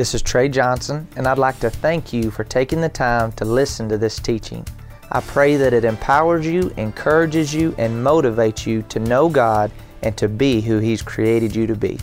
This 0.00 0.14
is 0.14 0.22
Trey 0.22 0.48
Johnson, 0.48 1.06
and 1.16 1.26
I'd 1.26 1.36
like 1.36 1.60
to 1.60 1.68
thank 1.68 2.10
you 2.10 2.30
for 2.30 2.42
taking 2.42 2.80
the 2.80 2.88
time 2.88 3.32
to 3.32 3.44
listen 3.44 3.86
to 3.90 3.98
this 3.98 4.18
teaching. 4.18 4.66
I 5.12 5.20
pray 5.20 5.56
that 5.56 5.74
it 5.74 5.84
empowers 5.84 6.46
you, 6.46 6.72
encourages 6.78 7.52
you, 7.52 7.74
and 7.76 8.02
motivates 8.02 8.64
you 8.64 8.80
to 8.84 8.98
know 8.98 9.28
God 9.28 9.70
and 10.02 10.16
to 10.16 10.26
be 10.26 10.62
who 10.62 10.78
He's 10.78 11.02
created 11.02 11.54
you 11.54 11.66
to 11.66 11.76
be. 11.76 11.98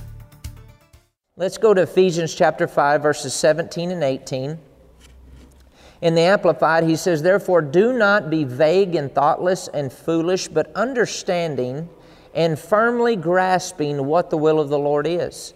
Let's 1.38 1.58
go 1.58 1.74
to 1.74 1.82
Ephesians 1.82 2.36
chapter 2.36 2.68
5, 2.68 3.02
verses 3.02 3.34
17 3.34 3.90
and 3.90 4.04
18. 4.04 4.60
In 6.02 6.14
the 6.14 6.22
Amplified, 6.22 6.84
he 6.84 6.96
says, 6.96 7.24
Therefore, 7.24 7.64
do 7.64 7.94
not 7.94 8.30
be 8.30 8.44
vague 8.44 8.94
and 8.94 9.12
thoughtless 9.12 9.70
and 9.70 9.92
foolish, 9.92 10.48
but 10.48 10.72
understanding 10.76 11.90
and 12.36 12.60
firmly 12.60 13.16
grasping 13.16 14.06
what 14.06 14.30
the 14.30 14.38
will 14.38 14.60
of 14.60 14.70
the 14.70 14.78
Lord 14.78 15.08
is. 15.08 15.56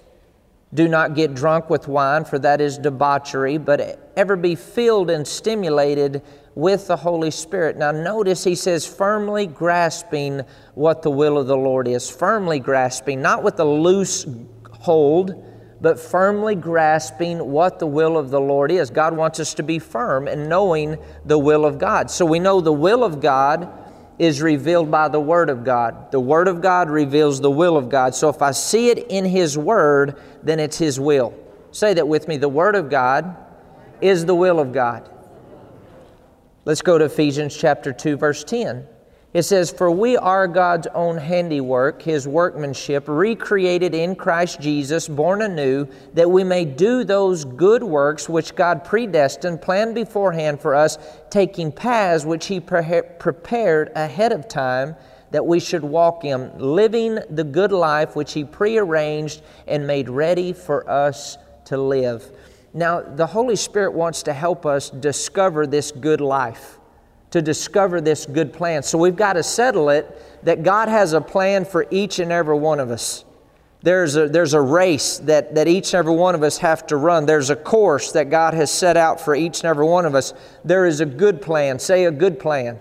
Do 0.74 0.88
not 0.88 1.16
get 1.16 1.34
drunk 1.34 1.70
with 1.70 1.88
wine, 1.88 2.24
for 2.24 2.40
that 2.40 2.62
is 2.62 2.78
debauchery, 2.78 3.58
but 3.58 4.12
ever 4.16 4.38
be 4.38 4.56
filled 4.56 5.10
and 5.10 5.28
stimulated 5.28 6.22
with 6.56 6.88
the 6.88 6.96
Holy 6.96 7.32
Spirit. 7.32 7.78
Now, 7.78 7.92
notice 7.92 8.44
he 8.44 8.56
says, 8.56 8.86
firmly 8.86 9.48
grasping 9.48 10.42
what 10.76 11.02
the 11.02 11.12
will 11.12 11.38
of 11.38 11.48
the 11.48 11.58
Lord 11.58 11.88
is. 11.88 12.10
Firmly 12.10 12.60
grasping, 12.60 13.22
not 13.22 13.44
with 13.44 13.60
a 13.60 13.66
loose 13.66 14.26
hold, 14.72 15.46
but 15.82 16.00
firmly 16.00 16.56
grasping 16.56 17.40
what 17.40 17.80
the 17.80 17.88
will 17.88 18.18
of 18.18 18.30
the 18.30 18.40
Lord 18.40 18.72
is. 18.72 18.90
God 18.90 19.16
wants 19.16 19.40
us 19.40 19.54
to 19.56 19.64
be 19.64 19.80
firm 19.80 20.28
in 20.28 20.48
knowing 20.48 20.98
the 21.26 21.38
will 21.38 21.66
of 21.66 21.80
God. 21.80 22.10
So 22.12 22.26
we 22.26 22.40
know 22.40 22.62
the 22.62 22.72
will 22.72 23.04
of 23.04 23.20
God 23.20 23.70
is 24.22 24.40
revealed 24.40 24.92
by 24.92 25.08
the 25.08 25.20
Word 25.20 25.50
of 25.50 25.64
God. 25.64 26.12
The 26.12 26.20
Word 26.20 26.48
of 26.48 26.62
God 26.62 26.92
reveals 26.92 27.42
the 27.42 27.50
will 27.50 27.76
of 27.76 27.90
God. 27.90 28.14
So 28.14 28.30
if 28.30 28.44
I 28.44 28.52
see 28.52 28.92
it 28.92 29.08
in 29.10 29.26
His 29.26 29.58
Word, 29.58 30.16
then 30.44 30.60
it's 30.60 30.78
His 30.78 31.00
will. 31.00 31.34
Say 31.72 31.96
that 31.96 32.08
with 32.08 32.28
me. 32.28 32.38
The 32.38 32.48
Word 32.48 32.76
of 32.76 32.88
God 32.88 33.36
is 34.00 34.28
the 34.28 34.36
will 34.36 34.60
of 34.60 34.74
God. 34.74 35.10
Let's 36.66 36.84
go 36.84 37.00
to 37.00 37.06
Ephesians 37.06 37.58
chapter 37.58 37.92
2, 37.92 38.16
verse 38.16 38.44
10. 38.44 38.86
It 39.34 39.44
says, 39.44 39.72
For 39.72 39.90
we 39.90 40.18
are 40.18 40.46
God's 40.46 40.88
own 40.94 41.18
handiwork, 41.18 42.02
His 42.02 42.28
workmanship, 42.28 43.06
recreated 43.08 43.96
in 43.96 44.16
Christ 44.16 44.60
Jesus, 44.60 45.08
born 45.08 45.42
anew, 45.42 45.88
that 46.14 46.30
we 46.30 46.44
may 46.44 46.66
do 46.66 47.06
those 47.06 47.46
good 47.46 47.82
works 47.82 48.28
which 48.28 48.56
God 48.56 48.84
predestined, 48.84 49.62
planned 49.62 49.96
beforehand 49.96 50.60
for 50.60 50.76
us, 50.76 50.98
taking 51.30 51.72
paths 51.72 52.26
which 52.26 52.48
He 52.48 52.60
pre- 52.60 53.04
prepared 53.20 53.92
ahead 53.96 54.34
of 54.34 54.50
time 54.50 54.96
that 55.32 55.46
we 55.46 55.62
should 55.62 55.84
walk 55.84 56.26
in, 56.26 56.52
living 56.58 57.18
the 57.30 57.46
good 57.46 57.72
life 57.72 58.18
which 58.18 58.34
He 58.34 58.44
prearranged 58.44 59.42
and 59.66 59.88
made 59.88 60.10
ready 60.10 60.52
for 60.52 60.90
us 60.90 61.38
to 61.66 61.78
live. 61.78 62.30
Now, 62.74 63.00
the 63.00 63.28
Holy 63.28 63.56
Spirit 63.56 63.94
wants 63.94 64.24
to 64.24 64.34
help 64.34 64.66
us 64.66 64.90
discover 64.90 65.66
this 65.66 65.92
good 65.92 66.20
life 66.20 66.80
to 67.32 67.42
discover 67.42 68.02
this 68.02 68.26
good 68.26 68.54
plan. 68.54 68.84
So 68.84 68.98
we've 68.98 69.16
got 69.16 69.34
to 69.34 69.44
settle 69.44 69.90
it 69.90 70.44
that 70.44 70.64
God 70.64 70.88
has 70.90 71.14
a 71.14 71.22
plan 71.22 71.66
for 71.66 71.88
each 71.90 72.20
and 72.20 72.32
every 72.32 72.58
one 72.58 72.80
of 72.80 72.92
us. 72.92 73.26
There's 73.84 74.16
a, 74.16 74.28
there's 74.28 74.54
a 74.54 74.62
race 74.62 75.18
that, 75.20 75.56
that 75.56 75.68
each 75.68 75.94
and 75.94 76.00
every 76.00 76.14
one 76.14 76.36
of 76.36 76.44
us 76.44 76.60
have 76.60 76.86
to 76.88 76.98
run. 76.98 77.26
There's 77.26 77.50
a 77.50 77.56
course 77.56 78.12
that 78.12 78.30
God 78.30 78.54
has 78.54 78.70
set 78.70 78.96
out 78.96 79.20
for 79.20 79.34
each 79.34 79.62
and 79.62 79.66
every 79.66 79.86
one 79.86 80.06
of 80.06 80.14
us. 80.14 80.34
There 80.64 80.86
is 80.86 81.00
a 81.00 81.06
good 81.06 81.42
plan. 81.42 81.80
Say 81.80 82.06
a 82.06 82.12
good 82.12 82.40
plan. 82.40 82.80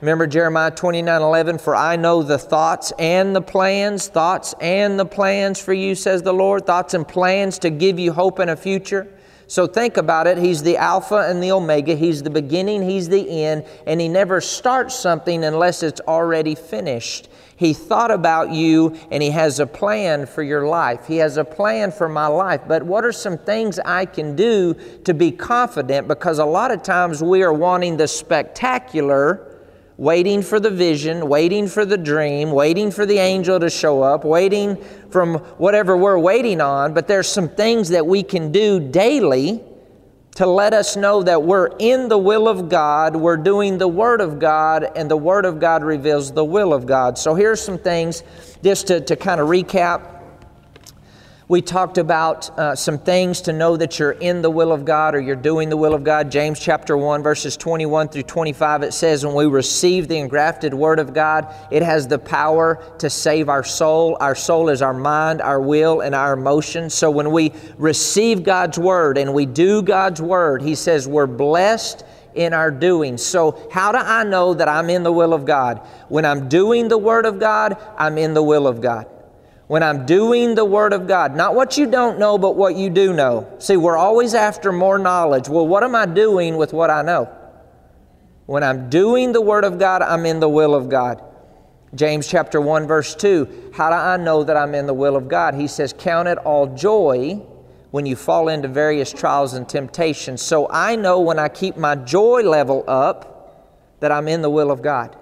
Remember 0.00 0.26
Jeremiah 0.26 0.72
29 0.72 1.22
11, 1.22 1.58
for 1.58 1.76
I 1.76 1.96
know 1.96 2.22
the 2.22 2.36
thoughts 2.36 2.92
and 2.98 3.34
the 3.34 3.40
plans, 3.40 4.08
thoughts 4.08 4.54
and 4.60 4.98
the 4.98 5.06
plans 5.06 5.60
for 5.60 5.72
you, 5.72 5.94
says 5.94 6.22
the 6.22 6.34
Lord, 6.34 6.66
thoughts 6.66 6.94
and 6.94 7.06
plans 7.06 7.58
to 7.60 7.70
give 7.70 7.98
you 7.98 8.12
hope 8.12 8.38
and 8.40 8.50
a 8.50 8.56
future. 8.56 9.08
So 9.46 9.66
think 9.66 9.96
about 9.96 10.26
it. 10.26 10.38
He's 10.38 10.62
the 10.62 10.76
Alpha 10.76 11.26
and 11.28 11.42
the 11.42 11.52
Omega. 11.52 11.94
He's 11.94 12.22
the 12.22 12.30
beginning, 12.30 12.82
He's 12.82 13.08
the 13.08 13.44
end, 13.44 13.66
and 13.86 14.00
He 14.00 14.08
never 14.08 14.40
starts 14.40 14.94
something 14.94 15.44
unless 15.44 15.82
it's 15.82 16.00
already 16.02 16.54
finished. 16.54 17.28
He 17.56 17.72
thought 17.72 18.10
about 18.10 18.50
you 18.50 18.98
and 19.10 19.22
He 19.22 19.30
has 19.30 19.60
a 19.60 19.66
plan 19.66 20.26
for 20.26 20.42
your 20.42 20.66
life. 20.66 21.06
He 21.06 21.18
has 21.18 21.36
a 21.36 21.44
plan 21.44 21.92
for 21.92 22.08
my 22.08 22.26
life. 22.26 22.62
But 22.66 22.82
what 22.82 23.04
are 23.04 23.12
some 23.12 23.38
things 23.38 23.78
I 23.78 24.06
can 24.06 24.34
do 24.34 24.74
to 25.04 25.14
be 25.14 25.30
confident? 25.30 26.08
Because 26.08 26.38
a 26.38 26.44
lot 26.44 26.70
of 26.70 26.82
times 26.82 27.22
we 27.22 27.42
are 27.42 27.52
wanting 27.52 27.96
the 27.96 28.08
spectacular 28.08 29.53
waiting 29.96 30.42
for 30.42 30.58
the 30.58 30.70
vision, 30.70 31.28
waiting 31.28 31.68
for 31.68 31.84
the 31.84 31.96
dream, 31.96 32.50
waiting 32.50 32.90
for 32.90 33.06
the 33.06 33.18
angel 33.18 33.60
to 33.60 33.70
show 33.70 34.02
up, 34.02 34.24
waiting 34.24 34.76
from 35.10 35.34
whatever 35.58 35.96
we're 35.96 36.18
waiting 36.18 36.60
on, 36.60 36.92
but 36.94 37.06
there's 37.06 37.28
some 37.28 37.48
things 37.48 37.90
that 37.90 38.04
we 38.04 38.22
can 38.22 38.50
do 38.50 38.80
daily 38.80 39.62
to 40.34 40.46
let 40.46 40.74
us 40.74 40.96
know 40.96 41.22
that 41.22 41.42
we're 41.44 41.68
in 41.78 42.08
the 42.08 42.18
will 42.18 42.48
of 42.48 42.68
God, 42.68 43.14
we're 43.14 43.36
doing 43.36 43.78
the 43.78 43.86
Word 43.86 44.20
of 44.20 44.40
God, 44.40 44.90
and 44.96 45.08
the 45.08 45.16
Word 45.16 45.44
of 45.44 45.60
God 45.60 45.84
reveals 45.84 46.32
the 46.32 46.44
will 46.44 46.74
of 46.74 46.86
God. 46.86 47.16
So 47.16 47.36
here's 47.36 47.60
some 47.60 47.78
things 47.78 48.24
just 48.62 48.88
to, 48.88 49.00
to 49.00 49.14
kind 49.14 49.40
of 49.40 49.48
recap. 49.48 50.13
We 51.46 51.60
talked 51.60 51.98
about 51.98 52.58
uh, 52.58 52.74
some 52.74 52.96
things 52.96 53.42
to 53.42 53.52
know 53.52 53.76
that 53.76 53.98
you're 53.98 54.12
in 54.12 54.40
the 54.40 54.48
will 54.48 54.72
of 54.72 54.86
God 54.86 55.14
or 55.14 55.20
you're 55.20 55.36
doing 55.36 55.68
the 55.68 55.76
will 55.76 55.92
of 55.92 56.02
God. 56.02 56.30
James 56.30 56.58
chapter 56.58 56.96
1, 56.96 57.22
verses 57.22 57.54
21 57.58 58.08
through 58.08 58.22
25, 58.22 58.82
it 58.82 58.94
says, 58.94 59.26
When 59.26 59.34
we 59.34 59.44
receive 59.44 60.08
the 60.08 60.16
engrafted 60.16 60.72
Word 60.72 60.98
of 60.98 61.12
God, 61.12 61.54
it 61.70 61.82
has 61.82 62.08
the 62.08 62.18
power 62.18 62.82
to 62.98 63.10
save 63.10 63.50
our 63.50 63.62
soul. 63.62 64.16
Our 64.20 64.34
soul 64.34 64.70
is 64.70 64.80
our 64.80 64.94
mind, 64.94 65.42
our 65.42 65.60
will, 65.60 66.00
and 66.00 66.14
our 66.14 66.32
emotions. 66.32 66.94
So 66.94 67.10
when 67.10 67.30
we 67.30 67.52
receive 67.76 68.42
God's 68.42 68.78
Word 68.78 69.18
and 69.18 69.34
we 69.34 69.44
do 69.44 69.82
God's 69.82 70.22
Word, 70.22 70.62
He 70.62 70.74
says 70.74 71.06
we're 71.06 71.26
blessed 71.26 72.06
in 72.34 72.54
our 72.54 72.70
doing. 72.70 73.18
So, 73.18 73.68
how 73.70 73.92
do 73.92 73.98
I 73.98 74.24
know 74.24 74.54
that 74.54 74.66
I'm 74.66 74.88
in 74.88 75.02
the 75.02 75.12
will 75.12 75.34
of 75.34 75.44
God? 75.44 75.86
When 76.08 76.24
I'm 76.24 76.48
doing 76.48 76.88
the 76.88 76.98
Word 76.98 77.26
of 77.26 77.38
God, 77.38 77.76
I'm 77.98 78.16
in 78.16 78.32
the 78.32 78.42
will 78.42 78.66
of 78.66 78.80
God 78.80 79.08
when 79.66 79.82
I'm 79.82 80.04
doing 80.06 80.54
the 80.54 80.64
Word 80.64 80.92
of 80.92 81.06
God. 81.06 81.34
Not 81.34 81.54
what 81.54 81.78
you 81.78 81.90
don't 81.90 82.18
know, 82.18 82.36
but 82.38 82.56
what 82.56 82.76
you 82.76 82.90
do 82.90 83.12
know. 83.12 83.54
See, 83.58 83.76
we're 83.76 83.96
always 83.96 84.34
after 84.34 84.72
more 84.72 84.98
knowledge. 84.98 85.48
Well, 85.48 85.66
what 85.66 85.82
am 85.82 85.94
I 85.94 86.06
doing 86.06 86.56
with 86.56 86.72
what 86.72 86.90
I 86.90 87.02
know? 87.02 87.34
When 88.46 88.62
I'm 88.62 88.90
doing 88.90 89.32
the 89.32 89.40
Word 89.40 89.64
of 89.64 89.78
God, 89.78 90.02
I'm 90.02 90.26
in 90.26 90.40
the 90.40 90.48
will 90.48 90.74
of 90.74 90.88
God. 90.88 91.22
James 91.94 92.26
chapter 92.28 92.60
1, 92.60 92.86
verse 92.86 93.14
2. 93.14 93.70
How 93.74 93.88
do 93.88 93.96
I 93.96 94.16
know 94.16 94.44
that 94.44 94.56
I'm 94.56 94.74
in 94.74 94.86
the 94.86 94.94
will 94.94 95.16
of 95.16 95.28
God? 95.28 95.54
He 95.54 95.66
says, 95.66 95.94
Count 95.96 96.28
it 96.28 96.38
all 96.38 96.74
joy 96.74 97.40
when 97.90 98.04
you 98.04 98.16
fall 98.16 98.48
into 98.48 98.68
various 98.68 99.12
trials 99.12 99.54
and 99.54 99.68
temptations. 99.68 100.42
So 100.42 100.68
I 100.68 100.96
know 100.96 101.20
when 101.20 101.38
I 101.38 101.48
keep 101.48 101.76
my 101.76 101.94
joy 101.94 102.42
level 102.42 102.84
up 102.88 103.96
that 104.00 104.10
I'm 104.10 104.28
in 104.28 104.42
the 104.42 104.50
will 104.50 104.70
of 104.70 104.82
God. 104.82 105.16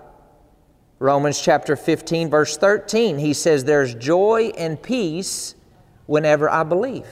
Romans 1.03 1.41
chapter 1.41 1.75
15, 1.75 2.31
verse 2.31 2.57
13, 2.57 3.19
he 3.19 3.35
says, 3.35 3.65
There's 3.65 3.95
joy 3.95 4.53
and 4.57 4.81
peace 4.81 5.57
whenever 6.07 6.49
I 6.49 6.63
believe. 6.63 7.07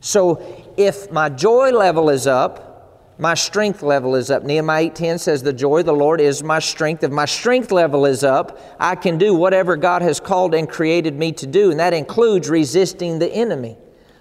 So 0.00 0.72
if 0.76 1.10
my 1.10 1.30
joy 1.30 1.70
level 1.70 2.10
is 2.10 2.26
up, 2.26 3.16
my 3.18 3.34
strength 3.34 3.82
level 3.82 4.16
is 4.16 4.30
up. 4.30 4.44
Nehemiah 4.44 4.90
8:10 4.90 5.18
says, 5.18 5.42
The 5.42 5.52
joy 5.52 5.80
of 5.80 5.86
the 5.86 5.92
Lord 5.92 6.20
is 6.20 6.42
my 6.42 6.58
strength. 6.58 7.02
If 7.02 7.10
my 7.10 7.26
strength 7.26 7.72
level 7.72 8.06
is 8.06 8.22
up, 8.22 8.58
I 8.78 8.94
can 8.96 9.18
do 9.18 9.34
whatever 9.34 9.76
God 9.76 10.02
has 10.02 10.20
called 10.20 10.54
and 10.54 10.68
created 10.68 11.18
me 11.18 11.32
to 11.32 11.46
do, 11.46 11.70
and 11.70 11.80
that 11.80 11.92
includes 11.92 12.48
resisting 12.48 13.18
the 13.18 13.30
enemy. 13.32 13.76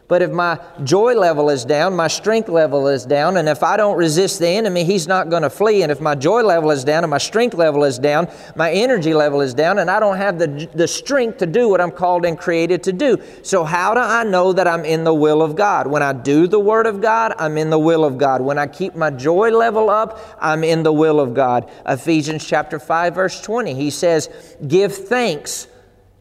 But 0.10 0.24
if 0.24 0.32
my 0.32 0.60
joy 0.84 1.14
level 1.14 1.52
is 1.52 1.64
down, 1.64 1.96
my 1.96 2.08
strength 2.08 2.50
level 2.50 2.88
is 2.88 3.06
down, 3.06 3.38
and 3.38 3.48
if 3.48 3.62
I 3.62 3.78
don't 3.78 3.96
resist 3.96 4.40
the 4.40 4.48
enemy, 4.48 4.84
he's 4.84 5.08
not 5.08 5.30
going 5.30 5.44
to 5.44 5.52
flee. 5.52 5.84
And 5.84 5.92
if 5.92 6.02
my 6.02 6.16
joy 6.16 6.42
level 6.42 6.72
is 6.72 6.84
down 6.84 7.04
and 7.04 7.12
my 7.12 7.20
strength 7.20 7.54
level 7.54 7.84
is 7.84 8.00
down, 8.00 8.28
my 8.56 8.72
energy 8.72 9.14
level 9.14 9.40
is 9.40 9.54
down, 9.54 9.78
and 9.78 9.90
I 9.90 10.00
don't 10.00 10.18
have 10.18 10.40
the, 10.40 10.68
the 10.74 10.88
strength 10.88 11.38
to 11.38 11.46
do 11.46 11.70
what 11.70 11.80
I'm 11.80 11.92
called 11.92 12.26
and 12.26 12.40
created 12.40 12.82
to 12.84 12.92
do. 12.92 13.22
So, 13.44 13.64
how 13.64 13.94
do 13.94 14.00
I 14.00 14.24
know 14.24 14.52
that 14.52 14.68
I'm 14.68 14.84
in 14.84 15.04
the 15.04 15.14
will 15.14 15.44
of 15.44 15.56
God? 15.56 15.86
When 15.86 16.02
I 16.02 16.14
do 16.14 16.48
the 16.48 16.60
Word 16.60 16.88
of 16.88 17.02
God, 17.02 17.36
I'm 17.38 17.56
in 17.56 17.70
the 17.70 17.80
will 17.80 18.04
of 18.04 18.18
God. 18.18 18.42
When 18.42 18.58
I 18.58 18.66
keep 18.66 18.96
my 18.96 19.12
joy 19.12 19.52
level 19.52 19.92
up, 19.92 20.20
I'm 20.42 20.64
in 20.64 20.82
the 20.82 20.92
will 20.92 21.20
of 21.20 21.36
God. 21.36 21.70
Ephesians 21.86 22.44
chapter 22.44 22.80
5, 22.80 23.14
verse 23.14 23.40
20, 23.42 23.76
he 23.76 23.92
says, 23.92 24.58
Give 24.68 24.92
thanks 24.92 25.68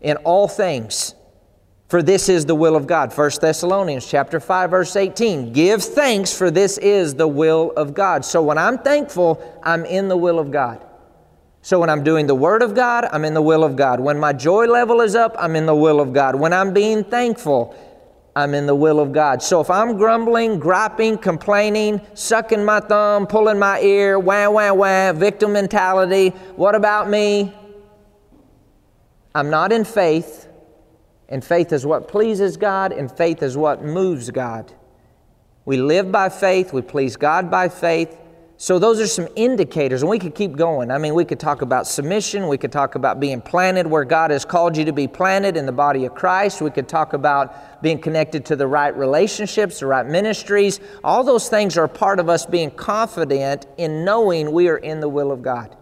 in 0.03 0.19
all 0.19 0.47
things 0.47 1.15
for 1.89 2.03
this 2.03 2.29
is 2.29 2.45
the 2.45 2.55
will 2.55 2.77
of 2.77 2.87
God. 2.87 3.17
1 3.17 3.31
Thessalonians 3.41 4.07
chapter 4.09 4.41
5 4.41 4.71
verse 4.71 4.95
18. 4.95 5.53
Give 5.53 5.83
thanks 5.83 6.37
for 6.37 6.51
this 6.51 6.77
is 6.79 7.15
the 7.15 7.29
will 7.29 7.73
of 7.77 7.95
God. 7.95 8.25
So 8.25 8.43
when 8.43 8.59
I'm 8.59 8.79
thankful, 8.79 9.43
I'm 9.63 9.85
in 9.87 10.09
the 10.09 10.17
will 10.17 10.39
of 10.39 10.51
God. 10.51 10.85
So 11.63 11.81
when 11.81 11.91
I'm 11.91 12.05
doing 12.05 12.27
the 12.27 12.35
word 12.35 12.63
of 12.63 12.75
God, 12.75 13.07
I'm 13.11 13.25
in 13.25 13.35
the 13.35 13.43
will 13.43 13.65
of 13.65 13.75
God. 13.75 14.01
When 14.01 14.19
my 14.19 14.33
joy 14.33 14.67
level 14.67 15.01
is 15.01 15.15
up, 15.15 15.35
I'm 15.39 15.57
in 15.57 15.67
the 15.67 15.75
will 15.75 16.01
of 16.01 16.13
God. 16.13 16.35
When 16.35 16.53
I'm 16.53 16.73
being 16.73 17.05
thankful, 17.05 17.75
I'm 18.37 18.55
in 18.55 18.67
the 18.67 18.75
will 18.75 19.01
of 19.01 19.13
God. 19.13 19.43
So 19.43 19.61
if 19.61 19.71
I'm 19.71 19.97
grumbling, 19.97 20.59
griping, 20.59 21.19
complaining, 21.19 22.01
sucking 22.15 22.65
my 22.65 22.81
thumb, 22.81 23.27
pulling 23.27 23.59
my 23.59 23.81
ear, 23.81 24.19
wah, 24.19 24.49
wah, 24.49 24.73
wah, 24.73 25.13
victim 25.13 25.55
mentality, 25.55 26.31
what 26.55 26.75
about 26.75 27.11
me? 27.11 27.53
I'm 29.35 29.51
not 29.51 29.73
in 29.73 29.85
faith. 29.85 30.48
And 31.29 31.45
faith 31.45 31.73
is 31.73 31.85
what 31.85 32.09
pleases 32.09 32.57
God, 32.57 32.93
and 32.93 33.11
faith 33.11 33.43
is 33.43 33.57
what 33.57 33.85
moves 33.85 34.31
God. 34.31 34.73
We 35.65 35.77
live 35.77 36.11
by 36.11 36.31
faith, 36.31 36.73
we 36.73 36.81
please 36.81 37.17
God 37.17 37.51
by 37.51 37.69
faith. 37.69 38.17
So, 38.61 38.81
those 38.81 38.99
are 38.99 39.07
some 39.07 39.29
indicators, 39.37 40.03
and 40.03 40.11
we 40.11 40.19
could 40.19 40.35
keep 40.35 40.57
going. 40.57 40.91
I 40.91 40.99
mean, 40.99 41.15
we 41.15 41.25
could 41.25 41.39
talk 41.39 41.63
about 41.63 41.87
submission, 41.87 42.49
we 42.49 42.59
could 42.59 42.73
talk 42.73 42.97
about 42.97 43.21
being 43.21 43.41
planted 43.41 43.87
where 43.87 44.05
God 44.05 44.33
has 44.33 44.45
called 44.45 44.77
you 44.77 44.85
to 44.87 44.93
be 44.93 45.07
planted 45.07 45.57
in 45.57 45.65
the 45.65 45.71
body 45.71 46.07
of 46.07 46.15
Christ, 46.17 46.61
we 46.61 46.71
could 46.71 46.89
talk 46.89 47.13
about 47.13 47.83
being 47.83 48.01
connected 48.01 48.45
to 48.47 48.57
the 48.57 48.67
right 48.67 48.97
relationships, 48.97 49.79
the 49.79 49.87
right 49.87 50.07
ministries. 50.07 50.81
All 51.05 51.23
those 51.23 51.49
things 51.49 51.79
are 51.79 51.87
part 51.87 52.19
of 52.19 52.29
us 52.29 52.47
being 52.47 52.73
confident 52.73 53.67
in 53.77 54.05
knowing 54.05 54.51
we 54.51 54.69
are 54.69 54.79
in 54.79 54.99
the 54.99 55.09
will 55.09 55.31
of 55.31 55.41
God. 55.41 55.77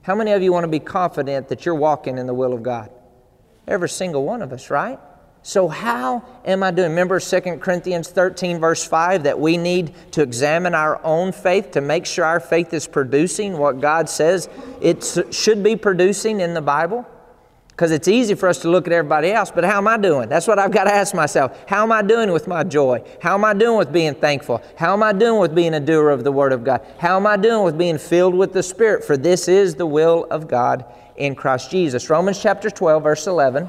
How 0.00 0.14
many 0.14 0.30
of 0.30 0.40
you 0.40 0.52
want 0.52 0.64
to 0.64 0.68
be 0.68 0.80
confident 0.80 1.48
that 1.48 1.66
you're 1.66 1.74
walking 1.74 2.16
in 2.16 2.26
the 2.26 2.32
will 2.32 2.54
of 2.54 2.62
God? 2.62 2.90
Every 3.66 3.88
single 3.88 4.24
one 4.24 4.42
of 4.42 4.52
us, 4.52 4.70
right? 4.70 4.98
So, 5.42 5.68
how 5.68 6.24
am 6.44 6.64
I 6.64 6.72
doing? 6.72 6.90
Remember 6.90 7.20
2 7.20 7.40
Corinthians 7.58 8.08
13, 8.08 8.58
verse 8.58 8.84
5, 8.84 9.22
that 9.22 9.38
we 9.38 9.56
need 9.56 9.94
to 10.12 10.22
examine 10.22 10.74
our 10.74 11.00
own 11.04 11.30
faith 11.30 11.70
to 11.72 11.80
make 11.80 12.04
sure 12.04 12.24
our 12.24 12.40
faith 12.40 12.74
is 12.74 12.88
producing 12.88 13.56
what 13.56 13.80
God 13.80 14.08
says 14.08 14.48
it 14.80 15.04
should 15.30 15.62
be 15.62 15.76
producing 15.76 16.40
in 16.40 16.52
the 16.52 16.60
Bible? 16.60 17.06
Because 17.76 17.90
it's 17.90 18.08
easy 18.08 18.34
for 18.34 18.48
us 18.48 18.60
to 18.60 18.70
look 18.70 18.86
at 18.86 18.92
everybody 18.94 19.32
else, 19.32 19.50
but 19.50 19.62
how 19.62 19.76
am 19.76 19.86
I 19.86 19.98
doing? 19.98 20.30
That's 20.30 20.46
what 20.46 20.58
I've 20.58 20.72
got 20.72 20.84
to 20.84 20.94
ask 20.94 21.14
myself. 21.14 21.62
How 21.68 21.82
am 21.82 21.92
I 21.92 22.00
doing 22.00 22.32
with 22.32 22.48
my 22.48 22.64
joy? 22.64 23.04
How 23.20 23.34
am 23.34 23.44
I 23.44 23.52
doing 23.52 23.76
with 23.76 23.92
being 23.92 24.14
thankful? 24.14 24.62
How 24.78 24.94
am 24.94 25.02
I 25.02 25.12
doing 25.12 25.38
with 25.42 25.54
being 25.54 25.74
a 25.74 25.80
doer 25.80 26.08
of 26.08 26.24
the 26.24 26.32
Word 26.32 26.54
of 26.54 26.64
God? 26.64 26.80
How 26.98 27.16
am 27.16 27.26
I 27.26 27.36
doing 27.36 27.64
with 27.64 27.76
being 27.76 27.98
filled 27.98 28.34
with 28.34 28.54
the 28.54 28.62
Spirit? 28.62 29.04
For 29.04 29.18
this 29.18 29.46
is 29.46 29.74
the 29.74 29.84
will 29.84 30.24
of 30.30 30.48
God 30.48 30.86
in 31.16 31.34
Christ 31.34 31.70
Jesus. 31.70 32.08
Romans 32.08 32.40
chapter 32.40 32.70
12, 32.70 33.02
verse 33.02 33.26
11. 33.26 33.68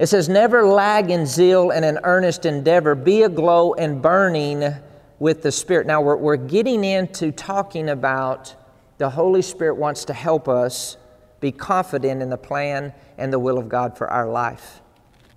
It 0.00 0.08
says, 0.08 0.28
Never 0.28 0.66
lag 0.66 1.12
in 1.12 1.26
zeal 1.26 1.70
and 1.70 1.84
in 1.84 2.00
earnest 2.02 2.44
endeavor, 2.44 2.96
be 2.96 3.22
aglow 3.22 3.74
and 3.74 4.02
burning 4.02 4.74
with 5.20 5.42
the 5.42 5.52
Spirit. 5.52 5.86
Now, 5.86 6.00
we're, 6.00 6.16
we're 6.16 6.36
getting 6.36 6.82
into 6.82 7.30
talking 7.30 7.88
about 7.88 8.56
the 8.98 9.10
Holy 9.10 9.42
Spirit 9.42 9.76
wants 9.76 10.06
to 10.06 10.12
help 10.12 10.48
us 10.48 10.96
be 11.40 11.52
confident 11.52 12.22
in 12.22 12.30
the 12.30 12.36
plan 12.36 12.92
and 13.18 13.32
the 13.32 13.38
will 13.38 13.58
of 13.58 13.68
God 13.68 13.96
for 13.96 14.08
our 14.10 14.28
life. 14.28 14.80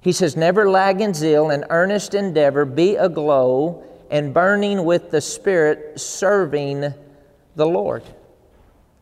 He 0.01 0.11
says, 0.11 0.35
Never 0.35 0.69
lag 0.69 1.01
in 1.01 1.13
zeal 1.13 1.49
and 1.49 1.65
earnest 1.69 2.13
endeavor, 2.13 2.65
be 2.65 2.95
aglow 2.95 3.83
and 4.11 4.33
burning 4.33 4.83
with 4.83 5.11
the 5.11 5.21
Spirit, 5.21 5.99
serving 5.99 6.93
the 7.55 7.65
Lord. 7.65 8.03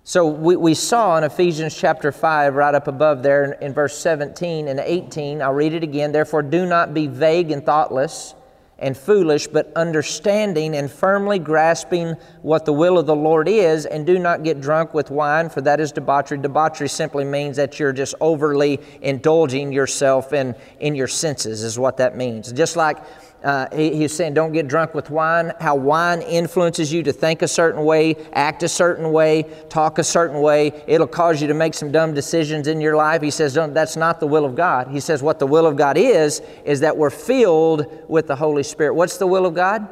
So 0.04 0.28
we, 0.28 0.56
we 0.56 0.74
saw 0.74 1.18
in 1.18 1.24
Ephesians 1.24 1.76
chapter 1.76 2.12
5, 2.12 2.56
right 2.56 2.74
up 2.74 2.88
above 2.88 3.24
there 3.24 3.54
in, 3.54 3.64
in 3.64 3.74
verse 3.74 3.98
17 3.98 4.68
and 4.68 4.80
18, 4.80 5.42
I'll 5.42 5.54
read 5.54 5.74
it 5.74 5.84
again. 5.84 6.12
Therefore, 6.12 6.42
do 6.42 6.66
not 6.66 6.94
be 6.94 7.08
vague 7.08 7.52
and 7.52 7.66
thoughtless 7.66 8.34
and 8.82 8.98
foolish, 8.98 9.48
but 9.48 9.72
understanding 9.76 10.76
and 10.76 10.92
firmly 10.92 11.40
grasping 11.40 12.16
what 12.42 12.66
the 12.66 12.74
will 12.74 12.98
of 12.98 13.06
the 13.06 13.16
Lord 13.16 13.48
is, 13.48 13.86
and 13.86 14.06
do 14.06 14.20
not 14.20 14.44
get 14.44 14.60
drunk 14.60 14.94
with 14.94 15.12
wine, 15.12 15.50
for 15.50 15.62
that 15.62 15.80
is 15.80 15.92
debauchery. 15.92 16.40
Debauchery 16.40 16.90
simply 16.90 17.24
means 17.24 17.56
that 17.58 17.80
you're 17.80 17.94
just 17.94 18.16
overly 18.20 18.80
indulging 19.02 19.72
yourself 19.72 20.34
in, 20.34 20.56
in 20.80 20.96
your 20.96 21.08
senses, 21.08 21.64
is 21.64 21.78
what 21.78 21.98
that 21.98 22.18
means. 22.18 22.52
Just 22.52 22.76
like 22.76 22.98
uh, 23.44 23.68
he, 23.76 23.96
he's 23.96 24.14
saying, 24.14 24.34
don't 24.34 24.52
get 24.52 24.68
drunk 24.68 24.94
with 24.94 25.10
wine. 25.10 25.52
How 25.60 25.76
wine 25.76 26.22
influences 26.22 26.94
you 26.94 27.02
to 27.04 27.12
think 27.12 27.42
a 27.42 27.48
certain 27.48 27.84
way, 27.84 28.16
act 28.34 28.62
a 28.64 28.68
certain 28.68 29.12
way, 29.12 29.44
talk 29.70 29.98
a 29.98 30.04
certain 30.04 30.42
way. 30.42 30.84
It'll 30.88 31.08
cause 31.08 31.42
you 31.42 31.48
to 31.48 31.54
make 31.54 31.74
some 31.74 31.92
dumb 31.92 32.14
decisions 32.14 32.68
in 32.68 32.80
your 32.80 32.96
life. 32.96 33.22
He 33.22 33.32
says, 33.32 33.54
that's 33.54 33.98
not 33.98 34.20
the 34.20 34.28
will 34.28 34.46
of 34.46 34.56
God. 34.56 34.90
He 34.90 35.00
says, 35.00 35.24
what 35.24 35.40
the 35.40 35.48
will 35.48 35.66
of 35.66 35.76
God 35.76 35.98
is, 35.98 36.42
is 36.66 36.82
that 36.82 36.96
we're 36.96 37.10
filled 37.10 37.88
with 38.08 38.28
the 38.28 38.36
Holy 38.36 38.64
Spirit. 38.64 38.94
What's 38.94 39.18
the 39.18 39.28
will 39.28 39.46
of 39.46 39.56
God? 39.56 39.88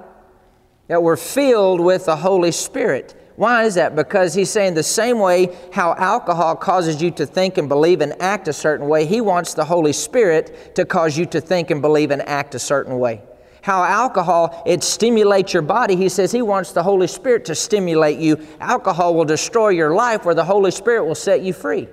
That 0.88 1.02
we're 1.02 1.18
filled 1.18 1.82
with 1.82 2.06
the 2.06 2.16
Holy 2.16 2.52
Spirit. 2.52 3.16
Why 3.36 3.64
is 3.64 3.76
that? 3.76 3.96
Because 3.96 4.34
he's 4.34 4.50
saying 4.50 4.74
the 4.74 4.84
same 4.84 5.18
way 5.18 5.56
how 5.72 5.96
alcohol 5.96 6.56
causes 6.56 7.02
you 7.02 7.10
to 7.12 7.26
think 7.26 7.58
and 7.58 7.70
believe 7.70 8.02
and 8.02 8.22
act 8.22 8.48
a 8.48 8.54
certain 8.54 8.88
way, 8.88 9.06
he 9.06 9.22
wants 9.22 9.54
the 9.54 9.64
Holy 9.64 9.94
Spirit 9.94 10.76
to 10.76 10.86
cause 10.86 11.18
you 11.18 11.26
to 11.28 11.40
think 11.40 11.72
and 11.72 11.82
believe 11.82 12.12
and 12.12 12.22
act 12.24 12.54
a 12.54 12.60
certain 12.60 13.00
way 13.00 13.22
how 13.62 13.84
alcohol 13.84 14.64
it 14.66 14.84
stimulates 14.84 15.54
your 15.54 15.62
body. 15.62 15.96
He 15.96 16.10
says 16.10 16.32
he 16.32 16.42
wants 16.42 16.72
the 16.72 16.84
holy 16.84 17.08
spirit 17.08 17.46
to 17.46 17.56
stimulate 17.56 18.20
you. 18.20 18.48
Alcohol 18.60 19.16
will 19.16 19.26
destroy 19.26 19.70
your 19.70 19.94
life 19.94 20.26
where 20.26 20.36
the 20.36 20.46
holy 20.46 20.72
spirit 20.72 21.06
will 21.06 21.16
set 21.16 21.42
you 21.42 21.54
free. 21.54 21.88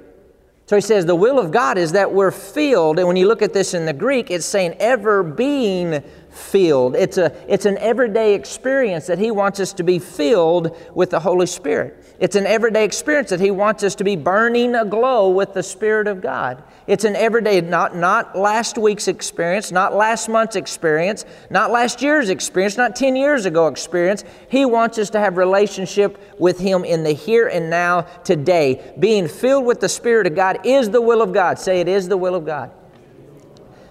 So 0.67 0.75
he 0.75 0.83
says 0.83 1.07
the 1.07 1.15
will 1.15 1.39
of 1.39 1.53
god 1.53 1.79
is 1.79 1.93
that 1.93 2.13
we're 2.13 2.33
filled. 2.33 2.99
And 2.99 3.07
when 3.07 3.17
you 3.17 3.29
look 3.29 3.43
at 3.43 3.53
this 3.53 3.75
in 3.75 3.87
the 3.87 3.93
greek 3.93 4.31
it's 4.31 4.47
saying 4.47 4.75
ever 4.81 5.23
being 5.23 6.03
filled. 6.31 6.97
It's 6.97 7.19
a 7.19 7.33
it's 7.49 7.67
an 7.67 7.79
everyday 7.79 8.35
experience 8.35 9.07
that 9.07 9.19
he 9.19 9.31
wants 9.31 9.61
us 9.61 9.73
to 9.75 9.83
be 9.83 9.99
filled 9.99 10.77
with 10.95 11.11
the 11.11 11.21
holy 11.21 11.47
spirit 11.47 12.06
it's 12.19 12.35
an 12.35 12.47
everyday 12.47 12.85
experience 12.85 13.29
that 13.31 13.41
He 13.41 13.51
wants 13.51 13.83
us 13.83 13.95
to 13.97 14.05
be 14.05 14.17
burning 14.17 14.75
aglow 14.75 15.29
with 15.29 15.53
the 15.53 15.63
Spirit 15.63 16.09
of 16.09 16.23
God. 16.23 16.63
It's 16.87 17.05
an 17.05 17.15
everyday, 17.15 17.61
not, 17.61 17.95
not 17.95 18.39
last 18.39 18.79
week's 18.79 19.07
experience, 19.07 19.71
not 19.71 19.95
last 19.95 20.29
month's 20.29 20.57
experience, 20.57 21.27
not 21.51 21.71
last 21.71 22.01
year's 22.01 22.31
experience, 22.31 22.79
not 22.79 22.97
10 22.97 23.17
years 23.17 23.45
ago 23.45 23.67
experience. 23.67 24.25
He 24.49 24.65
wants 24.65 24.99
us 24.99 25.11
to 25.11 25.21
have 25.21 25.37
relationship 25.37 26.19
with 26.39 26.59
Him 26.59 26.85
in 26.85 27.03
the 27.03 27.13
here 27.13 27.49
and 27.49 27.69
now 27.69 28.03
today. 28.25 28.95
Being 28.99 29.29
filled 29.29 29.67
with 29.67 29.81
the 29.81 29.89
Spirit 29.89 30.27
of 30.27 30.35
God 30.35 30.61
is 30.65 30.89
the 30.89 31.03
will 31.03 31.21
of 31.21 31.35
God. 31.35 31.59
Say 31.59 31.81
it 31.81 31.89
is 31.89 32.09
the 32.09 32.17
will 32.17 32.35
of 32.35 32.47
God. 32.47 32.71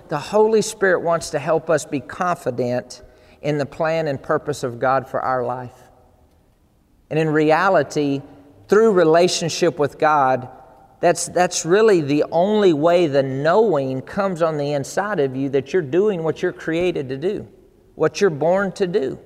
The 0.08 0.20
Holy 0.20 0.62
Spirit 0.64 1.02
wants 1.02 1.30
to 1.32 1.40
help 1.40 1.70
us 1.70 1.86
be 1.86 2.00
confident 2.00 3.04
in 3.44 3.60
the 3.60 3.66
plan 3.66 4.08
and 4.08 4.22
purpose 4.22 4.64
of 4.64 4.80
God 4.80 5.08
for 5.08 5.22
our 5.22 5.44
life. 5.44 5.85
And 7.16 7.30
in 7.30 7.34
reality, 7.34 8.22
through 8.68 8.92
relationship 8.92 9.80
with 9.80 9.98
God, 9.98 10.50
that's, 11.00 11.30
that's 11.30 11.66
really 11.66 12.02
the 12.02 12.26
only 12.30 12.74
way 12.74 13.08
the 13.08 13.24
knowing 13.24 14.02
comes 14.02 14.42
on 14.42 14.58
the 14.58 14.74
inside 14.74 15.22
of 15.22 15.34
you 15.34 15.48
that 15.52 15.72
you're 15.72 15.82
doing 15.82 16.24
what 16.24 16.42
you're 16.42 16.52
created 16.52 17.08
to 17.08 17.16
do, 17.16 17.48
what 17.96 18.20
you're 18.20 18.30
born 18.30 18.74
to 18.74 18.86
do. 18.86 19.18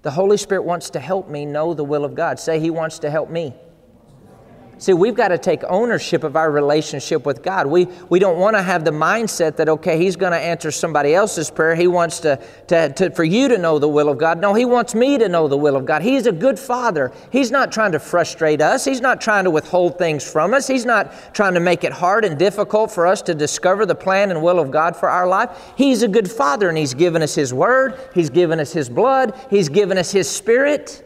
The 0.00 0.12
Holy 0.12 0.38
Spirit 0.38 0.62
wants 0.62 0.88
to 0.90 0.98
help 0.98 1.28
me 1.28 1.44
know 1.44 1.74
the 1.74 1.84
will 1.84 2.06
of 2.06 2.14
God. 2.14 2.40
Say, 2.40 2.58
He 2.58 2.70
wants 2.70 2.98
to 3.00 3.10
help 3.10 3.28
me. 3.28 3.52
See, 4.78 4.92
we've 4.92 5.14
got 5.14 5.28
to 5.28 5.38
take 5.38 5.62
ownership 5.64 6.24
of 6.24 6.36
our 6.36 6.50
relationship 6.50 7.24
with 7.24 7.42
God. 7.42 7.66
We, 7.66 7.86
we 8.08 8.18
don't 8.18 8.38
want 8.38 8.56
to 8.56 8.62
have 8.62 8.84
the 8.84 8.90
mindset 8.90 9.56
that, 9.56 9.68
okay, 9.68 9.98
He's 9.98 10.16
going 10.16 10.32
to 10.32 10.38
answer 10.38 10.70
somebody 10.70 11.14
else's 11.14 11.50
prayer. 11.50 11.74
He 11.74 11.86
wants 11.86 12.20
to, 12.20 12.42
to, 12.68 12.92
to, 12.94 13.10
for 13.10 13.24
you 13.24 13.48
to 13.48 13.58
know 13.58 13.78
the 13.78 13.88
will 13.88 14.08
of 14.08 14.18
God. 14.18 14.40
No, 14.40 14.52
He 14.54 14.64
wants 14.64 14.94
me 14.94 15.16
to 15.18 15.28
know 15.28 15.46
the 15.46 15.56
will 15.56 15.76
of 15.76 15.86
God. 15.86 16.02
He's 16.02 16.26
a 16.26 16.32
good 16.32 16.58
Father. 16.58 17.12
He's 17.30 17.50
not 17.50 17.70
trying 17.70 17.92
to 17.92 17.98
frustrate 17.98 18.60
us, 18.60 18.84
He's 18.84 19.00
not 19.00 19.20
trying 19.20 19.44
to 19.44 19.50
withhold 19.50 19.96
things 19.98 20.28
from 20.28 20.54
us, 20.54 20.66
He's 20.66 20.84
not 20.84 21.34
trying 21.34 21.54
to 21.54 21.60
make 21.60 21.84
it 21.84 21.92
hard 21.92 22.24
and 22.24 22.38
difficult 22.38 22.90
for 22.90 23.06
us 23.06 23.22
to 23.22 23.34
discover 23.34 23.86
the 23.86 23.94
plan 23.94 24.30
and 24.30 24.42
will 24.42 24.58
of 24.58 24.70
God 24.70 24.96
for 24.96 25.08
our 25.08 25.26
life. 25.26 25.72
He's 25.76 26.02
a 26.02 26.08
good 26.08 26.30
Father, 26.30 26.68
and 26.68 26.76
He's 26.76 26.94
given 26.94 27.22
us 27.22 27.34
His 27.34 27.54
Word, 27.54 27.98
He's 28.14 28.30
given 28.30 28.58
us 28.58 28.72
His 28.72 28.88
blood, 28.88 29.38
He's 29.50 29.68
given 29.68 29.98
us 29.98 30.10
His 30.10 30.28
Spirit 30.28 31.00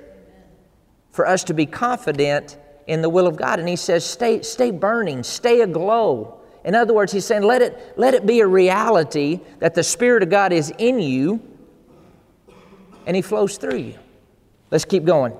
for 1.10 1.26
us 1.26 1.44
to 1.44 1.54
be 1.54 1.66
confident 1.66 2.56
in 2.88 3.02
the 3.02 3.08
will 3.08 3.26
of 3.26 3.36
God. 3.36 3.60
And 3.60 3.68
he 3.68 3.76
says, 3.76 4.04
stay, 4.04 4.42
stay 4.42 4.72
burning, 4.72 5.22
stay 5.22 5.60
aglow. 5.60 6.40
In 6.64 6.74
other 6.74 6.92
words, 6.92 7.12
he's 7.12 7.24
saying, 7.24 7.42
let 7.42 7.62
it, 7.62 7.94
let 7.96 8.14
it 8.14 8.26
be 8.26 8.40
a 8.40 8.46
reality 8.46 9.40
that 9.60 9.74
the 9.74 9.84
Spirit 9.84 10.22
of 10.22 10.30
God 10.30 10.52
is 10.52 10.72
in 10.78 10.98
you 10.98 11.40
and 13.06 13.14
he 13.14 13.22
flows 13.22 13.56
through 13.56 13.78
you. 13.78 13.98
Let's 14.70 14.84
keep 14.84 15.04
going. 15.04 15.34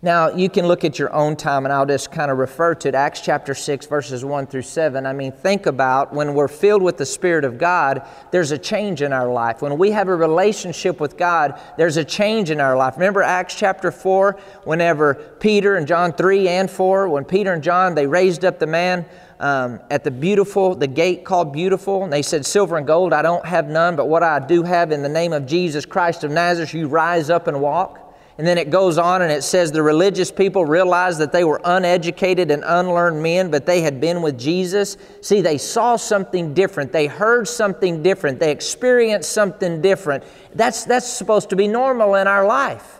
Now, 0.00 0.30
you 0.30 0.48
can 0.48 0.68
look 0.68 0.84
at 0.84 0.96
your 0.96 1.12
own 1.12 1.34
time, 1.34 1.66
and 1.66 1.72
I'll 1.72 1.84
just 1.84 2.12
kind 2.12 2.30
of 2.30 2.38
refer 2.38 2.72
to 2.76 2.88
it. 2.88 2.94
Acts 2.94 3.20
chapter 3.20 3.52
6, 3.52 3.86
verses 3.86 4.24
1 4.24 4.46
through 4.46 4.62
7. 4.62 5.04
I 5.04 5.12
mean, 5.12 5.32
think 5.32 5.66
about 5.66 6.14
when 6.14 6.34
we're 6.34 6.46
filled 6.46 6.82
with 6.82 6.98
the 6.98 7.04
Spirit 7.04 7.44
of 7.44 7.58
God, 7.58 8.06
there's 8.30 8.52
a 8.52 8.58
change 8.58 9.02
in 9.02 9.12
our 9.12 9.28
life. 9.28 9.60
When 9.60 9.76
we 9.76 9.90
have 9.90 10.06
a 10.06 10.14
relationship 10.14 11.00
with 11.00 11.16
God, 11.16 11.60
there's 11.76 11.96
a 11.96 12.04
change 12.04 12.50
in 12.50 12.60
our 12.60 12.76
life. 12.76 12.94
Remember 12.94 13.22
Acts 13.22 13.56
chapter 13.56 13.90
4, 13.90 14.38
whenever 14.62 15.14
Peter 15.40 15.74
and 15.74 15.84
John 15.84 16.12
3 16.12 16.46
and 16.46 16.70
4, 16.70 17.08
when 17.08 17.24
Peter 17.24 17.52
and 17.52 17.62
John, 17.62 17.96
they 17.96 18.06
raised 18.06 18.44
up 18.44 18.60
the 18.60 18.68
man 18.68 19.04
um, 19.40 19.80
at 19.90 20.04
the 20.04 20.12
beautiful, 20.12 20.76
the 20.76 20.86
gate 20.86 21.24
called 21.24 21.52
Beautiful, 21.52 22.04
and 22.04 22.12
they 22.12 22.22
said, 22.22 22.46
Silver 22.46 22.76
and 22.76 22.86
gold 22.86 23.12
I 23.12 23.22
don't 23.22 23.44
have 23.44 23.68
none, 23.68 23.96
but 23.96 24.08
what 24.08 24.22
I 24.22 24.38
do 24.38 24.62
have 24.62 24.92
in 24.92 25.02
the 25.02 25.08
name 25.08 25.32
of 25.32 25.44
Jesus 25.44 25.84
Christ 25.84 26.22
of 26.22 26.30
Nazareth, 26.30 26.72
you 26.72 26.86
rise 26.86 27.30
up 27.30 27.48
and 27.48 27.60
walk. 27.60 28.07
And 28.38 28.46
then 28.46 28.56
it 28.56 28.70
goes 28.70 28.98
on 28.98 29.20
and 29.22 29.32
it 29.32 29.42
says 29.42 29.72
the 29.72 29.82
religious 29.82 30.30
people 30.30 30.64
realized 30.64 31.18
that 31.18 31.32
they 31.32 31.42
were 31.42 31.60
uneducated 31.64 32.52
and 32.52 32.62
unlearned 32.64 33.20
men, 33.20 33.50
but 33.50 33.66
they 33.66 33.80
had 33.80 34.00
been 34.00 34.22
with 34.22 34.38
Jesus. 34.38 34.96
See, 35.22 35.40
they 35.40 35.58
saw 35.58 35.96
something 35.96 36.54
different. 36.54 36.92
They 36.92 37.08
heard 37.08 37.48
something 37.48 38.00
different. 38.00 38.38
They 38.38 38.52
experienced 38.52 39.32
something 39.32 39.82
different. 39.82 40.22
That's, 40.54 40.84
that's 40.84 41.08
supposed 41.08 41.50
to 41.50 41.56
be 41.56 41.66
normal 41.66 42.14
in 42.14 42.28
our 42.28 42.46
life. 42.46 42.97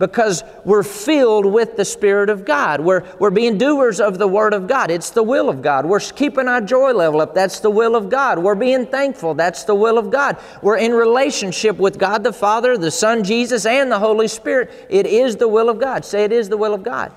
Because 0.00 0.42
we're 0.64 0.82
filled 0.82 1.44
with 1.44 1.76
the 1.76 1.84
Spirit 1.84 2.30
of 2.30 2.46
God. 2.46 2.80
We're, 2.80 3.04
we're 3.18 3.30
being 3.30 3.58
doers 3.58 4.00
of 4.00 4.18
the 4.18 4.26
Word 4.26 4.54
of 4.54 4.66
God. 4.66 4.90
It's 4.90 5.10
the 5.10 5.22
will 5.22 5.50
of 5.50 5.60
God. 5.60 5.84
We're 5.84 6.00
keeping 6.00 6.48
our 6.48 6.62
joy 6.62 6.92
level 6.92 7.20
up. 7.20 7.34
That's 7.34 7.60
the 7.60 7.70
will 7.70 7.94
of 7.94 8.08
God. 8.08 8.38
We're 8.38 8.54
being 8.54 8.86
thankful. 8.86 9.34
That's 9.34 9.64
the 9.64 9.74
will 9.74 9.98
of 9.98 10.10
God. 10.10 10.38
We're 10.62 10.78
in 10.78 10.92
relationship 10.92 11.76
with 11.76 11.98
God 11.98 12.24
the 12.24 12.32
Father, 12.32 12.78
the 12.78 12.90
Son 12.90 13.22
Jesus, 13.22 13.66
and 13.66 13.92
the 13.92 13.98
Holy 13.98 14.26
Spirit. 14.26 14.86
It 14.88 15.06
is 15.06 15.36
the 15.36 15.48
will 15.48 15.68
of 15.68 15.78
God. 15.78 16.04
Say 16.04 16.24
it 16.24 16.32
is 16.32 16.48
the 16.48 16.56
will 16.56 16.72
of 16.72 16.82
God. 16.82 17.12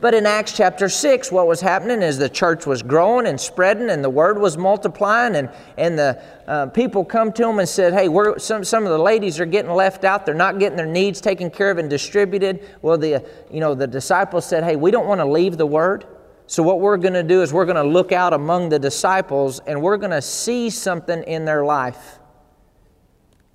But 0.00 0.14
in 0.14 0.26
Acts 0.26 0.52
chapter 0.52 0.88
6, 0.88 1.32
what 1.32 1.48
was 1.48 1.60
happening 1.60 2.02
is 2.02 2.18
the 2.18 2.28
church 2.28 2.66
was 2.66 2.82
growing 2.84 3.26
and 3.26 3.40
spreading 3.40 3.90
and 3.90 4.02
the 4.04 4.10
word 4.10 4.38
was 4.38 4.56
multiplying 4.56 5.34
and, 5.34 5.50
and 5.76 5.98
the 5.98 6.22
uh, 6.46 6.66
people 6.66 7.04
come 7.04 7.32
to 7.32 7.42
them 7.42 7.58
and 7.58 7.68
said, 7.68 7.92
hey, 7.92 8.08
we're, 8.08 8.38
some, 8.38 8.62
some 8.62 8.84
of 8.84 8.90
the 8.90 8.98
ladies 8.98 9.40
are 9.40 9.46
getting 9.46 9.72
left 9.72 10.04
out. 10.04 10.24
They're 10.24 10.36
not 10.36 10.60
getting 10.60 10.76
their 10.76 10.86
needs 10.86 11.20
taken 11.20 11.50
care 11.50 11.72
of 11.72 11.78
and 11.78 11.90
distributed. 11.90 12.64
Well, 12.80 12.96
the, 12.96 13.28
you 13.50 13.58
know, 13.58 13.74
the 13.74 13.88
disciples 13.88 14.46
said, 14.46 14.62
hey, 14.62 14.76
we 14.76 14.92
don't 14.92 15.08
want 15.08 15.20
to 15.20 15.26
leave 15.26 15.56
the 15.56 15.66
word. 15.66 16.06
So 16.46 16.62
what 16.62 16.78
we're 16.78 16.96
going 16.96 17.14
to 17.14 17.24
do 17.24 17.42
is 17.42 17.52
we're 17.52 17.66
going 17.66 17.76
to 17.76 17.82
look 17.82 18.12
out 18.12 18.32
among 18.32 18.68
the 18.68 18.78
disciples 18.78 19.58
and 19.66 19.82
we're 19.82 19.96
going 19.96 20.12
to 20.12 20.22
see 20.22 20.70
something 20.70 21.24
in 21.24 21.44
their 21.44 21.64
life. 21.64 22.20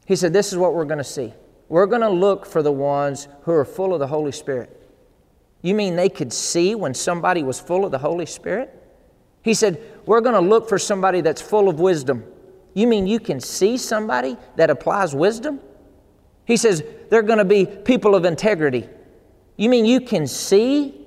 He 0.05 0.17
said, 0.17 0.33
this 0.33 0.51
is 0.51 0.57
what 0.57 0.73
we're 0.73 0.83
going 0.83 0.97
to 0.97 1.05
see. 1.05 1.33
We're 1.69 1.85
going 1.85 2.01
to 2.01 2.09
look 2.09 2.45
for 2.45 2.61
the 2.61 2.71
ones 2.71 3.29
who 3.43 3.53
are 3.53 3.63
full 3.63 3.93
of 3.93 3.99
the 3.99 4.07
Holy 4.07 4.33
Spirit. 4.33 4.82
You 5.63 5.73
mean 5.73 5.95
they 5.95 6.09
could 6.09 6.31
see 6.31 6.75
when 6.75 6.93
somebody 6.93 7.41
was 7.41 7.59
full 7.59 7.85
of 7.85 7.91
the 7.91 7.97
Holy 7.97 8.27
Spirit? 8.27 8.79
He 9.41 9.53
said, 9.53 9.81
We're 10.05 10.21
going 10.21 10.35
to 10.35 10.41
look 10.41 10.69
for 10.69 10.77
somebody 10.77 11.21
that's 11.21 11.41
full 11.41 11.69
of 11.69 11.79
wisdom. 11.79 12.25
You 12.75 12.85
mean 12.85 13.07
you 13.07 13.19
can 13.19 13.39
see 13.39 13.77
somebody 13.77 14.37
that 14.57 14.69
applies 14.69 15.15
wisdom? 15.15 15.61
He 16.45 16.57
says, 16.57 16.83
They're 17.09 17.23
going 17.23 17.39
to 17.39 17.45
be 17.45 17.65
people 17.65 18.13
of 18.13 18.25
integrity. 18.25 18.87
You 19.55 19.69
mean 19.69 19.85
you 19.85 20.01
can 20.01 20.27
see 20.27 21.02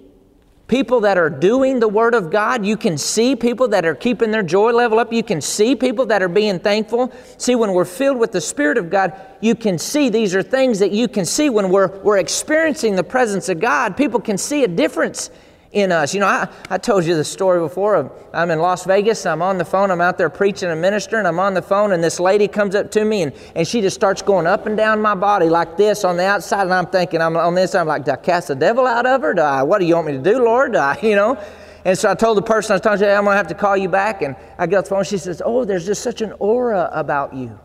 people 0.69 1.01
that 1.01 1.17
are 1.17 1.31
doing 1.31 1.79
the 1.79 1.89
Word 1.89 2.15
of 2.15 2.31
God. 2.31 2.65
You 2.65 2.77
can 2.77 2.99
see 2.99 3.37
people 3.37 3.69
that 3.69 3.85
are 3.85 3.95
keeping 3.95 4.31
their 4.31 4.43
joy 4.43 4.73
level 4.73 4.99
up. 4.99 5.13
You 5.13 5.23
can 5.23 5.41
see 5.41 5.77
people 5.77 6.07
that 6.07 6.23
are 6.23 6.29
being 6.29 6.59
thankful. 6.59 7.13
See, 7.39 7.55
when 7.55 7.73
we're 7.73 7.85
filled 7.85 8.19
with 8.19 8.33
the 8.33 8.41
Spirit 8.41 8.79
of 8.79 8.91
God, 8.91 9.13
you 9.41 9.55
can 9.55 9.79
see 9.79 10.09
these 10.09 10.35
are 10.35 10.43
things 10.43 10.79
that 10.81 10.91
you 10.91 11.09
can 11.09 11.25
see 11.25 11.51
when 11.51 11.71
we're, 11.71 11.89
we're 12.01 12.19
experiencing 12.19 12.97
the 12.97 13.05
presence 13.05 13.49
of 13.49 13.61
God. 13.61 13.97
People 13.97 14.21
can 14.21 14.39
see 14.39 14.65
a 14.65 14.69
difference 14.69 15.31
in 15.77 15.93
us. 15.93 16.15
You 16.15 16.21
know, 16.21 16.27
I, 16.27 16.49
I 16.71 16.79
told 16.79 17.05
you 17.05 17.15
the 17.15 17.25
story 17.25 17.61
before 17.61 17.97
of 17.97 18.11
I'm 18.33 18.51
in 18.51 18.61
Las 18.61 18.87
Vegas, 18.87 19.27
I'm 19.27 19.43
on 19.43 19.59
the 19.59 19.65
phone, 19.65 19.91
I'm 19.91 20.01
out 20.01 20.17
there 20.17 20.31
preaching 20.31 20.71
and 20.71 20.81
ministering, 20.81 21.27
I'm 21.27 21.39
on 21.39 21.53
the 21.53 21.61
phone, 21.61 21.93
and 21.93 22.03
this 22.03 22.19
lady 22.19 22.49
comes 22.49 22.75
up 22.75 22.91
to 22.93 23.05
me 23.05 23.23
and, 23.23 23.33
and 23.55 23.69
she 23.69 23.83
just 23.83 23.95
starts 23.95 24.23
going 24.23 24.47
up 24.47 24.65
and 24.65 24.75
down 24.75 25.03
my 25.03 25.15
body 25.15 25.51
like 25.51 25.77
this 25.77 26.03
on 26.03 26.17
the 26.17 26.25
outside, 26.25 26.63
and 26.63 26.73
I'm 26.73 26.87
thinking, 26.87 27.21
I'm 27.21 27.37
on 27.37 27.55
this, 27.55 27.75
I'm 27.75 27.87
like, 27.87 28.07
do 28.07 28.13
I 28.13 28.17
cast 28.17 28.49
the 28.49 28.55
devil 28.55 28.87
out 28.87 29.05
of 29.05 29.21
her? 29.21 29.35
Do 29.35 29.43
I, 29.43 29.63
what 29.63 29.79
do 29.79 29.85
you 29.85 29.97
want 29.97 30.07
me 30.07 30.13
to 30.15 30.23
do, 30.23 30.43
Lord? 30.43 30.73
Do 30.73 30.79
I, 30.79 30.99
you 31.03 31.15
know? 31.15 31.39
And 31.85 31.97
so 31.97 32.11
I 32.11 32.15
told 32.15 32.39
the 32.39 32.43
person 32.43 32.73
I 32.73 32.75
was 32.77 32.81
talking 32.81 33.01
to, 33.01 33.15
I'm 33.15 33.25
going 33.25 33.35
to 33.35 33.37
have 33.37 33.47
to 33.49 33.55
call 33.55 33.77
you 33.77 33.89
back. 33.89 34.21
And 34.21 34.35
I 34.59 34.67
get 34.67 34.79
off 34.79 34.85
the 34.87 34.91
phone. 34.91 35.05
She 35.05 35.19
says, 35.19 35.41
Oh, 35.45 35.65
there's 35.65 35.87
just 35.87 36.03
such 36.03 36.21
an 36.21 36.33
aura 36.41 36.91
about 36.93 37.33
you. 37.33 37.61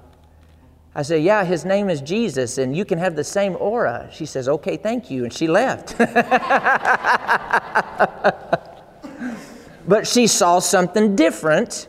I 0.94 1.04
said, 1.04 1.24
Yeah, 1.24 1.46
his 1.46 1.64
name 1.64 1.90
is 1.90 2.02
Jesus, 2.02 2.58
and 2.58 2.76
you 2.76 2.84
can 2.86 3.00
have 3.00 3.16
the 3.16 3.24
same 3.24 3.56
aura. 3.60 4.10
She 4.12 4.26
says, 4.26 4.50
Okay, 4.50 4.78
thank 4.78 5.10
you. 5.10 5.24
And 5.24 5.34
she 5.34 5.48
left. 5.48 5.98
but 9.88 10.06
she 10.06 10.28
saw 10.28 10.60
something 10.60 11.16
different 11.16 11.88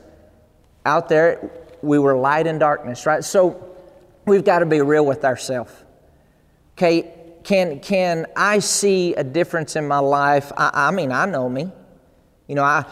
out 0.86 1.08
there. 1.08 1.50
We 1.82 1.98
were 1.98 2.16
light 2.16 2.46
and 2.46 2.60
darkness, 2.60 3.06
right? 3.06 3.24
So 3.24 3.76
we've 4.24 4.44
got 4.44 4.60
to 4.60 4.66
be 4.66 4.80
real 4.80 5.04
with 5.04 5.24
ourselves. 5.24 5.72
Okay, 6.76 7.12
can, 7.42 7.80
can 7.80 8.26
I 8.36 8.60
see 8.60 9.14
a 9.14 9.24
difference 9.24 9.74
in 9.74 9.88
my 9.88 9.98
life? 9.98 10.52
I, 10.56 10.70
I 10.72 10.90
mean, 10.92 11.10
I 11.10 11.26
know 11.26 11.48
me. 11.48 11.72
You 12.48 12.56
know, 12.56 12.64
I, 12.64 12.84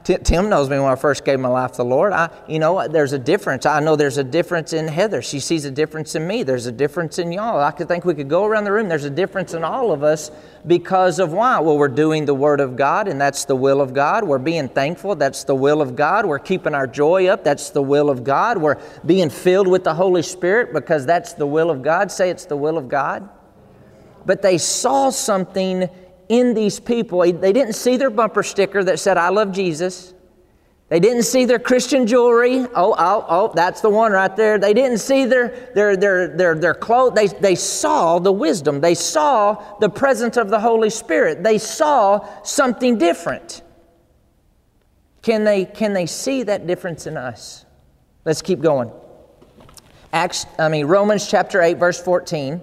Tim 0.04 0.48
knows 0.48 0.70
me 0.70 0.78
when 0.78 0.90
I 0.90 0.96
first 0.96 1.24
gave 1.24 1.38
my 1.38 1.48
life 1.48 1.72
to 1.72 1.76
the 1.78 1.84
Lord. 1.84 2.12
I, 2.14 2.30
you 2.48 2.58
know, 2.58 2.88
there's 2.88 3.12
a 3.12 3.18
difference. 3.18 3.66
I 3.66 3.80
know 3.80 3.96
there's 3.96 4.16
a 4.16 4.24
difference 4.24 4.72
in 4.72 4.88
Heather. 4.88 5.20
She 5.20 5.40
sees 5.40 5.66
a 5.66 5.70
difference 5.70 6.14
in 6.14 6.26
me. 6.26 6.42
There's 6.42 6.64
a 6.64 6.72
difference 6.72 7.18
in 7.18 7.30
y'all. 7.30 7.60
I 7.60 7.70
could 7.70 7.86
think 7.86 8.06
we 8.06 8.14
could 8.14 8.30
go 8.30 8.46
around 8.46 8.64
the 8.64 8.72
room. 8.72 8.88
There's 8.88 9.04
a 9.04 9.10
difference 9.10 9.52
in 9.52 9.62
all 9.62 9.92
of 9.92 10.02
us 10.02 10.30
because 10.66 11.18
of 11.18 11.32
why? 11.34 11.60
Well, 11.60 11.76
we're 11.76 11.88
doing 11.88 12.24
the 12.24 12.34
Word 12.34 12.60
of 12.60 12.76
God, 12.76 13.08
and 13.08 13.20
that's 13.20 13.44
the 13.44 13.54
will 13.54 13.82
of 13.82 13.92
God. 13.92 14.24
We're 14.24 14.38
being 14.38 14.68
thankful. 14.68 15.14
That's 15.16 15.44
the 15.44 15.54
will 15.54 15.82
of 15.82 15.94
God. 15.94 16.24
We're 16.24 16.38
keeping 16.38 16.74
our 16.74 16.86
joy 16.86 17.26
up. 17.26 17.44
That's 17.44 17.68
the 17.68 17.82
will 17.82 18.08
of 18.08 18.24
God. 18.24 18.56
We're 18.56 18.80
being 19.04 19.28
filled 19.28 19.68
with 19.68 19.84
the 19.84 19.94
Holy 19.94 20.22
Spirit 20.22 20.72
because 20.72 21.04
that's 21.04 21.34
the 21.34 21.46
will 21.46 21.70
of 21.70 21.82
God. 21.82 22.10
Say 22.10 22.30
it's 22.30 22.46
the 22.46 22.56
will 22.56 22.78
of 22.78 22.88
God. 22.88 23.28
But 24.24 24.40
they 24.40 24.56
saw 24.58 25.10
something 25.10 25.88
in 26.28 26.54
these 26.54 26.80
people. 26.80 27.20
They 27.20 27.52
didn't 27.52 27.74
see 27.74 27.96
their 27.96 28.10
bumper 28.10 28.42
sticker 28.42 28.84
that 28.84 28.98
said, 28.98 29.16
I 29.16 29.30
love 29.30 29.52
Jesus. 29.52 30.14
They 30.88 31.00
didn't 31.00 31.24
see 31.24 31.44
their 31.44 31.58
Christian 31.58 32.06
jewelry. 32.06 32.60
Oh, 32.74 32.94
oh, 32.98 33.26
oh, 33.28 33.52
that's 33.54 33.82
the 33.82 33.90
one 33.90 34.12
right 34.12 34.34
there. 34.34 34.58
They 34.58 34.72
didn't 34.72 34.98
see 34.98 35.26
their, 35.26 35.70
their, 35.74 35.96
their, 35.96 36.28
their, 36.28 36.54
their 36.54 36.74
clothes. 36.74 37.14
They, 37.14 37.26
they 37.26 37.54
saw 37.54 38.18
the 38.18 38.32
wisdom. 38.32 38.80
They 38.80 38.94
saw 38.94 39.78
the 39.80 39.90
presence 39.90 40.38
of 40.38 40.48
the 40.48 40.58
Holy 40.58 40.88
Spirit. 40.88 41.42
They 41.42 41.58
saw 41.58 42.42
something 42.42 42.96
different. 42.96 43.62
Can 45.20 45.44
they, 45.44 45.66
can 45.66 45.92
they 45.92 46.06
see 46.06 46.44
that 46.44 46.66
difference 46.66 47.06
in 47.06 47.18
us? 47.18 47.66
Let's 48.24 48.40
keep 48.40 48.60
going. 48.60 48.90
Acts, 50.12 50.46
I 50.58 50.70
mean, 50.70 50.86
Romans 50.86 51.28
chapter 51.30 51.60
8, 51.60 51.76
verse 51.76 52.00
14. 52.00 52.62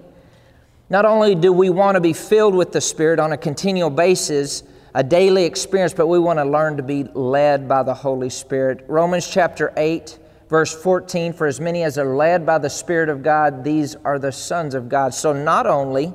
Not 0.88 1.04
only 1.04 1.34
do 1.34 1.52
we 1.52 1.68
want 1.68 1.96
to 1.96 2.00
be 2.00 2.12
filled 2.12 2.54
with 2.54 2.70
the 2.70 2.80
Spirit 2.80 3.18
on 3.18 3.32
a 3.32 3.36
continual 3.36 3.90
basis, 3.90 4.62
a 4.94 5.02
daily 5.02 5.44
experience, 5.44 5.92
but 5.92 6.06
we 6.06 6.18
want 6.18 6.38
to 6.38 6.44
learn 6.44 6.76
to 6.76 6.82
be 6.82 7.04
led 7.04 7.68
by 7.68 7.82
the 7.82 7.92
Holy 7.92 8.30
Spirit. 8.30 8.84
Romans 8.86 9.28
chapter 9.28 9.72
8, 9.76 10.16
verse 10.48 10.72
14 10.80 11.32
For 11.32 11.48
as 11.48 11.60
many 11.60 11.82
as 11.82 11.98
are 11.98 12.14
led 12.14 12.46
by 12.46 12.58
the 12.58 12.70
Spirit 12.70 13.08
of 13.08 13.24
God, 13.24 13.64
these 13.64 13.96
are 13.96 14.20
the 14.20 14.30
sons 14.30 14.74
of 14.74 14.88
God. 14.88 15.12
So 15.12 15.32
not 15.32 15.66
only 15.66 16.14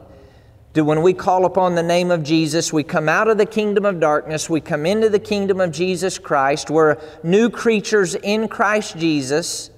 do 0.72 0.86
when 0.86 1.01
we 1.01 1.12
call 1.12 1.44
upon 1.44 1.75
the 1.75 1.84
name 1.84 2.10
of 2.10 2.24
Jesus, 2.24 2.72
we 2.72 2.84
come 2.84 3.10
out 3.10 3.28
of 3.28 3.38
the 3.38 3.46
kingdom 3.46 3.84
of 3.84 4.00
darkness, 4.00 4.50
we 4.50 4.62
come 4.62 4.86
into 4.86 5.10
the 5.10 5.20
kingdom 5.20 5.60
of 5.60 5.74
Jesus 5.74 6.18
Christ, 6.18 6.70
we're 6.70 6.98
new 7.24 7.50
creatures 7.50 8.16
in 8.16 8.48
Christ 8.48 8.98
Jesus. 8.98 9.71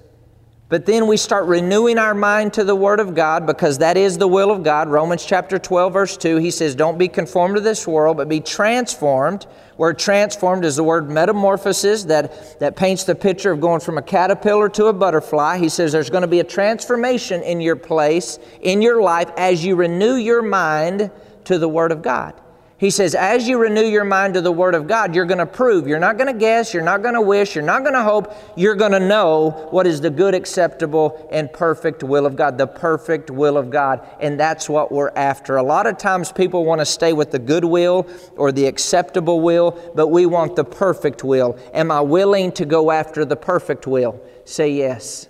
But 0.74 0.86
then 0.86 1.06
we 1.06 1.16
start 1.16 1.46
renewing 1.46 1.98
our 1.98 2.14
mind 2.14 2.54
to 2.54 2.64
the 2.64 2.74
Word 2.74 2.98
of 2.98 3.14
God 3.14 3.46
because 3.46 3.78
that 3.78 3.96
is 3.96 4.18
the 4.18 4.26
will 4.26 4.50
of 4.50 4.64
God. 4.64 4.88
Romans 4.88 5.24
chapter 5.24 5.56
12, 5.56 5.92
verse 5.92 6.16
2, 6.16 6.38
he 6.38 6.50
says, 6.50 6.74
Don't 6.74 6.98
be 6.98 7.06
conformed 7.06 7.54
to 7.54 7.60
this 7.60 7.86
world, 7.86 8.16
but 8.16 8.28
be 8.28 8.40
transformed. 8.40 9.46
Word 9.76 10.00
transformed 10.00 10.64
is 10.64 10.74
the 10.74 10.82
word 10.82 11.08
metamorphosis 11.08 12.02
that, 12.06 12.58
that 12.58 12.74
paints 12.74 13.04
the 13.04 13.14
picture 13.14 13.52
of 13.52 13.60
going 13.60 13.82
from 13.82 13.98
a 13.98 14.02
caterpillar 14.02 14.68
to 14.70 14.86
a 14.86 14.92
butterfly. 14.92 15.58
He 15.58 15.68
says 15.68 15.92
there's 15.92 16.10
going 16.10 16.22
to 16.22 16.26
be 16.26 16.40
a 16.40 16.44
transformation 16.44 17.44
in 17.44 17.60
your 17.60 17.76
place, 17.76 18.40
in 18.60 18.82
your 18.82 19.00
life, 19.00 19.30
as 19.36 19.64
you 19.64 19.76
renew 19.76 20.16
your 20.16 20.42
mind 20.42 21.08
to 21.44 21.56
the 21.56 21.68
Word 21.68 21.92
of 21.92 22.02
God. 22.02 22.34
He 22.76 22.90
says, 22.90 23.14
as 23.14 23.46
you 23.46 23.58
renew 23.58 23.84
your 23.84 24.04
mind 24.04 24.34
to 24.34 24.40
the 24.40 24.50
Word 24.50 24.74
of 24.74 24.88
God, 24.88 25.14
you're 25.14 25.26
going 25.26 25.38
to 25.38 25.46
prove. 25.46 25.86
You're 25.86 26.00
not 26.00 26.18
going 26.18 26.32
to 26.32 26.38
guess. 26.38 26.74
You're 26.74 26.82
not 26.82 27.02
going 27.02 27.14
to 27.14 27.20
wish. 27.20 27.54
You're 27.54 27.62
not 27.62 27.82
going 27.82 27.94
to 27.94 28.02
hope. 28.02 28.34
You're 28.56 28.74
going 28.74 28.90
to 28.90 29.00
know 29.00 29.68
what 29.70 29.86
is 29.86 30.00
the 30.00 30.10
good, 30.10 30.34
acceptable, 30.34 31.28
and 31.30 31.52
perfect 31.52 32.02
will 32.02 32.26
of 32.26 32.34
God, 32.34 32.58
the 32.58 32.66
perfect 32.66 33.30
will 33.30 33.56
of 33.56 33.70
God. 33.70 34.04
And 34.20 34.38
that's 34.40 34.68
what 34.68 34.90
we're 34.90 35.12
after. 35.14 35.56
A 35.56 35.62
lot 35.62 35.86
of 35.86 35.98
times 35.98 36.32
people 36.32 36.64
want 36.64 36.80
to 36.80 36.84
stay 36.84 37.12
with 37.12 37.30
the 37.30 37.38
good 37.38 37.64
will 37.64 38.08
or 38.36 38.50
the 38.50 38.66
acceptable 38.66 39.40
will, 39.40 39.92
but 39.94 40.08
we 40.08 40.26
want 40.26 40.56
the 40.56 40.64
perfect 40.64 41.22
will. 41.22 41.56
Am 41.72 41.92
I 41.92 42.00
willing 42.00 42.50
to 42.52 42.64
go 42.64 42.90
after 42.90 43.24
the 43.24 43.36
perfect 43.36 43.86
will? 43.86 44.20
Say 44.44 44.72
yes. 44.72 45.28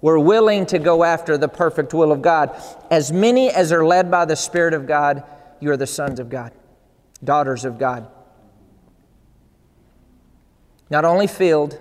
We're 0.00 0.18
willing 0.18 0.64
to 0.66 0.78
go 0.78 1.04
after 1.04 1.36
the 1.36 1.48
perfect 1.48 1.92
will 1.92 2.10
of 2.10 2.22
God. 2.22 2.58
As 2.90 3.12
many 3.12 3.50
as 3.50 3.70
are 3.70 3.84
led 3.84 4.10
by 4.10 4.24
the 4.24 4.34
Spirit 4.34 4.72
of 4.72 4.86
God, 4.86 5.22
you 5.60 5.70
are 5.70 5.76
the 5.76 5.86
sons 5.86 6.18
of 6.18 6.30
God 6.30 6.52
daughters 7.22 7.64
of 7.64 7.78
God. 7.78 8.08
Not 10.88 11.04
only 11.04 11.26
filled, 11.26 11.78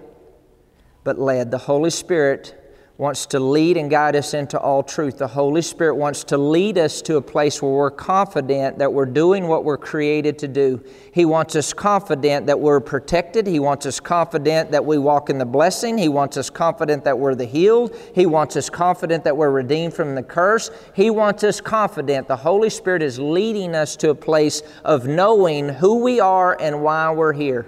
but 1.03 1.17
led. 1.17 1.51
The 1.51 1.57
Holy 1.57 1.89
Spirit 1.89 2.58
wants 2.99 3.25
to 3.25 3.39
lead 3.39 3.77
and 3.77 3.89
guide 3.89 4.13
us 4.13 4.33
into 4.33 4.59
all 4.59 4.83
truth. 4.83 5.17
The 5.19 5.27
Holy 5.29 5.61
Spirit 5.61 5.95
wants 5.95 6.25
to 6.25 6.37
lead 6.37 6.77
us 6.77 7.01
to 7.03 7.15
a 7.15 7.21
place 7.21 7.61
where 7.61 7.71
we're 7.71 7.89
confident 7.89 8.77
that 8.77 8.91
we're 8.91 9.05
doing 9.05 9.47
what 9.47 9.63
we're 9.63 9.77
created 9.77 10.37
to 10.39 10.49
do. 10.49 10.83
He 11.13 11.23
wants 11.23 11.55
us 11.55 11.71
confident 11.71 12.45
that 12.47 12.59
we're 12.59 12.81
protected. 12.81 13.47
He 13.47 13.57
wants 13.57 13.85
us 13.85 14.01
confident 14.01 14.71
that 14.71 14.83
we 14.83 14.97
walk 14.97 15.29
in 15.29 15.37
the 15.37 15.45
blessing. 15.45 15.97
He 15.97 16.09
wants 16.09 16.35
us 16.35 16.49
confident 16.49 17.05
that 17.05 17.17
we're 17.17 17.35
the 17.35 17.45
healed. 17.45 17.95
He 18.13 18.25
wants 18.25 18.57
us 18.57 18.69
confident 18.69 19.23
that 19.23 19.37
we're 19.37 19.49
redeemed 19.49 19.93
from 19.93 20.13
the 20.13 20.23
curse. 20.23 20.69
He 20.93 21.09
wants 21.09 21.45
us 21.45 21.61
confident. 21.61 22.27
The 22.27 22.35
Holy 22.35 22.69
Spirit 22.69 23.01
is 23.01 23.17
leading 23.17 23.75
us 23.75 23.95
to 23.95 24.09
a 24.09 24.15
place 24.15 24.61
of 24.83 25.07
knowing 25.07 25.69
who 25.69 26.03
we 26.03 26.19
are 26.19 26.59
and 26.59 26.83
why 26.83 27.09
we're 27.11 27.31
here. 27.31 27.65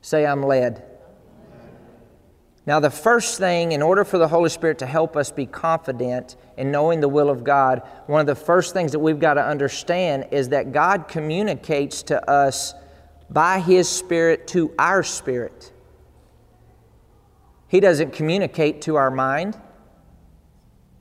Say, 0.00 0.24
I'm 0.24 0.42
led. 0.42 0.95
Now, 2.66 2.80
the 2.80 2.90
first 2.90 3.38
thing, 3.38 3.70
in 3.70 3.80
order 3.80 4.04
for 4.04 4.18
the 4.18 4.26
Holy 4.26 4.50
Spirit 4.50 4.80
to 4.80 4.86
help 4.86 5.16
us 5.16 5.30
be 5.30 5.46
confident 5.46 6.36
in 6.56 6.72
knowing 6.72 7.00
the 7.00 7.08
will 7.08 7.30
of 7.30 7.44
God, 7.44 7.82
one 8.06 8.20
of 8.20 8.26
the 8.26 8.34
first 8.34 8.74
things 8.74 8.90
that 8.90 8.98
we've 8.98 9.20
got 9.20 9.34
to 9.34 9.44
understand 9.44 10.26
is 10.32 10.48
that 10.48 10.72
God 10.72 11.06
communicates 11.06 12.02
to 12.04 12.28
us 12.28 12.74
by 13.30 13.60
His 13.60 13.88
Spirit 13.88 14.48
to 14.48 14.74
our 14.80 15.04
spirit. 15.04 15.72
He 17.68 17.78
doesn't 17.78 18.12
communicate 18.12 18.82
to 18.82 18.96
our 18.96 19.12
mind, 19.12 19.56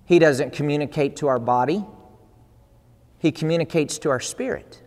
He 0.06 0.20
doesn't 0.20 0.54
communicate 0.54 1.16
to 1.18 1.28
our 1.28 1.40
body, 1.40 1.84
He 3.18 3.32
communicates 3.32 3.98
to 4.00 4.12
our 4.12 4.20
spirit. 4.20 4.84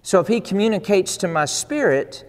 So 0.00 0.20
if 0.20 0.28
He 0.28 0.40
communicates 0.40 1.18
to 1.18 1.28
my 1.28 1.44
spirit, 1.44 2.24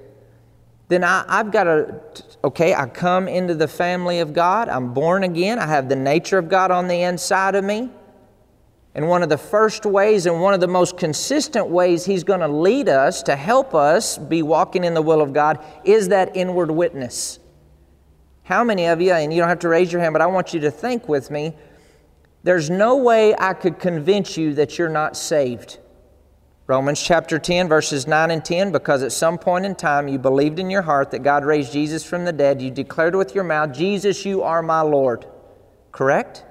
then 0.89 1.06
I, 1.06 1.24
have 1.29 1.51
got 1.51 1.63
to, 1.65 2.01
okay, 2.43 2.74
I 2.74 2.86
come 2.88 3.27
into 3.27 3.55
the 3.55 3.67
family 3.67 4.19
of 4.19 4.34
God. 4.34 4.69
I'm 4.69 4.93
born 4.93 5.24
again. 5.24 5.60
I 5.60 5.67
have 5.67 5.89
the 5.89 5.96
nature 5.96 6.38
of 6.38 6.50
God 6.50 6.72
on 6.72 6.88
the 6.88 7.01
inside 7.01 7.55
of 7.55 7.63
me. 7.63 7.89
And 8.96 9.08
one 9.08 9.24
of 9.24 9.29
the 9.29 9.38
first 9.38 9.86
ways 9.86 10.25
and 10.25 10.41
one 10.41 10.53
of 10.53 10.60
the 10.60 10.67
most 10.67 10.98
consistent 10.98 11.67
ways 11.67 12.05
He's 12.05 12.24
going 12.24 12.39
to 12.39 12.48
lead 12.48 12.89
us 12.89 13.22
to 13.24 13.36
help 13.36 13.75
us 13.75 14.17
be 14.17 14.41
walking 14.41 14.84
in 14.84 14.93
the 14.93 15.01
will 15.01 15.22
of 15.22 15.31
God 15.31 15.63
is 15.84 16.10
that 16.10 16.36
inward 16.36 16.72
witness. 16.72 17.39
How 18.43 18.63
many 18.63 18.88
of 18.88 19.00
you, 19.00 19.13
and 19.13 19.31
you 19.31 19.39
don't 19.39 19.50
have 19.50 19.60
to 19.60 19.69
raise 19.69 19.91
your 19.91 20.01
hand, 20.01 20.13
but 20.13 20.22
I 20.22 20.25
want 20.25 20.53
you 20.53 20.60
to 20.62 20.72
think 20.72 21.08
with 21.08 21.29
me, 21.29 21.55
there's 22.43 22.69
no 22.69 22.98
way 22.98 23.36
I 23.38 23.53
could 23.53 23.79
convince 23.79 24.38
you 24.38 24.55
that 24.55 24.77
you're 24.77 24.89
not 24.89 25.15
saved. 25.15 25.77
Romans 26.69 27.01
chapter 27.01 27.39
10, 27.39 27.67
verses 27.67 28.05
9 28.05 28.29
and 28.29 28.45
10 28.45 28.71
because 28.71 29.01
at 29.01 29.11
some 29.11 29.39
point 29.39 29.65
in 29.65 29.73
time 29.73 30.07
you 30.07 30.19
believed 30.19 30.59
in 30.59 30.69
your 30.69 30.83
heart 30.83 31.09
that 31.09 31.23
God 31.23 31.43
raised 31.43 31.73
Jesus 31.73 32.03
from 32.03 32.25
the 32.25 32.31
dead. 32.31 32.61
You 32.61 32.69
declared 32.69 33.15
with 33.15 33.33
your 33.33 33.43
mouth, 33.43 33.73
Jesus, 33.73 34.23
you 34.23 34.43
are 34.43 34.61
my 34.61 34.81
Lord. 34.81 35.25
Correct? 35.91 36.45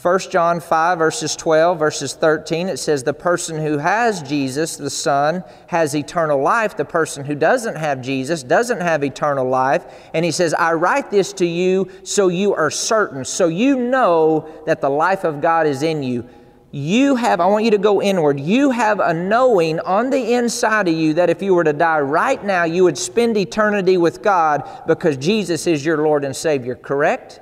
1 0.00 0.18
John 0.30 0.60
5, 0.60 0.96
verses 0.96 1.36
12, 1.36 1.78
verses 1.78 2.14
13, 2.14 2.70
it 2.70 2.78
says, 2.78 3.02
The 3.02 3.12
person 3.12 3.62
who 3.62 3.76
has 3.76 4.22
Jesus, 4.22 4.78
the 4.78 4.88
Son, 4.88 5.44
has 5.66 5.94
eternal 5.94 6.40
life. 6.40 6.74
The 6.74 6.86
person 6.86 7.26
who 7.26 7.34
doesn't 7.34 7.76
have 7.76 8.00
Jesus 8.00 8.42
doesn't 8.42 8.80
have 8.80 9.04
eternal 9.04 9.46
life. 9.46 9.84
And 10.14 10.24
he 10.24 10.30
says, 10.30 10.54
I 10.54 10.72
write 10.72 11.10
this 11.10 11.34
to 11.34 11.44
you 11.44 11.90
so 12.02 12.28
you 12.28 12.54
are 12.54 12.70
certain, 12.70 13.26
so 13.26 13.48
you 13.48 13.76
know 13.76 14.48
that 14.64 14.80
the 14.80 14.88
life 14.88 15.24
of 15.24 15.42
God 15.42 15.66
is 15.66 15.82
in 15.82 16.02
you 16.02 16.26
you 16.72 17.16
have, 17.16 17.40
I 17.40 17.46
want 17.46 17.64
you 17.64 17.72
to 17.72 17.78
go 17.78 18.00
inward, 18.00 18.38
you 18.38 18.70
have 18.70 19.00
a 19.00 19.12
knowing 19.12 19.80
on 19.80 20.10
the 20.10 20.34
inside 20.34 20.86
of 20.86 20.94
you 20.94 21.14
that 21.14 21.28
if 21.28 21.42
you 21.42 21.54
were 21.54 21.64
to 21.64 21.72
die 21.72 22.00
right 22.00 22.42
now, 22.44 22.64
you 22.64 22.84
would 22.84 22.96
spend 22.96 23.36
eternity 23.36 23.96
with 23.96 24.22
God 24.22 24.68
because 24.86 25.16
Jesus 25.16 25.66
is 25.66 25.84
your 25.84 25.98
Lord 25.98 26.24
and 26.24 26.34
Savior, 26.34 26.76
correct? 26.76 27.40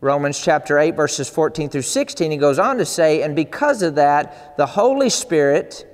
Romans 0.00 0.38
chapter 0.38 0.78
8, 0.78 0.94
verses 0.94 1.28
14 1.28 1.70
through 1.70 1.82
16, 1.82 2.30
he 2.30 2.36
goes 2.36 2.58
on 2.58 2.78
to 2.78 2.84
say, 2.84 3.22
And 3.22 3.34
because 3.34 3.82
of 3.82 3.94
that, 3.96 4.56
the 4.56 4.66
Holy 4.66 5.08
Spirit 5.08 5.84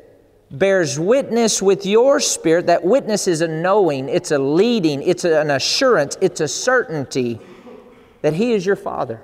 bears 0.50 0.98
witness 0.98 1.62
with 1.62 1.86
your 1.86 2.20
spirit. 2.20 2.66
That 2.66 2.84
witness 2.84 3.26
is 3.28 3.40
a 3.40 3.48
knowing, 3.48 4.08
it's 4.08 4.30
a 4.30 4.38
leading, 4.38 5.00
it's 5.02 5.24
an 5.24 5.50
assurance, 5.50 6.18
it's 6.20 6.40
a 6.40 6.48
certainty 6.48 7.38
that 8.22 8.34
He 8.34 8.52
is 8.52 8.66
your 8.66 8.76
Father. 8.76 9.22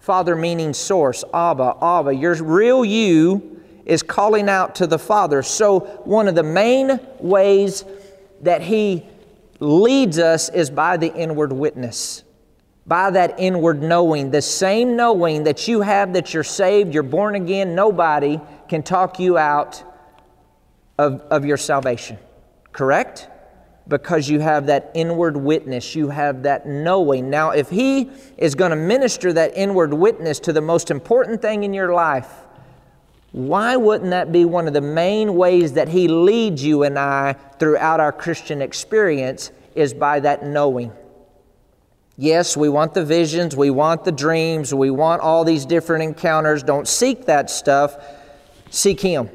Father 0.00 0.34
meaning 0.34 0.72
source, 0.72 1.22
Abba, 1.32 1.76
Abba. 1.80 2.14
Your 2.14 2.34
real 2.42 2.84
you 2.84 3.62
is 3.84 4.02
calling 4.02 4.48
out 4.48 4.74
to 4.76 4.86
the 4.86 4.98
Father. 4.98 5.42
So, 5.42 5.80
one 6.04 6.26
of 6.26 6.34
the 6.34 6.42
main 6.42 6.98
ways 7.18 7.84
that 8.40 8.62
He 8.62 9.06
leads 9.60 10.18
us 10.18 10.48
is 10.48 10.70
by 10.70 10.96
the 10.96 11.14
inward 11.14 11.52
witness, 11.52 12.24
by 12.86 13.10
that 13.10 13.38
inward 13.38 13.82
knowing. 13.82 14.30
The 14.30 14.42
same 14.42 14.96
knowing 14.96 15.44
that 15.44 15.68
you 15.68 15.82
have 15.82 16.14
that 16.14 16.32
you're 16.32 16.44
saved, 16.44 16.94
you're 16.94 17.02
born 17.02 17.34
again, 17.34 17.74
nobody 17.74 18.40
can 18.68 18.82
talk 18.82 19.18
you 19.20 19.36
out 19.36 19.82
of, 20.98 21.20
of 21.30 21.44
your 21.44 21.58
salvation. 21.58 22.18
Correct? 22.72 23.28
Because 23.90 24.28
you 24.28 24.38
have 24.40 24.66
that 24.66 24.90
inward 24.94 25.36
witness, 25.36 25.94
you 25.94 26.08
have 26.08 26.44
that 26.44 26.66
knowing. 26.66 27.28
Now, 27.28 27.50
if 27.50 27.68
He 27.68 28.10
is 28.38 28.54
going 28.54 28.70
to 28.70 28.76
minister 28.76 29.32
that 29.34 29.52
inward 29.54 29.92
witness 29.92 30.38
to 30.40 30.52
the 30.52 30.62
most 30.62 30.90
important 30.90 31.42
thing 31.42 31.64
in 31.64 31.74
your 31.74 31.92
life, 31.92 32.30
why 33.32 33.76
wouldn't 33.76 34.10
that 34.10 34.32
be 34.32 34.44
one 34.44 34.66
of 34.66 34.72
the 34.72 34.80
main 34.80 35.34
ways 35.34 35.74
that 35.74 35.88
He 35.88 36.08
leads 36.08 36.64
you 36.64 36.84
and 36.84 36.98
I 36.98 37.34
throughout 37.58 38.00
our 38.00 38.12
Christian 38.12 38.62
experience? 38.62 39.52
Is 39.74 39.94
by 39.94 40.18
that 40.20 40.44
knowing. 40.44 40.92
Yes, 42.16 42.56
we 42.56 42.68
want 42.68 42.92
the 42.92 43.04
visions, 43.04 43.54
we 43.56 43.70
want 43.70 44.04
the 44.04 44.12
dreams, 44.12 44.74
we 44.74 44.90
want 44.90 45.22
all 45.22 45.44
these 45.44 45.64
different 45.64 46.02
encounters. 46.02 46.62
Don't 46.62 46.88
seek 46.88 47.26
that 47.26 47.50
stuff, 47.50 47.96
seek 48.70 49.00
Him. 49.00 49.30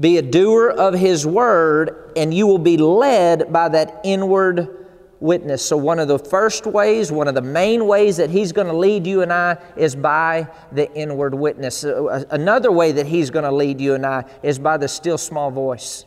Be 0.00 0.18
a 0.18 0.22
doer 0.22 0.68
of 0.68 0.94
His 0.94 1.26
word, 1.26 2.12
and 2.16 2.32
you 2.32 2.46
will 2.46 2.58
be 2.58 2.76
led 2.76 3.52
by 3.52 3.68
that 3.70 4.00
inward 4.04 4.86
witness. 5.20 5.64
So, 5.64 5.76
one 5.76 5.98
of 5.98 6.08
the 6.08 6.18
first 6.18 6.66
ways, 6.66 7.10
one 7.10 7.26
of 7.28 7.34
the 7.34 7.42
main 7.42 7.86
ways 7.86 8.16
that 8.18 8.30
He's 8.30 8.52
going 8.52 8.68
to 8.68 8.76
lead 8.76 9.06
you 9.06 9.22
and 9.22 9.32
I 9.32 9.58
is 9.76 9.96
by 9.96 10.48
the 10.72 10.92
inward 10.94 11.34
witness. 11.34 11.84
Uh, 11.84 12.24
another 12.30 12.70
way 12.70 12.92
that 12.92 13.06
He's 13.06 13.30
going 13.30 13.44
to 13.44 13.52
lead 13.52 13.80
you 13.80 13.94
and 13.94 14.06
I 14.06 14.24
is 14.42 14.58
by 14.58 14.76
the 14.76 14.88
still 14.88 15.18
small 15.18 15.50
voice. 15.50 16.04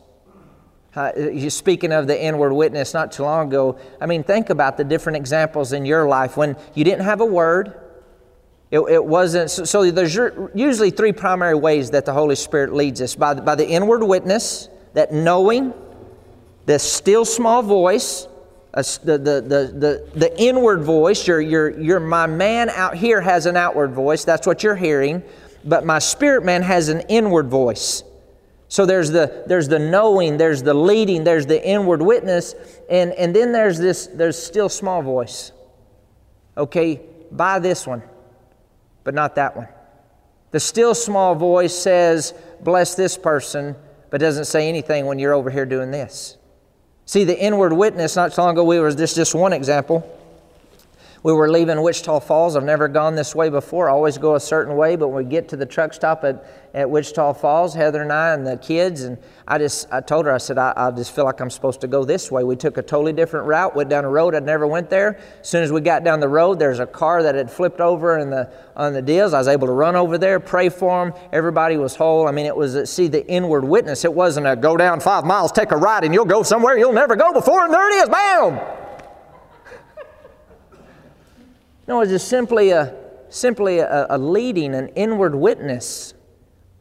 Uh, 0.94 1.48
speaking 1.48 1.90
of 1.90 2.06
the 2.06 2.22
inward 2.22 2.52
witness 2.52 2.92
not 2.92 3.12
too 3.12 3.22
long 3.22 3.48
ago. 3.48 3.78
I 4.00 4.04
mean, 4.04 4.22
think 4.22 4.50
about 4.50 4.76
the 4.76 4.84
different 4.84 5.16
examples 5.16 5.72
in 5.72 5.86
your 5.86 6.06
life 6.06 6.36
when 6.36 6.54
you 6.74 6.84
didn't 6.84 7.04
have 7.04 7.22
a 7.22 7.26
word, 7.26 7.80
it, 8.72 8.80
it 8.80 9.04
wasn't, 9.04 9.50
so, 9.50 9.64
so 9.64 9.90
there's 9.90 10.18
usually 10.54 10.90
three 10.90 11.12
primary 11.12 11.54
ways 11.54 11.90
that 11.90 12.06
the 12.06 12.12
Holy 12.14 12.34
Spirit 12.34 12.72
leads 12.72 13.02
us 13.02 13.14
by 13.14 13.34
the, 13.34 13.42
by 13.42 13.54
the 13.54 13.68
inward 13.68 14.02
witness, 14.02 14.70
that 14.94 15.12
knowing, 15.12 15.74
the 16.64 16.78
still 16.78 17.26
small 17.26 17.62
voice, 17.62 18.26
the, 18.72 19.18
the, 19.18 19.18
the, 19.18 19.72
the, 19.74 20.18
the 20.18 20.40
inward 20.40 20.82
voice, 20.82 21.28
your, 21.28 21.42
your, 21.42 21.78
your, 21.78 22.00
my 22.00 22.26
man 22.26 22.70
out 22.70 22.96
here 22.96 23.20
has 23.20 23.44
an 23.44 23.58
outward 23.58 23.92
voice, 23.92 24.24
that's 24.24 24.46
what 24.46 24.62
you're 24.62 24.74
hearing, 24.74 25.22
but 25.66 25.84
my 25.84 25.98
spirit 25.98 26.42
man 26.42 26.62
has 26.62 26.88
an 26.88 27.02
inward 27.10 27.48
voice. 27.48 28.04
So 28.68 28.86
there's 28.86 29.10
the, 29.10 29.44
there's 29.46 29.68
the 29.68 29.78
knowing, 29.78 30.38
there's 30.38 30.62
the 30.62 30.72
leading, 30.72 31.24
there's 31.24 31.44
the 31.44 31.62
inward 31.62 32.00
witness, 32.00 32.54
and, 32.88 33.12
and 33.12 33.36
then 33.36 33.52
there's 33.52 33.78
this, 33.78 34.06
there's 34.06 34.42
still 34.42 34.70
small 34.70 35.02
voice. 35.02 35.52
Okay, 36.56 37.02
buy 37.30 37.58
this 37.58 37.86
one 37.86 38.02
but 39.04 39.14
not 39.14 39.34
that 39.36 39.56
one. 39.56 39.68
The 40.50 40.60
still 40.60 40.94
small 40.94 41.34
voice 41.34 41.74
says, 41.74 42.34
Bless 42.60 42.94
this 42.94 43.16
person, 43.16 43.74
but 44.10 44.20
doesn't 44.20 44.44
say 44.44 44.68
anything 44.68 45.06
when 45.06 45.18
you're 45.18 45.32
over 45.32 45.50
here 45.50 45.66
doing 45.66 45.90
this. 45.90 46.36
See, 47.06 47.24
the 47.24 47.38
inward 47.38 47.72
witness, 47.72 48.14
not 48.14 48.32
so 48.32 48.42
long 48.42 48.52
ago, 48.52 48.64
we 48.64 48.78
were 48.78 48.92
just, 48.92 49.16
just 49.16 49.34
one 49.34 49.52
example. 49.52 50.08
We 51.24 51.32
were 51.32 51.48
leaving 51.48 51.80
Wichita 51.80 52.18
Falls. 52.18 52.56
I've 52.56 52.64
never 52.64 52.88
gone 52.88 53.14
this 53.14 53.32
way 53.32 53.48
before. 53.48 53.88
I 53.88 53.92
always 53.92 54.18
go 54.18 54.34
a 54.34 54.40
certain 54.40 54.76
way, 54.76 54.96
but 54.96 55.06
when 55.06 55.24
we 55.24 55.30
get 55.30 55.48
to 55.50 55.56
the 55.56 55.64
truck 55.64 55.94
stop 55.94 56.24
at, 56.24 56.44
at 56.74 56.90
Wichita 56.90 57.34
Falls, 57.34 57.74
Heather 57.74 58.02
and 58.02 58.12
I 58.12 58.34
and 58.34 58.44
the 58.44 58.56
kids, 58.56 59.02
and 59.02 59.16
I 59.46 59.58
just 59.58 59.86
I 59.92 60.00
told 60.00 60.26
her, 60.26 60.32
I 60.32 60.38
said, 60.38 60.58
I, 60.58 60.72
I 60.74 60.90
just 60.90 61.14
feel 61.14 61.24
like 61.24 61.40
I'm 61.40 61.48
supposed 61.48 61.80
to 61.82 61.86
go 61.86 62.04
this 62.04 62.32
way. 62.32 62.42
We 62.42 62.56
took 62.56 62.76
a 62.76 62.82
totally 62.82 63.12
different 63.12 63.46
route, 63.46 63.76
went 63.76 63.88
down 63.88 64.04
a 64.04 64.08
road 64.08 64.34
I'd 64.34 64.44
never 64.44 64.66
went 64.66 64.90
there. 64.90 65.20
As 65.40 65.48
soon 65.48 65.62
as 65.62 65.70
we 65.70 65.80
got 65.80 66.02
down 66.02 66.18
the 66.18 66.28
road, 66.28 66.58
there's 66.58 66.80
a 66.80 66.86
car 66.86 67.22
that 67.22 67.36
had 67.36 67.48
flipped 67.48 67.80
over 67.80 68.18
in 68.18 68.28
the 68.28 68.52
on 68.74 68.92
the 68.92 69.02
deals. 69.02 69.32
I 69.32 69.38
was 69.38 69.46
able 69.46 69.68
to 69.68 69.72
run 69.72 69.94
over 69.94 70.18
there, 70.18 70.40
pray 70.40 70.70
for 70.70 71.04
them. 71.04 71.14
Everybody 71.32 71.76
was 71.76 71.94
whole. 71.94 72.26
I 72.26 72.32
mean, 72.32 72.46
it 72.46 72.56
was 72.56 72.90
see 72.90 73.06
the 73.06 73.24
inward 73.28 73.62
witness. 73.62 74.04
It 74.04 74.12
wasn't 74.12 74.48
a 74.48 74.56
go 74.56 74.76
down 74.76 74.98
five 74.98 75.24
miles, 75.24 75.52
take 75.52 75.70
a 75.70 75.76
ride, 75.76 76.02
and 76.02 76.12
you'll 76.12 76.24
go 76.24 76.42
somewhere 76.42 76.76
you'll 76.76 76.92
never 76.92 77.14
go 77.14 77.32
before, 77.32 77.64
and 77.64 77.72
there 77.72 77.88
it 77.90 78.02
is, 78.02 78.08
bam. 78.08 78.82
No, 81.86 82.00
it's 82.00 82.12
just 82.12 82.28
simply 82.28 82.70
a 82.70 82.94
simply 83.28 83.78
a, 83.78 84.06
a 84.10 84.18
leading, 84.18 84.74
an 84.74 84.88
inward 84.88 85.34
witness. 85.34 86.14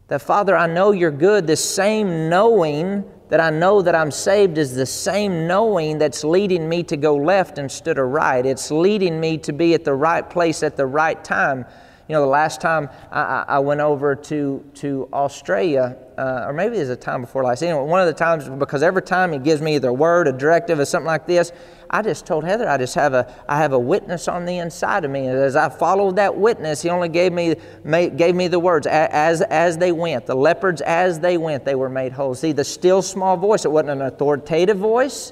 That 0.07 0.21
Father, 0.21 0.55
I 0.55 0.67
know 0.67 0.91
you're 0.91 1.09
good. 1.09 1.47
This 1.47 1.63
same 1.63 2.29
knowing 2.29 3.09
that 3.29 3.39
I 3.39 3.49
know 3.49 3.81
that 3.81 3.95
I'm 3.95 4.11
saved 4.11 4.57
is 4.57 4.75
the 4.75 4.85
same 4.85 5.47
knowing 5.47 5.97
that's 5.97 6.25
leading 6.25 6.67
me 6.67 6.83
to 6.83 6.97
go 6.97 7.15
left 7.15 7.57
instead 7.57 7.97
of 7.97 8.09
right. 8.09 8.45
It's 8.45 8.69
leading 8.69 9.21
me 9.21 9.37
to 9.39 9.53
be 9.53 9.73
at 9.73 9.85
the 9.85 9.93
right 9.93 10.29
place 10.29 10.63
at 10.63 10.75
the 10.75 10.85
right 10.85 11.23
time. 11.23 11.65
You 12.11 12.17
know, 12.17 12.23
the 12.23 12.27
last 12.27 12.59
time 12.59 12.89
I, 13.09 13.45
I 13.47 13.59
went 13.59 13.79
over 13.79 14.17
to, 14.17 14.65
to 14.73 15.07
Australia, 15.13 15.95
uh, 16.17 16.43
or 16.47 16.51
maybe 16.51 16.75
it 16.75 16.79
was 16.79 16.89
a 16.89 16.95
time 16.97 17.21
before 17.21 17.45
last. 17.45 17.63
Anyway, 17.63 17.85
one 17.85 18.01
of 18.01 18.07
the 18.07 18.13
times, 18.13 18.49
because 18.49 18.83
every 18.83 19.01
time 19.01 19.31
he 19.31 19.39
gives 19.39 19.61
me 19.61 19.75
either 19.75 19.87
a 19.87 19.93
word, 19.93 20.27
a 20.27 20.33
directive, 20.33 20.77
or 20.77 20.83
something 20.83 21.07
like 21.07 21.25
this, 21.25 21.53
I 21.89 22.01
just 22.01 22.25
told 22.25 22.43
Heather, 22.43 22.67
I 22.67 22.77
just 22.77 22.95
have 22.95 23.13
a, 23.13 23.33
I 23.47 23.59
have 23.59 23.71
a 23.71 23.79
witness 23.79 24.27
on 24.27 24.43
the 24.43 24.57
inside 24.57 25.05
of 25.05 25.11
me. 25.11 25.27
And 25.27 25.39
as 25.39 25.55
I 25.55 25.69
followed 25.69 26.17
that 26.17 26.35
witness, 26.35 26.81
he 26.81 26.89
only 26.89 27.07
gave 27.07 27.31
me, 27.31 27.55
made, 27.85 28.17
gave 28.17 28.35
me 28.35 28.49
the 28.49 28.59
words 28.59 28.87
as, 28.87 29.41
as 29.43 29.77
they 29.77 29.93
went. 29.93 30.25
The 30.25 30.35
lepers, 30.35 30.81
as 30.81 31.17
they 31.17 31.37
went, 31.37 31.63
they 31.63 31.75
were 31.75 31.87
made 31.87 32.11
whole. 32.11 32.35
See, 32.35 32.51
the 32.51 32.65
still 32.65 33.01
small 33.01 33.37
voice, 33.37 33.63
it 33.63 33.71
wasn't 33.71 33.91
an 33.91 34.01
authoritative 34.01 34.75
voice. 34.75 35.31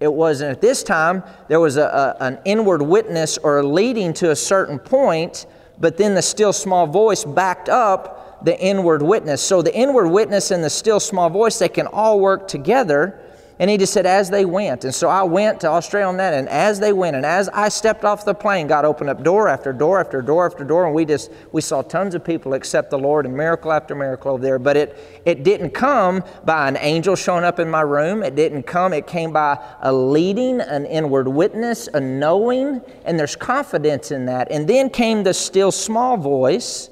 It 0.00 0.12
wasn't 0.12 0.50
at 0.50 0.60
this 0.60 0.82
time, 0.82 1.22
there 1.46 1.60
was 1.60 1.76
a, 1.76 2.16
a, 2.18 2.24
an 2.24 2.40
inward 2.44 2.82
witness 2.82 3.38
or 3.38 3.62
leading 3.62 4.12
to 4.14 4.32
a 4.32 4.36
certain 4.36 4.80
point, 4.80 5.46
but 5.80 5.96
then 5.96 6.14
the 6.14 6.22
still 6.22 6.52
small 6.52 6.86
voice 6.86 7.24
backed 7.24 7.68
up 7.68 8.44
the 8.44 8.58
inward 8.58 9.02
witness. 9.02 9.42
So 9.42 9.62
the 9.62 9.74
inward 9.74 10.08
witness 10.08 10.50
and 10.50 10.62
the 10.62 10.70
still 10.70 11.00
small 11.00 11.28
voice, 11.28 11.58
they 11.58 11.68
can 11.68 11.86
all 11.86 12.20
work 12.20 12.48
together 12.48 13.19
and 13.60 13.68
he 13.68 13.76
just 13.76 13.92
said, 13.92 14.06
as 14.06 14.30
they 14.30 14.46
went. 14.46 14.84
And 14.84 14.94
so 14.94 15.10
I 15.10 15.22
went 15.22 15.60
to 15.60 15.66
Australia 15.66 16.06
on 16.06 16.16
that, 16.16 16.32
and 16.32 16.48
as 16.48 16.80
they 16.80 16.94
went, 16.94 17.14
and 17.14 17.26
as 17.26 17.50
I 17.50 17.68
stepped 17.68 18.06
off 18.06 18.24
the 18.24 18.34
plane, 18.34 18.66
God 18.66 18.86
opened 18.86 19.10
up 19.10 19.22
door 19.22 19.48
after 19.48 19.70
door 19.70 20.00
after 20.00 20.22
door 20.22 20.46
after 20.46 20.64
door, 20.64 20.86
and 20.86 20.94
we 20.94 21.04
just 21.04 21.30
we 21.52 21.60
saw 21.60 21.82
tons 21.82 22.14
of 22.14 22.24
people 22.24 22.54
accept 22.54 22.88
the 22.88 22.98
Lord 22.98 23.26
and 23.26 23.36
miracle 23.36 23.70
after 23.70 23.94
miracle 23.94 24.32
over 24.32 24.42
there. 24.42 24.58
But 24.58 24.78
it 24.78 25.22
it 25.26 25.44
didn't 25.44 25.72
come 25.72 26.24
by 26.46 26.68
an 26.68 26.78
angel 26.78 27.14
showing 27.14 27.44
up 27.44 27.58
in 27.58 27.68
my 27.68 27.82
room. 27.82 28.22
It 28.22 28.34
didn't 28.34 28.62
come, 28.62 28.94
it 28.94 29.06
came 29.06 29.30
by 29.30 29.62
a 29.82 29.92
leading, 29.92 30.62
an 30.62 30.86
inward 30.86 31.28
witness, 31.28 31.86
a 31.92 32.00
knowing, 32.00 32.80
and 33.04 33.18
there's 33.18 33.36
confidence 33.36 34.10
in 34.10 34.24
that. 34.24 34.50
And 34.50 34.66
then 34.66 34.88
came 34.88 35.22
the 35.22 35.34
still 35.34 35.70
small 35.70 36.16
voice, 36.16 36.88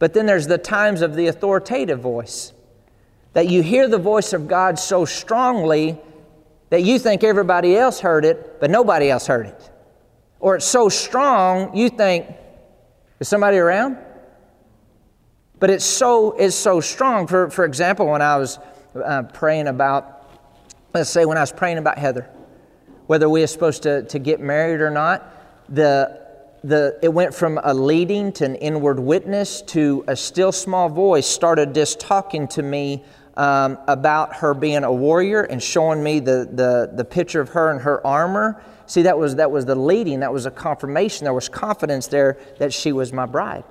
but 0.00 0.14
then 0.14 0.26
there's 0.26 0.48
the 0.48 0.58
times 0.58 1.00
of 1.00 1.14
the 1.14 1.28
authoritative 1.28 2.00
voice 2.00 2.54
that 3.32 3.48
you 3.48 3.62
hear 3.62 3.88
the 3.88 3.98
voice 3.98 4.32
of 4.32 4.48
God 4.48 4.78
so 4.78 5.04
strongly 5.04 5.98
that 6.70 6.82
you 6.82 6.98
think 6.98 7.24
everybody 7.24 7.76
else 7.76 8.00
heard 8.00 8.24
it, 8.24 8.60
but 8.60 8.70
nobody 8.70 9.10
else 9.10 9.26
heard 9.26 9.46
it. 9.46 9.70
Or 10.38 10.56
it's 10.56 10.64
so 10.64 10.88
strong 10.88 11.76
you 11.76 11.90
think, 11.90 12.26
is 13.18 13.28
somebody 13.28 13.58
around? 13.58 13.98
But 15.58 15.70
it's 15.70 15.84
so, 15.84 16.32
it's 16.32 16.56
so 16.56 16.80
strong. 16.80 17.26
For, 17.26 17.50
for 17.50 17.64
example, 17.64 18.06
when 18.06 18.22
I 18.22 18.36
was 18.36 18.58
uh, 18.94 19.24
praying 19.24 19.68
about, 19.68 20.30
let's 20.94 21.10
say 21.10 21.26
when 21.26 21.36
I 21.36 21.42
was 21.42 21.52
praying 21.52 21.78
about 21.78 21.98
Heather, 21.98 22.28
whether 23.06 23.28
we 23.28 23.42
are 23.42 23.46
supposed 23.46 23.82
to, 23.82 24.04
to 24.04 24.18
get 24.18 24.40
married 24.40 24.80
or 24.80 24.90
not, 24.90 25.26
the, 25.68 26.20
the, 26.64 26.98
it 27.02 27.12
went 27.12 27.34
from 27.34 27.60
a 27.62 27.74
leading 27.74 28.32
to 28.32 28.44
an 28.44 28.54
inward 28.56 28.98
witness 28.98 29.60
to 29.62 30.04
a 30.06 30.16
still 30.16 30.52
small 30.52 30.88
voice 30.88 31.26
started 31.26 31.74
just 31.74 32.00
talking 32.00 32.48
to 32.48 32.62
me 32.62 33.04
um, 33.40 33.78
about 33.88 34.36
her 34.36 34.52
being 34.52 34.84
a 34.84 34.92
warrior 34.92 35.40
and 35.40 35.62
showing 35.62 36.02
me 36.02 36.20
the, 36.20 36.46
the, 36.52 36.90
the 36.94 37.06
picture 37.06 37.40
of 37.40 37.48
her 37.48 37.70
and 37.70 37.80
her 37.80 38.06
armor. 38.06 38.62
See, 38.84 39.00
that 39.02 39.18
was, 39.18 39.36
that 39.36 39.50
was 39.50 39.64
the 39.64 39.74
leading, 39.74 40.20
that 40.20 40.30
was 40.30 40.44
a 40.44 40.50
confirmation. 40.50 41.24
There 41.24 41.32
was 41.32 41.48
confidence 41.48 42.06
there 42.06 42.36
that 42.58 42.74
she 42.74 42.92
was 42.92 43.14
my 43.14 43.24
bride. 43.24 43.64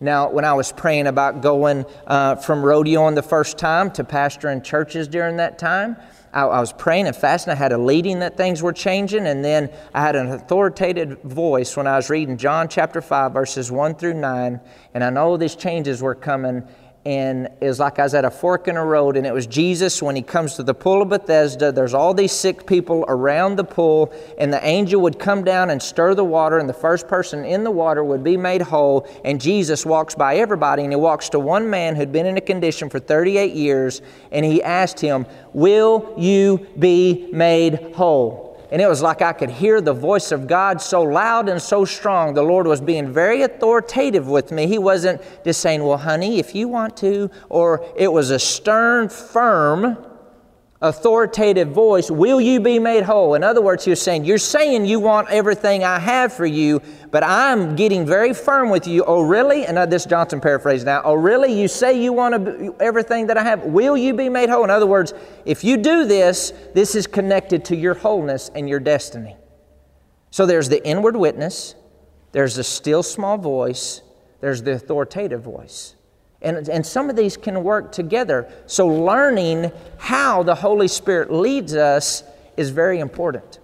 Now, 0.00 0.30
when 0.30 0.46
I 0.46 0.54
was 0.54 0.72
praying 0.72 1.06
about 1.06 1.42
going 1.42 1.84
uh, 2.06 2.36
from 2.36 2.62
rodeoing 2.62 3.14
the 3.14 3.22
first 3.22 3.58
time 3.58 3.90
to 3.92 4.04
pastoring 4.04 4.64
churches 4.64 5.06
during 5.06 5.36
that 5.36 5.58
time, 5.58 5.98
I, 6.32 6.42
I, 6.42 6.60
was 6.60 6.72
praying 6.72 7.06
and 7.06 7.14
fasting. 7.14 7.52
I 7.52 7.56
had 7.56 7.72
a 7.72 7.78
leading 7.78 8.18
that 8.20 8.36
things 8.36 8.62
were 8.62 8.72
changing, 8.72 9.26
and 9.26 9.44
then 9.44 9.70
I 9.92 10.00
had 10.00 10.16
an 10.16 10.32
authoritative 10.32 11.22
voice 11.22 11.76
when 11.76 11.86
I 11.86 11.96
was 11.96 12.10
reading 12.10 12.38
John 12.38 12.68
chapter 12.68 13.00
5, 13.00 13.32
verses 13.32 13.70
1 13.70 13.94
through 13.96 14.14
9. 14.14 14.60
And 14.94 15.04
I 15.04 15.10
know 15.10 15.36
these 15.36 15.54
changes 15.54 16.02
were 16.02 16.14
coming, 16.14 16.66
and 17.06 17.48
it 17.60 17.66
was 17.66 17.78
like 17.78 17.98
I 17.98 18.04
was 18.04 18.14
at 18.14 18.24
a 18.24 18.30
fork 18.30 18.66
in 18.66 18.76
a 18.76 18.84
road, 18.84 19.16
and 19.16 19.26
it 19.26 19.34
was 19.34 19.46
Jesus 19.46 20.02
when 20.02 20.16
he 20.16 20.22
comes 20.22 20.54
to 20.54 20.62
the 20.62 20.72
pool 20.72 21.02
of 21.02 21.10
Bethesda. 21.10 21.70
There's 21.70 21.92
all 21.92 22.14
these 22.14 22.32
sick 22.32 22.66
people 22.66 23.04
around 23.08 23.56
the 23.56 23.64
pool, 23.64 24.12
and 24.38 24.50
the 24.50 24.64
angel 24.66 25.02
would 25.02 25.18
come 25.18 25.44
down 25.44 25.68
and 25.68 25.82
stir 25.82 26.14
the 26.14 26.24
water, 26.24 26.58
and 26.58 26.68
the 26.68 26.72
first 26.72 27.06
person 27.06 27.44
in 27.44 27.62
the 27.62 27.70
water 27.70 28.02
would 28.02 28.24
be 28.24 28.38
made 28.38 28.62
whole. 28.62 29.06
And 29.22 29.38
Jesus 29.38 29.84
walks 29.84 30.14
by 30.14 30.36
everybody, 30.36 30.82
and 30.82 30.92
he 30.92 30.96
walks 30.96 31.28
to 31.30 31.38
one 31.38 31.68
man 31.68 31.94
who'd 31.94 32.12
been 32.12 32.26
in 32.26 32.38
a 32.38 32.40
condition 32.40 32.88
for 32.88 32.98
38 32.98 33.52
years, 33.52 34.00
and 34.32 34.44
he 34.44 34.62
asked 34.62 34.98
him, 34.98 35.26
Will 35.52 36.14
you 36.16 36.66
be 36.78 37.28
made 37.32 37.92
whole? 37.94 38.53
And 38.74 38.82
it 38.82 38.88
was 38.88 39.00
like 39.00 39.22
I 39.22 39.32
could 39.32 39.50
hear 39.50 39.80
the 39.80 39.92
voice 39.92 40.32
of 40.32 40.48
God 40.48 40.80
so 40.80 41.00
loud 41.00 41.48
and 41.48 41.62
so 41.62 41.84
strong. 41.84 42.34
The 42.34 42.42
Lord 42.42 42.66
was 42.66 42.80
being 42.80 43.12
very 43.12 43.42
authoritative 43.42 44.26
with 44.26 44.50
me. 44.50 44.66
He 44.66 44.78
wasn't 44.78 45.22
just 45.44 45.60
saying, 45.60 45.84
Well, 45.84 45.96
honey, 45.96 46.40
if 46.40 46.56
you 46.56 46.66
want 46.66 46.96
to, 46.96 47.30
or 47.48 47.86
it 47.94 48.12
was 48.12 48.30
a 48.30 48.38
stern, 48.40 49.08
firm, 49.10 49.96
authoritative 50.84 51.68
voice, 51.68 52.10
Will 52.10 52.40
you 52.40 52.60
be 52.60 52.78
made 52.78 53.04
whole? 53.04 53.34
In 53.34 53.42
other 53.42 53.62
words, 53.62 53.84
he 53.84 53.90
was 53.90 54.00
saying, 54.00 54.24
You're 54.24 54.38
saying 54.38 54.84
you 54.84 55.00
want 55.00 55.30
everything 55.30 55.82
I 55.82 55.98
have 55.98 56.32
for 56.32 56.46
you, 56.46 56.80
but 57.10 57.24
I'm 57.24 57.74
getting 57.74 58.06
very 58.06 58.34
firm 58.34 58.68
with 58.68 58.86
you. 58.86 59.04
Oh, 59.04 59.22
really? 59.22 59.66
And 59.66 59.78
uh, 59.78 59.86
this 59.86 60.04
Johnson 60.04 60.40
paraphrase 60.40 60.84
now. 60.84 61.02
Oh, 61.04 61.14
really? 61.14 61.58
You 61.58 61.68
say 61.68 62.00
you 62.00 62.12
want 62.12 62.34
everything 62.80 63.26
that 63.28 63.36
I 63.36 63.42
have? 63.42 63.62
Will 63.64 63.96
you 63.96 64.14
be 64.14 64.28
made 64.28 64.50
whole? 64.50 64.64
In 64.64 64.70
other 64.70 64.86
words, 64.86 65.14
if 65.44 65.64
you 65.64 65.76
do 65.76 66.04
this, 66.04 66.52
this 66.74 66.94
is 66.94 67.06
connected 67.06 67.64
to 67.66 67.76
your 67.76 67.94
wholeness 67.94 68.50
and 68.54 68.68
your 68.68 68.80
destiny. 68.80 69.36
So 70.30 70.46
there's 70.46 70.68
the 70.68 70.84
inward 70.86 71.16
witness, 71.16 71.74
there's 72.32 72.56
the 72.56 72.64
still 72.64 73.02
small 73.02 73.38
voice, 73.38 74.02
there's 74.40 74.62
the 74.62 74.72
authoritative 74.72 75.42
voice. 75.42 75.94
And, 76.44 76.68
and 76.68 76.84
some 76.84 77.08
of 77.08 77.16
these 77.16 77.36
can 77.36 77.64
work 77.64 77.90
together. 77.90 78.52
So, 78.66 78.86
learning 78.86 79.72
how 79.96 80.42
the 80.42 80.54
Holy 80.54 80.88
Spirit 80.88 81.32
leads 81.32 81.74
us 81.74 82.22
is 82.56 82.70
very 82.70 83.00
important. 83.00 83.58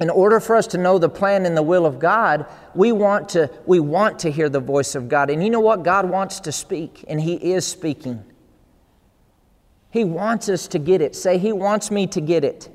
In 0.00 0.10
order 0.10 0.40
for 0.40 0.56
us 0.56 0.66
to 0.68 0.78
know 0.78 0.98
the 0.98 1.08
plan 1.08 1.46
and 1.46 1.56
the 1.56 1.62
will 1.62 1.86
of 1.86 2.00
God, 2.00 2.46
we 2.74 2.90
want 2.90 3.28
to, 3.30 3.48
we 3.64 3.78
want 3.78 4.18
to 4.20 4.30
hear 4.30 4.48
the 4.48 4.58
voice 4.58 4.96
of 4.96 5.08
God. 5.08 5.30
And 5.30 5.42
you 5.42 5.50
know 5.50 5.60
what? 5.60 5.84
God 5.84 6.10
wants 6.10 6.40
to 6.40 6.52
speak, 6.52 7.04
and 7.06 7.20
He 7.20 7.34
is 7.34 7.64
speaking. 7.64 8.24
He 9.90 10.02
wants 10.02 10.48
us 10.48 10.66
to 10.68 10.80
get 10.80 11.00
it. 11.00 11.14
Say, 11.14 11.38
He 11.38 11.52
wants 11.52 11.92
me 11.92 12.08
to 12.08 12.20
get 12.20 12.44
it. 12.44 12.68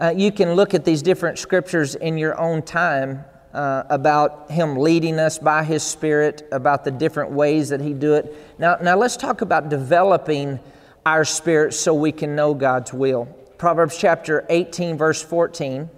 Uh, 0.00 0.12
you 0.16 0.32
can 0.32 0.54
look 0.54 0.74
at 0.74 0.84
these 0.84 1.02
different 1.02 1.38
scriptures 1.38 1.94
in 1.94 2.18
your 2.18 2.38
own 2.38 2.62
time 2.62 3.24
uh, 3.54 3.84
about 3.88 4.50
Him 4.50 4.76
leading 4.76 5.18
us 5.18 5.38
by 5.38 5.64
His 5.64 5.82
Spirit, 5.82 6.46
about 6.52 6.84
the 6.84 6.90
different 6.90 7.30
ways 7.30 7.68
that 7.70 7.80
He 7.80 7.92
do 7.92 8.14
it. 8.14 8.34
Now, 8.58 8.76
now 8.82 8.96
let's 8.96 9.16
talk 9.16 9.40
about 9.40 9.68
developing 9.68 10.60
our 11.06 11.24
spirit 11.24 11.72
so 11.72 11.94
we 11.94 12.12
can 12.12 12.36
know 12.36 12.52
God's 12.54 12.92
will. 12.92 13.26
Proverbs 13.56 13.96
chapter 13.98 14.44
18, 14.50 14.96
verse 14.96 15.22
14. 15.22 15.88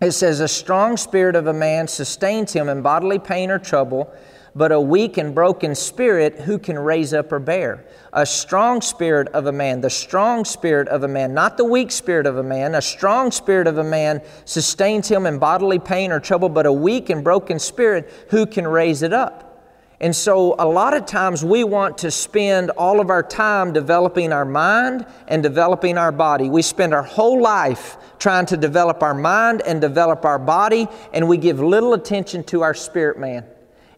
It 0.00 0.12
says, 0.12 0.40
A 0.40 0.48
strong 0.48 0.96
spirit 0.96 1.36
of 1.36 1.46
a 1.46 1.52
man 1.52 1.86
sustains 1.86 2.52
him 2.52 2.68
in 2.68 2.82
bodily 2.82 3.18
pain 3.18 3.50
or 3.50 3.58
trouble, 3.58 4.12
but 4.54 4.72
a 4.72 4.80
weak 4.80 5.16
and 5.16 5.34
broken 5.34 5.74
spirit 5.74 6.40
who 6.40 6.58
can 6.58 6.78
raise 6.78 7.14
up 7.14 7.32
or 7.32 7.38
bear? 7.38 7.84
A 8.12 8.26
strong 8.26 8.80
spirit 8.80 9.28
of 9.28 9.46
a 9.46 9.52
man, 9.52 9.80
the 9.80 9.90
strong 9.90 10.44
spirit 10.44 10.88
of 10.88 11.02
a 11.02 11.08
man, 11.08 11.32
not 11.34 11.56
the 11.56 11.64
weak 11.64 11.90
spirit 11.90 12.26
of 12.26 12.36
a 12.36 12.42
man, 12.42 12.74
a 12.74 12.82
strong 12.82 13.30
spirit 13.30 13.66
of 13.66 13.78
a 13.78 13.84
man 13.84 14.20
sustains 14.44 15.08
him 15.08 15.26
in 15.26 15.38
bodily 15.38 15.78
pain 15.78 16.10
or 16.12 16.20
trouble, 16.20 16.48
but 16.48 16.66
a 16.66 16.72
weak 16.72 17.10
and 17.10 17.22
broken 17.22 17.58
spirit 17.58 18.10
who 18.30 18.46
can 18.46 18.66
raise 18.66 19.02
it 19.02 19.12
up? 19.12 19.46
And 20.02 20.16
so, 20.16 20.54
a 20.58 20.66
lot 20.66 20.96
of 20.96 21.04
times, 21.04 21.44
we 21.44 21.62
want 21.62 21.98
to 21.98 22.10
spend 22.10 22.70
all 22.70 23.00
of 23.00 23.10
our 23.10 23.22
time 23.22 23.74
developing 23.74 24.32
our 24.32 24.46
mind 24.46 25.04
and 25.28 25.42
developing 25.42 25.98
our 25.98 26.10
body. 26.10 26.48
We 26.48 26.62
spend 26.62 26.94
our 26.94 27.02
whole 27.02 27.42
life 27.42 27.98
trying 28.18 28.46
to 28.46 28.56
develop 28.56 29.02
our 29.02 29.12
mind 29.12 29.60
and 29.66 29.78
develop 29.78 30.24
our 30.24 30.38
body, 30.38 30.88
and 31.12 31.28
we 31.28 31.36
give 31.36 31.60
little 31.60 31.92
attention 31.92 32.44
to 32.44 32.62
our 32.62 32.72
spirit 32.72 33.18
man. 33.18 33.44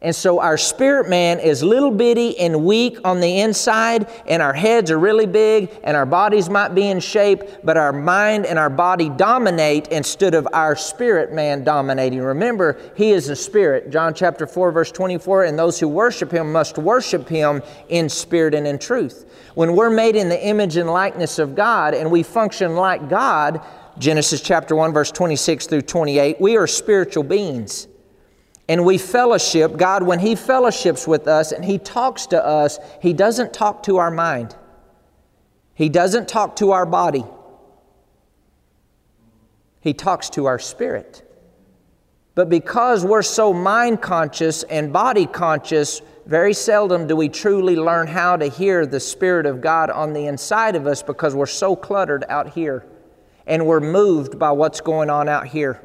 And 0.03 0.15
so 0.17 0.41
our 0.41 0.59
spirit 0.59 1.09
man 1.09 1.39
is 1.39 1.63
little 1.63 1.93
bitty 1.93 2.37
and 2.41 2.65
weak 2.65 2.99
on 3.05 3.21
the 3.21 3.39
inside, 3.39 4.11
and 4.27 4.43
our 4.43 4.53
heads 4.53 4.91
are 4.91 4.99
really 4.99 5.27
big, 5.27 5.71
and 5.85 5.97
our 5.97 6.05
bodies 6.05 6.51
might 6.51 6.75
be 6.75 6.89
in 6.89 6.99
shape, 6.99 7.45
but 7.63 7.77
our 7.77 7.93
mind 7.93 8.45
and 8.45 8.59
our 8.59 8.69
body 8.69 9.09
dominate 9.11 9.87
instead 9.89 10.35
of 10.35 10.49
our 10.53 10.75
spirit 10.75 11.33
man 11.33 11.63
dominating. 11.63 12.21
Remember, 12.21 12.81
he 12.97 13.13
is 13.13 13.29
a 13.29 13.37
spirit. 13.37 13.91
John 13.91 14.13
chapter 14.13 14.45
4, 14.45 14.73
verse 14.73 14.91
24, 14.91 15.45
and 15.45 15.57
those 15.57 15.79
who 15.79 15.87
worship 15.87 16.33
him 16.33 16.51
must 16.51 16.79
worship 16.79 17.29
him 17.29 17.63
in 17.89 18.09
spirit 18.09 18.55
and 18.55 18.67
in 18.67 18.81
truth. 18.81 19.25
When 19.55 19.77
we're 19.77 19.89
made 19.89 20.17
in 20.17 20.29
the 20.29 20.45
image 20.45 20.77
and 20.77 20.91
likeness 20.91 21.39
of 21.39 21.55
God 21.55 21.95
and 21.95 22.11
we 22.11 22.25
function 22.25 22.75
like 22.75 23.09
God, 23.09 23.65
Genesis 23.99 24.41
chapter 24.41 24.75
1, 24.75 24.93
verse 24.93 25.13
26 25.13 25.69
through 25.69 25.83
28, 25.83 26.41
we 26.41 26.57
are 26.57 26.67
spiritual 26.67 27.23
beings 27.23 27.87
and 28.73 28.87
we 28.87 28.97
fellowship, 28.97 29.77
God, 29.77 30.03
when 30.03 30.19
He 30.19 30.35
fellowships 30.35 31.07
with 31.07 31.29
us 31.29 31.53
and 31.53 31.63
He 31.63 31.77
talks 31.77 32.25
to 32.29 32.43
us, 32.43 32.79
He 33.03 33.13
doesn't 33.13 33.53
talk 33.53 33.83
to 33.83 33.99
our 33.99 34.11
mind. 34.11 34.57
He 35.75 35.91
doesn't 35.91 36.27
talk 36.27 36.57
to 36.57 36.71
our 36.71 36.87
body. 36.87 37.23
He 39.81 39.93
talks 39.93 40.31
to 40.31 40.47
our 40.47 40.59
spirit. 40.59 41.23
But 42.35 42.49
because 42.49 43.05
we're 43.05 43.21
so 43.21 43.53
mind 43.53 44.01
conscious 44.01 44.63
and 44.63 44.91
body 44.91 45.27
conscious, 45.27 46.01
very 46.25 46.55
seldom 46.55 47.07
do 47.07 47.15
we 47.15 47.29
truly 47.29 47.77
learn 47.77 48.07
how 48.07 48.39
to 48.39 48.47
hear 48.47 48.87
the 48.87 49.01
Spirit 49.01 49.45
of 49.45 49.61
God 49.61 49.91
on 49.91 50.15
the 50.15 50.25
inside 50.25 50.77
of 50.77 50.87
us 50.87 51.03
because 51.03 51.35
we're 51.35 51.45
so 51.45 51.77
cluttered 51.77 52.25
out 52.31 52.55
here 52.55 52.87
and 53.47 53.67
we're 53.67 53.81
moved 53.81 54.39
by 54.39 54.51
what's 54.51 54.81
going 54.81 55.11
on 55.11 55.29
out 55.29 55.47
here. 55.47 55.83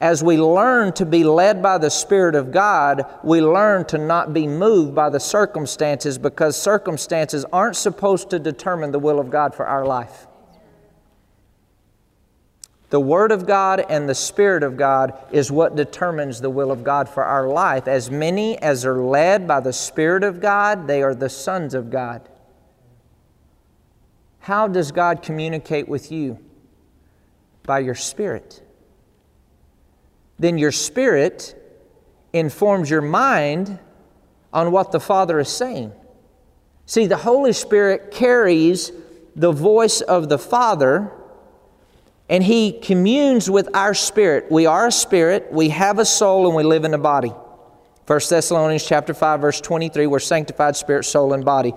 As 0.00 0.22
we 0.22 0.36
learn 0.36 0.92
to 0.92 1.04
be 1.04 1.24
led 1.24 1.60
by 1.60 1.76
the 1.78 1.90
Spirit 1.90 2.36
of 2.36 2.52
God, 2.52 3.04
we 3.24 3.40
learn 3.40 3.84
to 3.86 3.98
not 3.98 4.32
be 4.32 4.46
moved 4.46 4.94
by 4.94 5.10
the 5.10 5.18
circumstances 5.18 6.18
because 6.18 6.56
circumstances 6.56 7.44
aren't 7.52 7.74
supposed 7.74 8.30
to 8.30 8.38
determine 8.38 8.92
the 8.92 9.00
will 9.00 9.18
of 9.18 9.30
God 9.30 9.56
for 9.56 9.66
our 9.66 9.84
life. 9.84 10.28
The 12.90 13.00
Word 13.00 13.32
of 13.32 13.44
God 13.44 13.84
and 13.88 14.08
the 14.08 14.14
Spirit 14.14 14.62
of 14.62 14.76
God 14.76 15.18
is 15.32 15.50
what 15.50 15.76
determines 15.76 16.40
the 16.40 16.48
will 16.48 16.70
of 16.70 16.84
God 16.84 17.08
for 17.08 17.24
our 17.24 17.48
life. 17.48 17.88
As 17.88 18.10
many 18.10 18.56
as 18.58 18.86
are 18.86 19.02
led 19.02 19.48
by 19.48 19.60
the 19.60 19.72
Spirit 19.72 20.22
of 20.22 20.40
God, 20.40 20.86
they 20.86 21.02
are 21.02 21.14
the 21.14 21.28
sons 21.28 21.74
of 21.74 21.90
God. 21.90 22.26
How 24.38 24.68
does 24.68 24.92
God 24.92 25.22
communicate 25.22 25.88
with 25.88 26.10
you? 26.10 26.38
By 27.64 27.80
your 27.80 27.96
spirit. 27.96 28.62
Then 30.38 30.58
your 30.58 30.72
spirit 30.72 31.54
informs 32.32 32.90
your 32.90 33.02
mind 33.02 33.78
on 34.52 34.72
what 34.72 34.92
the 34.92 35.00
Father 35.00 35.40
is 35.40 35.48
saying. 35.48 35.92
See, 36.86 37.06
the 37.06 37.16
Holy 37.16 37.52
Spirit 37.52 38.10
carries 38.10 38.92
the 39.36 39.52
voice 39.52 40.00
of 40.00 40.28
the 40.28 40.38
Father 40.38 41.12
and 42.28 42.42
He 42.44 42.72
communes 42.72 43.50
with 43.50 43.68
our 43.74 43.94
spirit. 43.94 44.50
We 44.50 44.66
are 44.66 44.88
a 44.88 44.92
spirit, 44.92 45.48
we 45.50 45.70
have 45.70 45.98
a 45.98 46.04
soul, 46.04 46.46
and 46.46 46.54
we 46.54 46.62
live 46.62 46.84
in 46.84 46.94
a 46.94 46.98
body. 46.98 47.32
1 48.06 48.20
Thessalonians 48.28 48.86
chapter 48.86 49.14
5, 49.14 49.40
verse 49.40 49.60
23, 49.60 50.06
we're 50.06 50.18
sanctified 50.18 50.76
spirit, 50.76 51.04
soul, 51.04 51.32
and 51.32 51.44
body. 51.44 51.74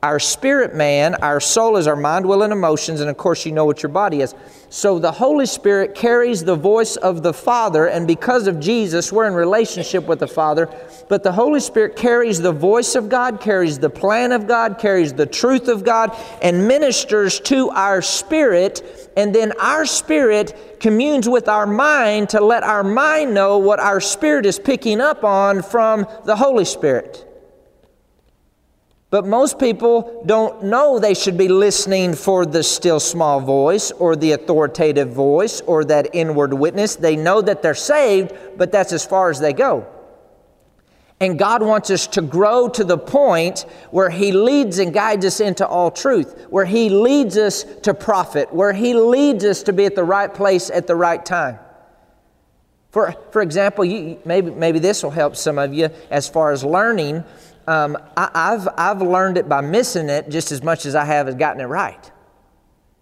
Our 0.00 0.20
spirit 0.20 0.76
man, 0.76 1.16
our 1.16 1.40
soul 1.40 1.76
is 1.76 1.88
our 1.88 1.96
mind, 1.96 2.24
will, 2.24 2.44
and 2.44 2.52
emotions, 2.52 3.00
and 3.00 3.10
of 3.10 3.16
course, 3.16 3.44
you 3.44 3.50
know 3.50 3.64
what 3.64 3.82
your 3.82 3.90
body 3.90 4.20
is. 4.20 4.32
So 4.70 5.00
the 5.00 5.10
Holy 5.10 5.46
Spirit 5.46 5.96
carries 5.96 6.44
the 6.44 6.54
voice 6.54 6.94
of 6.94 7.24
the 7.24 7.32
Father, 7.32 7.86
and 7.86 8.06
because 8.06 8.46
of 8.46 8.60
Jesus, 8.60 9.12
we're 9.12 9.26
in 9.26 9.34
relationship 9.34 10.06
with 10.06 10.20
the 10.20 10.28
Father. 10.28 10.72
But 11.08 11.24
the 11.24 11.32
Holy 11.32 11.58
Spirit 11.58 11.96
carries 11.96 12.40
the 12.40 12.52
voice 12.52 12.94
of 12.94 13.08
God, 13.08 13.40
carries 13.40 13.80
the 13.80 13.90
plan 13.90 14.30
of 14.30 14.46
God, 14.46 14.78
carries 14.78 15.14
the 15.14 15.26
truth 15.26 15.66
of 15.66 15.82
God, 15.82 16.16
and 16.42 16.68
ministers 16.68 17.40
to 17.40 17.70
our 17.70 18.00
spirit. 18.00 19.10
And 19.16 19.34
then 19.34 19.50
our 19.58 19.84
spirit 19.84 20.78
communes 20.78 21.28
with 21.28 21.48
our 21.48 21.66
mind 21.66 22.28
to 22.30 22.40
let 22.40 22.62
our 22.62 22.84
mind 22.84 23.34
know 23.34 23.58
what 23.58 23.80
our 23.80 24.00
spirit 24.00 24.46
is 24.46 24.60
picking 24.60 25.00
up 25.00 25.24
on 25.24 25.60
from 25.60 26.06
the 26.24 26.36
Holy 26.36 26.64
Spirit. 26.64 27.27
But 29.10 29.26
most 29.26 29.58
people 29.58 30.22
don't 30.26 30.64
know 30.64 30.98
they 30.98 31.14
should 31.14 31.38
be 31.38 31.48
listening 31.48 32.14
for 32.14 32.44
the 32.44 32.62
still 32.62 33.00
small 33.00 33.40
voice 33.40 33.90
or 33.90 34.16
the 34.16 34.32
authoritative 34.32 35.10
voice 35.10 35.62
or 35.62 35.84
that 35.86 36.10
inward 36.12 36.52
witness. 36.52 36.96
They 36.96 37.16
know 37.16 37.40
that 37.40 37.62
they're 37.62 37.74
saved, 37.74 38.32
but 38.58 38.70
that's 38.70 38.92
as 38.92 39.06
far 39.06 39.30
as 39.30 39.40
they 39.40 39.54
go. 39.54 39.86
And 41.20 41.38
God 41.38 41.62
wants 41.62 41.90
us 41.90 42.06
to 42.08 42.22
grow 42.22 42.68
to 42.68 42.84
the 42.84 42.98
point 42.98 43.64
where 43.90 44.10
He 44.10 44.30
leads 44.30 44.78
and 44.78 44.92
guides 44.92 45.24
us 45.24 45.40
into 45.40 45.66
all 45.66 45.90
truth, 45.90 46.46
where 46.50 46.66
He 46.66 46.90
leads 46.90 47.36
us 47.36 47.64
to 47.82 47.94
profit, 47.94 48.52
where 48.52 48.72
He 48.72 48.94
leads 48.94 49.44
us 49.44 49.62
to 49.64 49.72
be 49.72 49.86
at 49.86 49.96
the 49.96 50.04
right 50.04 50.32
place 50.32 50.70
at 50.70 50.86
the 50.86 50.94
right 50.94 51.24
time. 51.24 51.58
For, 52.90 53.14
for 53.32 53.42
example, 53.42 53.84
you, 53.84 54.18
maybe, 54.24 54.50
maybe 54.50 54.78
this 54.78 55.02
will 55.02 55.10
help 55.10 55.34
some 55.34 55.58
of 55.58 55.74
you 55.74 55.90
as 56.10 56.28
far 56.28 56.52
as 56.52 56.64
learning 56.64 57.24
um, 57.68 57.98
I, 58.16 58.52
have 58.52 58.68
I've 58.78 59.02
learned 59.02 59.36
it 59.36 59.46
by 59.46 59.60
missing 59.60 60.08
it 60.08 60.30
just 60.30 60.52
as 60.52 60.62
much 60.62 60.86
as 60.86 60.94
I 60.94 61.04
have 61.04 61.36
gotten 61.36 61.60
it 61.60 61.66
right. 61.66 62.10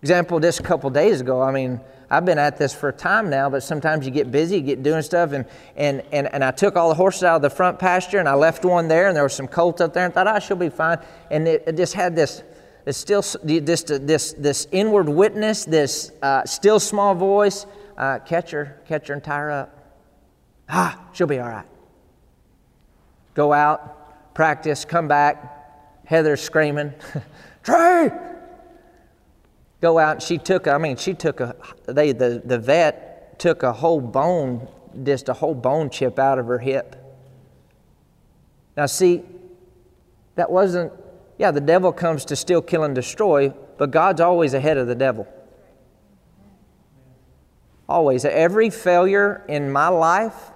Example, 0.03 0.41
just 0.41 0.59
a 0.59 0.65
couple 0.65 0.91
days 0.91 1.21
ago, 1.21 1.41
I 1.41 1.53
mean, 1.53 1.81
I've 2.11 2.25
been 2.25 2.39
at 2.39 2.59
this 2.59 2.75
for 2.75 2.89
a 2.89 2.93
time 2.93 3.31
now, 3.31 3.49
but 3.49 3.63
sometimes 3.63 4.05
you 4.05 4.11
get 4.11 4.33
busy, 4.33 4.57
you 4.57 4.63
get 4.63 4.83
doing 4.83 5.03
stuff, 5.03 5.31
and, 5.31 5.45
and, 5.77 6.03
and, 6.11 6.33
and 6.35 6.43
I 6.43 6.51
took 6.51 6.75
all 6.75 6.89
the 6.89 6.97
horses 6.97 7.23
out 7.23 7.37
of 7.37 7.43
the 7.43 7.51
front 7.51 7.79
pasture 7.79 8.19
and 8.19 8.29
I 8.29 8.35
left 8.35 8.65
one 8.65 8.89
there, 8.89 9.07
and 9.07 9.17
there 9.17 9.23
were 9.23 9.29
some 9.29 9.47
colts 9.47 9.81
up 9.81 9.95
there, 9.95 10.05
and 10.05 10.13
thought, 10.13 10.27
oh, 10.27 10.39
she'll 10.41 10.57
be 10.57 10.69
fine. 10.69 10.99
And 11.31 11.47
it, 11.47 11.63
it 11.69 11.77
just 11.77 11.95
had 11.95 12.17
this, 12.17 12.43
it's 12.87 12.99
still 12.99 13.23
this, 13.45 13.85
this, 13.85 14.33
this 14.33 14.67
inward 14.73 15.09
witness, 15.09 15.65
this 15.65 16.11
uh, 16.23 16.45
still 16.45 16.81
small 16.81 17.15
voice, 17.15 17.67
uh, 17.97 18.19
catch 18.19 18.51
her, 18.51 18.81
catch 18.89 19.07
her 19.07 19.15
and 19.15 19.23
tie 19.23 19.39
her 19.39 19.51
up. 19.53 19.95
Ah, 20.69 21.09
she'll 21.13 21.29
be 21.29 21.39
all 21.39 21.49
right. 21.49 21.67
Go 23.35 23.53
out, 23.53 23.96
practice, 24.37 24.85
come 24.85 25.09
back. 25.09 26.05
Heather's 26.05 26.42
screaming, 26.42 26.92
Trey! 27.62 28.11
Go 29.81 29.99
out. 29.99 30.22
She 30.22 30.37
took, 30.37 30.68
I 30.68 30.77
mean, 30.77 30.99
she 30.99 31.14
took 31.14 31.40
a, 31.40 31.57
they, 31.87 32.12
the, 32.12 32.42
the 32.44 32.59
vet 32.59 33.38
took 33.38 33.62
a 33.62 33.72
whole 33.72 34.03
bone, 34.03 34.68
just 35.05 35.31
a 35.31 35.33
whole 35.33 35.55
bone 35.55 35.88
chip 35.88 36.18
out 36.18 36.38
of 36.38 36.46
her 36.49 36.59
hip. 36.59 36.96
Now, 38.77 38.85
see, 38.85 39.22
that 40.35 40.51
wasn't, 40.51 40.92
yeah, 41.38 41.51
the 41.51 41.61
devil 41.62 41.90
comes 41.90 42.27
to 42.27 42.37
steal, 42.37 42.61
kill, 42.61 42.85
and 42.85 42.94
destroy, 42.94 43.55
but 43.79 43.90
God's 43.90 44.20
always 44.20 44.53
ahead 44.53 44.77
of 44.77 44.87
the 44.87 44.94
devil. 44.94 45.27
Always. 47.88 48.27
Every 48.27 48.68
failure 48.68 49.46
in 49.49 49.72
my 49.72 49.88
life, 49.88 50.51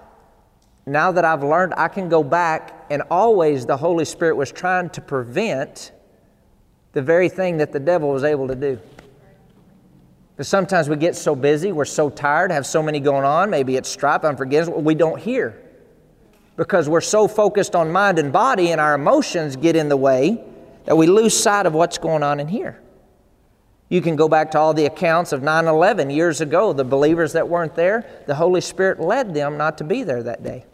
now 0.92 1.12
that 1.12 1.24
I've 1.24 1.44
learned, 1.44 1.74
I 1.76 1.88
can 1.88 2.08
go 2.08 2.22
back 2.22 2.86
and 2.90 3.02
always 3.10 3.66
the 3.66 3.76
Holy 3.76 4.04
Spirit 4.04 4.36
was 4.36 4.50
trying 4.50 4.90
to 4.90 5.00
prevent 5.00 5.92
the 6.92 7.02
very 7.02 7.28
thing 7.28 7.58
that 7.58 7.72
the 7.72 7.80
devil 7.80 8.10
was 8.10 8.24
able 8.24 8.48
to 8.48 8.54
do. 8.54 8.80
Because 10.34 10.48
sometimes 10.48 10.88
we 10.88 10.96
get 10.96 11.14
so 11.16 11.36
busy, 11.36 11.70
we're 11.70 11.84
so 11.84 12.08
tired, 12.08 12.50
have 12.50 12.66
so 12.66 12.82
many 12.82 12.98
going 12.98 13.24
on, 13.24 13.50
maybe 13.50 13.76
it's 13.76 13.88
strife, 13.88 14.24
unforgiveness, 14.24 14.74
we 14.82 14.94
don't 14.94 15.20
hear. 15.20 15.60
Because 16.56 16.88
we're 16.88 17.00
so 17.00 17.28
focused 17.28 17.76
on 17.76 17.92
mind 17.92 18.18
and 18.18 18.32
body 18.32 18.72
and 18.72 18.80
our 18.80 18.94
emotions 18.94 19.56
get 19.56 19.76
in 19.76 19.88
the 19.88 19.96
way 19.96 20.42
that 20.86 20.96
we 20.96 21.06
lose 21.06 21.38
sight 21.38 21.66
of 21.66 21.74
what's 21.74 21.98
going 21.98 22.22
on 22.22 22.40
in 22.40 22.48
here. 22.48 22.80
You 23.90 24.00
can 24.00 24.16
go 24.16 24.28
back 24.28 24.52
to 24.52 24.58
all 24.58 24.72
the 24.72 24.86
accounts 24.86 25.32
of 25.32 25.42
9 25.42 25.66
11 25.66 26.10
years 26.10 26.40
ago. 26.40 26.72
The 26.72 26.84
believers 26.84 27.32
that 27.34 27.48
weren't 27.48 27.74
there, 27.74 28.06
the 28.26 28.34
Holy 28.34 28.60
Spirit 28.60 29.00
led 29.00 29.34
them 29.34 29.58
not 29.58 29.78
to 29.78 29.84
be 29.84 30.04
there 30.04 30.22
that 30.22 30.42
day 30.42 30.64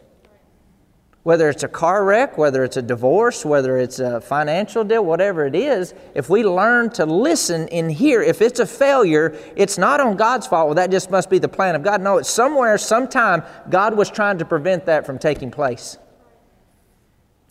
whether 1.27 1.49
it's 1.49 1.63
a 1.63 1.67
car 1.67 2.05
wreck, 2.05 2.37
whether 2.37 2.63
it's 2.63 2.77
a 2.77 2.81
divorce, 2.81 3.43
whether 3.43 3.77
it's 3.77 3.99
a 3.99 4.21
financial 4.21 4.85
deal, 4.85 5.03
whatever 5.03 5.45
it 5.45 5.55
is, 5.55 5.93
if 6.15 6.29
we 6.29 6.41
learn 6.41 6.89
to 6.89 7.05
listen 7.05 7.67
and 7.67 7.91
hear, 7.91 8.21
if 8.21 8.41
it's 8.41 8.61
a 8.61 8.65
failure, 8.65 9.37
it's 9.57 9.77
not 9.77 9.99
on 9.99 10.15
God's 10.15 10.47
fault. 10.47 10.67
Well, 10.67 10.75
that 10.75 10.89
just 10.89 11.11
must 11.11 11.29
be 11.29 11.37
the 11.37 11.49
plan 11.49 11.75
of 11.75 11.83
God. 11.83 11.99
No, 11.99 12.17
it's 12.17 12.29
somewhere, 12.29 12.77
sometime, 12.77 13.43
God 13.69 13.97
was 13.97 14.09
trying 14.09 14.37
to 14.37 14.45
prevent 14.45 14.85
that 14.85 15.05
from 15.05 15.19
taking 15.19 15.51
place. 15.51 15.97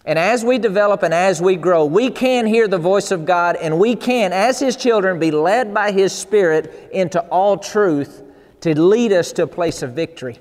And 0.07 0.19
as 0.19 0.43
we 0.43 0.57
develop 0.57 1.03
and 1.03 1.13
as 1.13 1.43
we 1.43 1.57
grow, 1.57 1.85
we 1.85 2.09
can 2.09 2.47
hear 2.47 2.69
the 2.69 2.79
voice 2.79 3.11
of 3.11 3.27
God 3.27 3.57
and 3.57 3.79
we 3.79 3.95
can, 3.95 4.33
as 4.33 4.59
His 4.59 4.77
children, 4.77 5.19
be 5.19 5.31
led 5.31 5.75
by 5.75 5.93
His 5.93 6.15
Spirit 6.15 6.89
into 6.93 7.21
all 7.29 7.59
truth 7.59 8.23
to 8.63 8.81
lead 8.81 9.13
us 9.13 9.33
to 9.33 9.43
a 9.43 9.47
place 9.47 9.83
of 9.83 9.93
victory. 9.93 10.39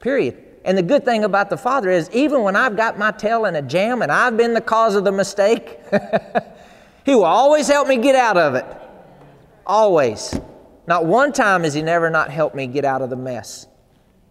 Period. 0.00 0.45
And 0.66 0.76
the 0.76 0.82
good 0.82 1.04
thing 1.04 1.24
about 1.24 1.48
the 1.48 1.56
Father 1.56 1.88
is, 1.90 2.10
even 2.10 2.42
when 2.42 2.56
I've 2.56 2.76
got 2.76 2.98
my 2.98 3.12
tail 3.12 3.46
in 3.46 3.56
a 3.56 3.62
jam 3.62 4.02
and 4.02 4.12
I've 4.12 4.36
been 4.36 4.52
the 4.52 4.60
cause 4.60 4.96
of 4.96 5.04
the 5.04 5.12
mistake, 5.12 5.78
He 7.06 7.14
will 7.14 7.24
always 7.24 7.68
help 7.68 7.86
me 7.86 7.98
get 7.98 8.16
out 8.16 8.36
of 8.36 8.56
it. 8.56 8.66
Always. 9.64 10.38
Not 10.88 11.06
one 11.06 11.32
time 11.32 11.62
has 11.62 11.72
He 11.72 11.80
never 11.80 12.10
not 12.10 12.30
helped 12.30 12.56
me 12.56 12.66
get 12.66 12.84
out 12.84 13.00
of 13.00 13.10
the 13.10 13.16
mess. 13.16 13.68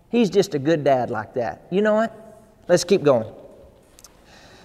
He's 0.10 0.30
just 0.30 0.54
a 0.56 0.60
good 0.60 0.84
dad 0.84 1.10
like 1.10 1.36
that. 1.36 1.68
You 1.72 1.82
know 1.82 1.96
what? 1.96 2.44
Let's 2.68 2.84
keep 2.84 3.02
going. 3.02 3.34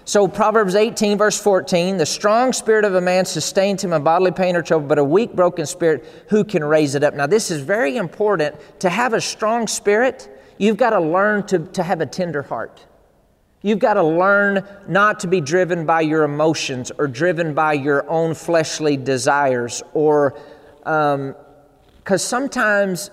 So, 0.07 0.27
Proverbs 0.27 0.75
18, 0.75 1.19
verse 1.19 1.41
14 1.41 1.99
the 1.99 2.07
strong 2.07 2.53
spirit 2.53 2.85
of 2.85 2.97
a 2.97 3.01
man 3.01 3.25
sustains 3.25 3.85
him 3.85 3.93
in 3.93 4.03
bodily 4.03 4.33
pain 4.33 4.57
or 4.57 4.63
trouble, 4.63 4.89
but 4.89 4.99
a 4.99 5.05
weak, 5.05 5.37
broken 5.37 5.67
spirit, 5.67 6.05
who 6.31 6.43
can 6.43 6.65
raise 6.65 6.97
it 6.97 7.05
up? 7.05 7.15
Now, 7.15 7.29
this 7.29 7.49
is 7.53 7.61
very 7.61 7.97
important 7.97 8.57
to 8.81 8.91
have 8.91 9.13
a 9.13 9.21
strong 9.21 9.69
spirit 9.69 10.40
You've 10.61 10.77
got 10.77 10.91
to 10.91 11.01
learn 11.01 11.47
to, 11.47 11.61
to 11.61 11.83
have 11.83 12.03
a 12.03 12.07
tender 12.07 12.43
heart. 12.43 12.85
You've 13.63 13.79
got 13.79 13.95
to 13.95 14.03
learn 14.03 14.63
not 14.87 15.21
to 15.21 15.27
be 15.27 15.41
driven 15.41 15.87
by 15.87 16.03
your 16.03 16.23
emotions 16.23 16.93
or 16.99 17.09
driven 17.09 17.55
by 17.55 17.73
your 17.73 18.07
own 18.11 18.35
fleshly 18.35 18.99
desires 18.99 19.83
or 19.95 20.39
because 20.81 21.15
um, 21.15 22.19
sometimes, 22.19 23.11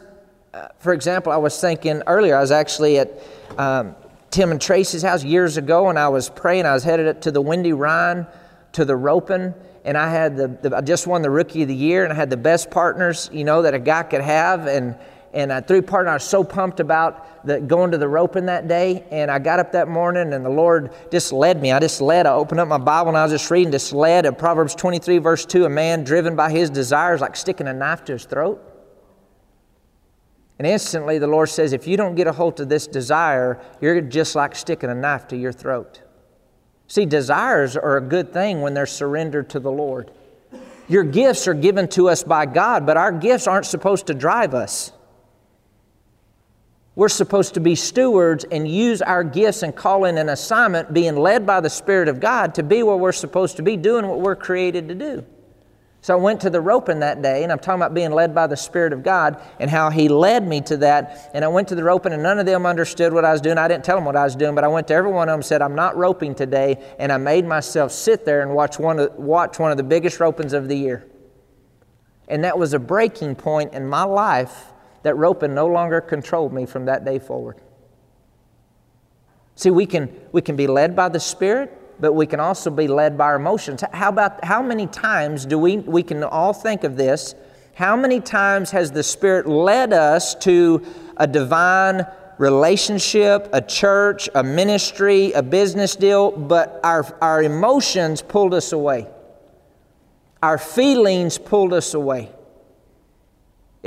uh, 0.53 0.67
for 0.79 0.91
example, 0.91 1.31
I 1.31 1.38
was 1.38 1.57
thinking 1.62 2.03
earlier, 2.05 2.36
I 2.36 2.41
was 2.41 2.51
actually 2.51 2.99
at 2.99 3.23
um, 3.57 3.95
Tim 4.29 4.51
and 4.51 4.60
Tracy's 4.60 5.03
house 5.03 5.23
years 5.23 5.55
ago 5.55 5.88
and 5.88 5.97
I 5.97 6.10
was 6.10 6.29
praying. 6.29 6.65
I 6.65 6.73
was 6.73 6.83
headed 6.83 7.07
up 7.07 7.21
to 7.21 7.31
the 7.31 7.41
Windy 7.41 7.71
Ryon 7.71 8.27
to 8.73 8.83
the 8.83 8.97
roping 8.97 9.53
and 9.86 9.97
I 9.97 10.10
had 10.10 10.36
the, 10.36 10.49
the 10.49 10.75
I 10.75 10.81
just 10.81 11.07
won 11.07 11.21
the 11.21 11.29
rookie 11.29 11.62
of 11.62 11.69
the 11.69 11.75
year 11.75 12.03
and 12.03 12.12
I 12.12 12.15
had 12.17 12.29
the 12.29 12.36
best 12.36 12.69
partners, 12.69 13.29
you 13.31 13.45
know, 13.45 13.62
that 13.62 13.73
a 13.73 13.79
guy 13.79 14.03
could 14.03 14.19
have 14.19 14.67
and 14.67 14.97
and 15.38 15.54
I 15.54 15.62
three 15.62 15.82
partner. 15.82 16.10
I 16.10 16.15
was 16.15 16.23
so 16.23 16.43
pumped 16.43 16.80
about 16.80 17.45
the, 17.45 17.60
going 17.62 17.91
to 17.91 18.00
the 18.00 18.08
roping 18.08 18.47
that 18.47 18.67
day. 18.67 19.06
And 19.12 19.30
I 19.30 19.38
got 19.38 19.60
up 19.60 19.71
that 19.73 19.88
morning, 19.88 20.34
and 20.34 20.43
the 20.43 20.50
Lord 20.50 20.91
just 21.12 21.32
led 21.32 21.62
me. 21.62 21.71
I 21.71 21.80
just 21.80 22.02
led. 22.02 22.26
I 22.26 22.34
opened 22.34 22.60
up 22.60 22.67
my 22.67 22.80
Bible, 22.80 23.10
and 23.10 23.17
I 23.17 23.21
was 23.21 23.32
just 23.32 23.52
reading. 23.52 23.71
Just 23.71 23.93
led. 23.93 24.26
In 24.26 24.34
Proverbs 24.34 24.73
23, 24.73 25.19
verse 25.19 25.45
2, 25.45 25.65
a 25.65 25.69
man 25.69 26.04
driven 26.04 26.36
by 26.36 26.50
his 26.50 26.71
desires, 26.71 27.21
like 27.21 27.36
sticking 27.36 27.67
a 27.67 27.73
knife 27.73 28.04
to 28.06 28.13
his 28.13 28.26
throat. 28.26 28.63
And 30.58 30.65
instantly, 30.65 31.19
the 31.19 31.28
Lord 31.28 31.50
says, 31.50 31.71
if 31.71 31.86
you 31.86 31.97
don't 31.97 32.15
get 32.15 32.26
a 32.26 32.32
hold 32.32 32.60
of 32.60 32.67
this 32.67 32.88
desire, 32.88 33.62
you're 33.80 34.02
just 34.02 34.34
like 34.34 34.56
sticking 34.56 34.89
a 34.89 34.95
knife 34.95 35.28
to 35.28 35.38
your 35.38 35.54
throat. 35.54 36.02
See, 36.88 37.06
desires 37.06 37.78
are 37.78 37.97
a 37.97 38.02
good 38.02 38.34
thing 38.34 38.62
when 38.62 38.73
they're 38.73 38.88
surrendered 38.88 39.52
to 39.52 39.60
the 39.60 39.71
Lord. 39.71 40.10
Your 40.88 41.04
gifts 41.04 41.47
are 41.47 41.54
given 41.54 41.88
to 41.89 42.10
us 42.10 42.23
by 42.23 42.47
God, 42.47 42.88
but 42.88 42.97
our 42.97 43.12
gifts 43.12 43.45
aren't 43.45 43.67
supposed 43.67 44.08
to 44.08 44.15
drive 44.15 44.56
us. 44.56 44.93
We're 46.97 47.10
supposed 47.10 47.53
to 47.53 47.60
be 47.60 47.75
stewards 47.75 48.43
and 48.51 48.67
use 48.67 49.03
our 49.03 49.23
gifts 49.23 49.62
and 49.62 49.75
calling 49.75 50.17
and 50.17 50.31
assignment, 50.31 50.95
being 50.95 51.15
led 51.15 51.45
by 51.45 51.62
the 51.62 51.69
Spirit 51.69 52.07
of 52.07 52.19
God, 52.19 52.55
to 52.55 52.63
be 52.63 52.81
where 52.81 52.97
we're 52.97 53.12
supposed 53.12 53.57
to 53.57 53.62
be, 53.62 53.77
doing 53.77 54.07
what 54.07 54.19
we're 54.19 54.36
created 54.36 54.88
to 54.88 54.95
do. 54.95 55.23
So 56.01 56.15
I 56.15 56.17
went 56.19 56.41
to 56.41 56.49
the 56.49 56.60
roping 56.60 57.01
that 57.01 57.21
day, 57.21 57.43
and 57.43 57.51
I'm 57.51 57.60
talking 57.60 57.79
about 57.79 57.93
being 57.93 58.10
led 58.10 58.33
by 58.33 58.47
the 58.47 58.57
Spirit 58.57 58.93
of 58.93 59.03
God 59.03 59.39
and 59.60 59.69
how 59.69 59.91
He 59.91 60.10
led 60.10 60.47
me 60.47 60.60
to 60.62 60.77
that. 60.77 61.29
And 61.36 61.45
I 61.45 61.49
went 61.49 61.67
to 61.67 61.75
the 61.75 61.83
roping, 61.83 62.13
and 62.13 62.23
none 62.23 62.39
of 62.39 62.47
them 62.47 62.65
understood 62.65 63.13
what 63.13 63.25
I 63.25 63.31
was 63.31 63.41
doing. 63.41 63.60
I 63.60 63.67
didn't 63.67 63.86
tell 63.86 63.97
them 63.97 64.05
what 64.05 64.15
I 64.15 64.23
was 64.23 64.36
doing, 64.36 64.55
but 64.55 64.63
I 64.63 64.67
went 64.67 64.88
to 64.88 64.95
every 64.95 65.12
one 65.12 65.29
of 65.29 65.33
them 65.33 65.41
and 65.41 65.45
said, 65.45 65.62
I'm 65.62 65.75
not 65.75 65.95
roping 65.95 66.33
today. 66.33 66.83
And 66.97 67.12
I 67.12 67.17
made 67.17 67.45
myself 67.45 67.91
sit 67.91 68.25
there 68.25 68.41
and 68.41 68.55
watch 68.55 68.79
one 68.79 68.97
of, 68.97 69.13
watch 69.13 69.60
one 69.60 69.69
of 69.69 69.77
the 69.77 69.83
biggest 69.83 70.17
ropings 70.17 70.53
of 70.53 70.67
the 70.67 70.75
year. 70.75 71.05
And 72.27 72.43
that 72.43 72.57
was 72.57 72.73
a 72.73 72.79
breaking 72.79 73.36
point 73.36 73.75
in 73.75 73.86
my 73.88 74.03
life 74.03 74.73
that 75.07 75.15
roping 75.15 75.55
no 75.55 75.65
longer 75.65 76.01
controlled 76.01 76.53
me 76.53 76.65
from 76.65 76.85
that 76.85 77.03
day 77.03 77.17
forward. 77.17 77.59
See, 79.55 79.71
we 79.71 79.87
can, 79.87 80.13
we 80.31 80.43
can 80.43 80.55
be 80.55 80.67
led 80.67 80.95
by 80.95 81.09
the 81.09 81.19
Spirit 81.19 81.73
but 81.99 82.13
we 82.13 82.27
can 82.27 82.39
also 82.39 82.69
be 82.69 82.87
led 82.87 83.17
by 83.17 83.25
our 83.25 83.35
emotions. 83.37 83.83
How 83.91 84.09
about 84.09 84.45
how 84.45 84.61
many 84.61 84.87
times 84.87 85.45
do 85.45 85.57
we 85.57 85.77
we 85.77 86.03
can 86.03 86.23
all 86.23 86.53
think 86.53 86.83
of 86.83 86.95
this? 86.95 87.35
How 87.73 87.95
many 87.95 88.19
times 88.19 88.71
has 88.71 88.91
the 88.91 89.03
Spirit 89.03 89.47
led 89.47 89.93
us 89.93 90.33
to 90.35 90.83
a 91.17 91.27
divine 91.27 92.07
relationship, 92.39 93.49
a 93.53 93.61
church, 93.61 94.29
a 94.33 94.43
ministry, 94.43 95.31
a 95.33 95.43
business 95.43 95.95
deal, 95.95 96.31
but 96.31 96.79
our, 96.83 97.05
our 97.21 97.43
emotions 97.43 98.23
pulled 98.23 98.55
us 98.55 98.71
away? 98.71 99.07
Our 100.41 100.57
feelings 100.57 101.37
pulled 101.37 101.71
us 101.71 101.93
away. 101.93 102.31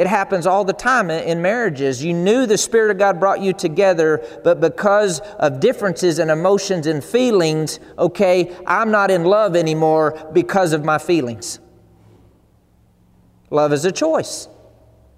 It 0.00 0.06
happens 0.06 0.46
all 0.46 0.64
the 0.64 0.72
time 0.72 1.10
in 1.10 1.42
marriages. 1.42 2.02
You 2.02 2.14
knew 2.14 2.46
the 2.46 2.56
Spirit 2.56 2.90
of 2.90 2.96
God 2.96 3.20
brought 3.20 3.42
you 3.42 3.52
together, 3.52 4.26
but 4.42 4.58
because 4.58 5.20
of 5.38 5.60
differences 5.60 6.18
in 6.18 6.30
emotions 6.30 6.86
and 6.86 7.04
feelings, 7.04 7.78
okay, 7.98 8.56
I'm 8.66 8.90
not 8.90 9.10
in 9.10 9.24
love 9.24 9.54
anymore 9.54 10.30
because 10.32 10.72
of 10.72 10.86
my 10.86 10.96
feelings. 10.96 11.58
Love 13.50 13.74
is 13.74 13.84
a 13.84 13.92
choice, 13.92 14.48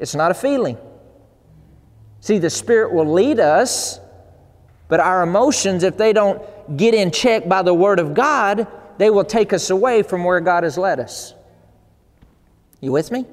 it's 0.01 0.17
not 0.17 0.33
a 0.33 0.35
feeling. 0.35 0.77
See, 2.19 2.39
the 2.39 2.51
Spirit 2.51 2.93
will 2.93 3.07
lead 3.07 3.39
us, 3.39 4.01
but 4.89 4.99
our 4.99 5.23
emotions, 5.23 5.85
if 5.85 5.97
they 5.97 6.13
don't 6.13 6.43
get 6.77 6.93
in 6.93 7.13
check 7.13 7.49
by 7.49 7.63
the 7.63 7.73
Word 7.73 8.01
of 8.01 8.15
God, 8.15 8.67
they 8.99 9.11
will 9.11 9.25
take 9.25 9.53
us 9.53 9.71
away 9.71 10.03
from 10.03 10.25
where 10.25 10.41
God 10.41 10.65
has 10.65 10.77
led 10.77 10.99
us. 10.99 11.35
You 12.81 12.91
with 12.91 13.13
me? 13.13 13.27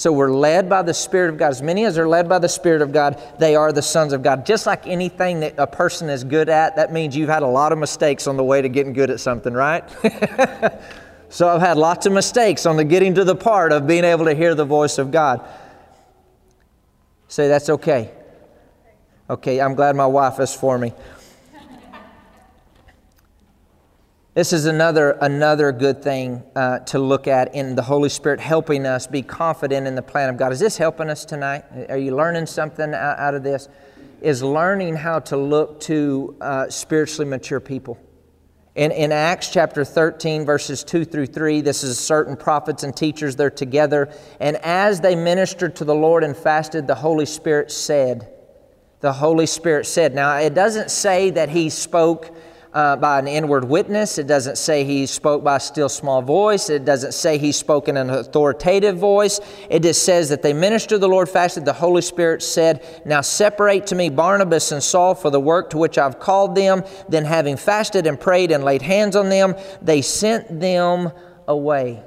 So 0.00 0.10
we're 0.10 0.32
led 0.32 0.66
by 0.66 0.80
the 0.80 0.94
Spirit 0.94 1.28
of 1.28 1.36
God. 1.36 1.50
As 1.50 1.60
many 1.60 1.84
as 1.84 1.98
are 1.98 2.08
led 2.08 2.26
by 2.26 2.38
the 2.38 2.48
Spirit 2.48 2.80
of 2.80 2.90
God, 2.90 3.22
they 3.38 3.54
are 3.54 3.70
the 3.70 3.82
sons 3.82 4.14
of 4.14 4.22
God. 4.22 4.46
Just 4.46 4.64
like 4.64 4.86
anything 4.86 5.40
that 5.40 5.56
a 5.58 5.66
person 5.66 6.08
is 6.08 6.24
good 6.24 6.48
at, 6.48 6.76
that 6.76 6.90
means 6.90 7.14
you've 7.14 7.28
had 7.28 7.42
a 7.42 7.46
lot 7.46 7.70
of 7.70 7.78
mistakes 7.78 8.26
on 8.26 8.38
the 8.38 8.42
way 8.42 8.62
to 8.62 8.70
getting 8.70 8.94
good 8.94 9.10
at 9.10 9.20
something, 9.20 9.52
right? 9.52 9.84
so 11.28 11.48
I've 11.48 11.60
had 11.60 11.76
lots 11.76 12.06
of 12.06 12.14
mistakes 12.14 12.64
on 12.64 12.78
the 12.78 12.84
getting 12.84 13.14
to 13.16 13.24
the 13.24 13.36
part 13.36 13.72
of 13.72 13.86
being 13.86 14.04
able 14.04 14.24
to 14.24 14.34
hear 14.34 14.54
the 14.54 14.64
voice 14.64 14.96
of 14.96 15.10
God. 15.10 15.46
Say 17.28 17.48
that's 17.48 17.68
okay. 17.68 18.10
Okay, 19.28 19.60
I'm 19.60 19.74
glad 19.74 19.96
my 19.96 20.06
wife 20.06 20.40
is 20.40 20.54
for 20.54 20.78
me. 20.78 20.94
This 24.32 24.52
is 24.52 24.66
another, 24.66 25.18
another 25.20 25.72
good 25.72 26.04
thing 26.04 26.44
uh, 26.54 26.78
to 26.80 27.00
look 27.00 27.26
at 27.26 27.52
in 27.52 27.74
the 27.74 27.82
Holy 27.82 28.08
Spirit 28.08 28.38
helping 28.38 28.86
us 28.86 29.08
be 29.08 29.22
confident 29.22 29.88
in 29.88 29.96
the 29.96 30.02
plan 30.02 30.28
of 30.28 30.36
God. 30.36 30.52
Is 30.52 30.60
this 30.60 30.76
helping 30.76 31.10
us 31.10 31.24
tonight? 31.24 31.64
Are 31.88 31.98
you 31.98 32.14
learning 32.14 32.46
something 32.46 32.94
out 32.94 33.34
of 33.34 33.42
this? 33.42 33.68
Is 34.20 34.40
learning 34.40 34.94
how 34.94 35.18
to 35.18 35.36
look 35.36 35.80
to 35.80 36.36
uh, 36.40 36.70
spiritually 36.70 37.28
mature 37.28 37.58
people. 37.58 37.98
In, 38.76 38.92
in 38.92 39.10
Acts 39.10 39.50
chapter 39.50 39.84
13, 39.84 40.44
verses 40.44 40.84
2 40.84 41.04
through 41.04 41.26
3, 41.26 41.60
this 41.60 41.82
is 41.82 41.98
certain 41.98 42.36
prophets 42.36 42.84
and 42.84 42.96
teachers, 42.96 43.34
they're 43.34 43.50
together. 43.50 44.14
And 44.38 44.58
as 44.58 45.00
they 45.00 45.16
ministered 45.16 45.74
to 45.76 45.84
the 45.84 45.94
Lord 45.94 46.22
and 46.22 46.36
fasted, 46.36 46.86
the 46.86 46.94
Holy 46.94 47.26
Spirit 47.26 47.72
said, 47.72 48.32
The 49.00 49.12
Holy 49.12 49.46
Spirit 49.46 49.86
said. 49.86 50.14
Now, 50.14 50.36
it 50.36 50.54
doesn't 50.54 50.92
say 50.92 51.30
that 51.30 51.48
He 51.48 51.68
spoke 51.68 52.32
uh, 52.72 52.96
by 52.96 53.18
an 53.18 53.26
inward 53.26 53.64
witness. 53.64 54.18
It 54.18 54.26
doesn't 54.26 54.58
say 54.58 54.84
he 54.84 55.06
spoke 55.06 55.42
by 55.42 55.56
a 55.56 55.60
still 55.60 55.88
small 55.88 56.22
voice. 56.22 56.70
It 56.70 56.84
doesn't 56.84 57.12
say 57.12 57.38
he 57.38 57.52
spoke 57.52 57.88
in 57.88 57.96
an 57.96 58.10
authoritative 58.10 58.96
voice. 58.96 59.40
It 59.68 59.82
just 59.82 60.04
says 60.04 60.28
that 60.28 60.42
they 60.42 60.52
ministered 60.52 61.00
the 61.00 61.08
Lord 61.08 61.28
fasted. 61.28 61.64
The 61.64 61.72
Holy 61.72 62.02
Spirit 62.02 62.42
said, 62.42 63.02
Now 63.04 63.20
separate 63.20 63.86
to 63.88 63.94
me 63.94 64.08
Barnabas 64.08 64.72
and 64.72 64.82
Saul 64.82 65.14
for 65.14 65.30
the 65.30 65.40
work 65.40 65.70
to 65.70 65.78
which 65.78 65.98
I've 65.98 66.20
called 66.20 66.54
them. 66.54 66.84
Then, 67.08 67.24
having 67.24 67.56
fasted 67.56 68.06
and 68.06 68.18
prayed 68.18 68.50
and 68.50 68.64
laid 68.64 68.82
hands 68.82 69.16
on 69.16 69.28
them, 69.28 69.54
they 69.82 70.02
sent 70.02 70.60
them 70.60 71.10
away. 71.48 72.04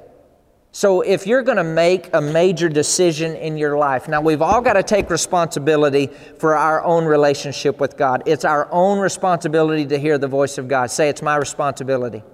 So, 0.76 1.02
if 1.02 1.24
you're 1.24 1.42
going 1.42 1.58
to 1.58 1.62
make 1.62 2.12
a 2.12 2.20
major 2.20 2.68
decision 2.68 3.36
in 3.36 3.56
your 3.56 3.78
life, 3.78 4.08
now 4.08 4.20
we've 4.20 4.42
all 4.42 4.60
got 4.60 4.72
to 4.72 4.82
take 4.82 5.08
responsibility 5.08 6.08
for 6.40 6.56
our 6.56 6.82
own 6.82 7.04
relationship 7.04 7.78
with 7.78 7.96
God. 7.96 8.24
It's 8.26 8.44
our 8.44 8.66
own 8.72 8.98
responsibility 8.98 9.86
to 9.86 9.96
hear 10.00 10.18
the 10.18 10.26
voice 10.26 10.58
of 10.58 10.66
God. 10.66 10.90
Say, 10.90 11.08
it's 11.08 11.22
my 11.22 11.36
responsibility. 11.36 12.24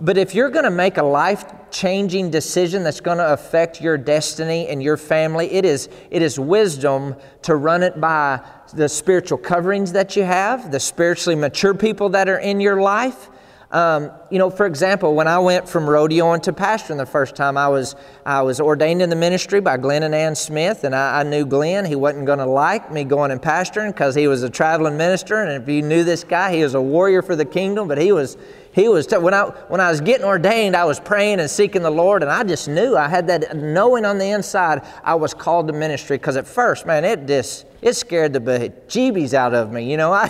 But 0.00 0.16
if 0.16 0.34
you're 0.34 0.48
going 0.48 0.64
to 0.64 0.70
make 0.70 0.96
a 0.96 1.02
life 1.02 1.44
changing 1.70 2.30
decision 2.30 2.82
that's 2.82 3.02
going 3.02 3.18
to 3.18 3.34
affect 3.34 3.78
your 3.78 3.98
destiny 3.98 4.66
and 4.68 4.82
your 4.82 4.96
family, 4.96 5.52
it 5.52 5.66
is, 5.66 5.90
it 6.10 6.22
is 6.22 6.40
wisdom 6.40 7.14
to 7.42 7.56
run 7.56 7.82
it 7.82 8.00
by 8.00 8.40
the 8.72 8.88
spiritual 8.88 9.36
coverings 9.36 9.92
that 9.92 10.16
you 10.16 10.22
have, 10.22 10.72
the 10.72 10.80
spiritually 10.80 11.36
mature 11.36 11.74
people 11.74 12.08
that 12.08 12.26
are 12.26 12.38
in 12.38 12.58
your 12.58 12.80
life, 12.80 13.28
um, 13.74 14.12
you 14.30 14.38
know, 14.38 14.50
for 14.50 14.66
example, 14.66 15.16
when 15.16 15.26
I 15.26 15.40
went 15.40 15.68
from 15.68 15.86
rodeoing 15.86 16.42
to 16.42 16.52
pastoring 16.52 16.96
the 16.96 17.06
first 17.06 17.34
time, 17.34 17.56
I 17.56 17.66
was 17.66 17.96
I 18.24 18.40
was 18.42 18.60
ordained 18.60 19.02
in 19.02 19.10
the 19.10 19.16
ministry 19.16 19.60
by 19.60 19.78
Glenn 19.78 20.04
and 20.04 20.14
Ann 20.14 20.36
Smith, 20.36 20.84
and 20.84 20.94
I, 20.94 21.20
I 21.20 21.22
knew 21.24 21.44
Glenn. 21.44 21.84
He 21.84 21.96
wasn't 21.96 22.26
going 22.26 22.38
to 22.38 22.46
like 22.46 22.92
me 22.92 23.02
going 23.02 23.32
and 23.32 23.42
pastoring 23.42 23.88
because 23.88 24.14
he 24.14 24.28
was 24.28 24.44
a 24.44 24.48
traveling 24.48 24.96
minister, 24.96 25.42
and 25.42 25.60
if 25.60 25.68
you 25.68 25.82
knew 25.82 26.04
this 26.04 26.22
guy, 26.22 26.54
he 26.54 26.62
was 26.62 26.74
a 26.74 26.80
warrior 26.80 27.20
for 27.20 27.34
the 27.34 27.44
kingdom. 27.44 27.88
But 27.88 27.98
he 27.98 28.12
was 28.12 28.36
he 28.74 28.88
was 28.88 29.06
t- 29.06 29.16
when 29.16 29.32
I 29.32 29.44
when 29.68 29.80
I 29.80 29.88
was 29.88 30.00
getting 30.00 30.26
ordained, 30.26 30.74
I 30.74 30.84
was 30.84 30.98
praying 30.98 31.38
and 31.38 31.48
seeking 31.48 31.82
the 31.82 31.90
Lord, 31.90 32.22
and 32.22 32.30
I 32.30 32.42
just 32.42 32.66
knew 32.66 32.96
I 32.96 33.08
had 33.08 33.28
that 33.28 33.56
knowing 33.56 34.04
on 34.04 34.18
the 34.18 34.26
inside 34.26 34.82
I 35.04 35.14
was 35.14 35.32
called 35.32 35.68
to 35.68 35.72
ministry. 35.72 36.16
Because 36.18 36.36
at 36.36 36.44
first, 36.44 36.84
man, 36.84 37.04
it 37.04 37.24
just 37.24 37.66
it 37.82 37.92
scared 37.92 38.32
the 38.32 38.40
bejeebies 38.40 39.32
out 39.32 39.54
of 39.54 39.70
me. 39.70 39.88
You 39.88 39.96
know, 39.96 40.12
I, 40.12 40.26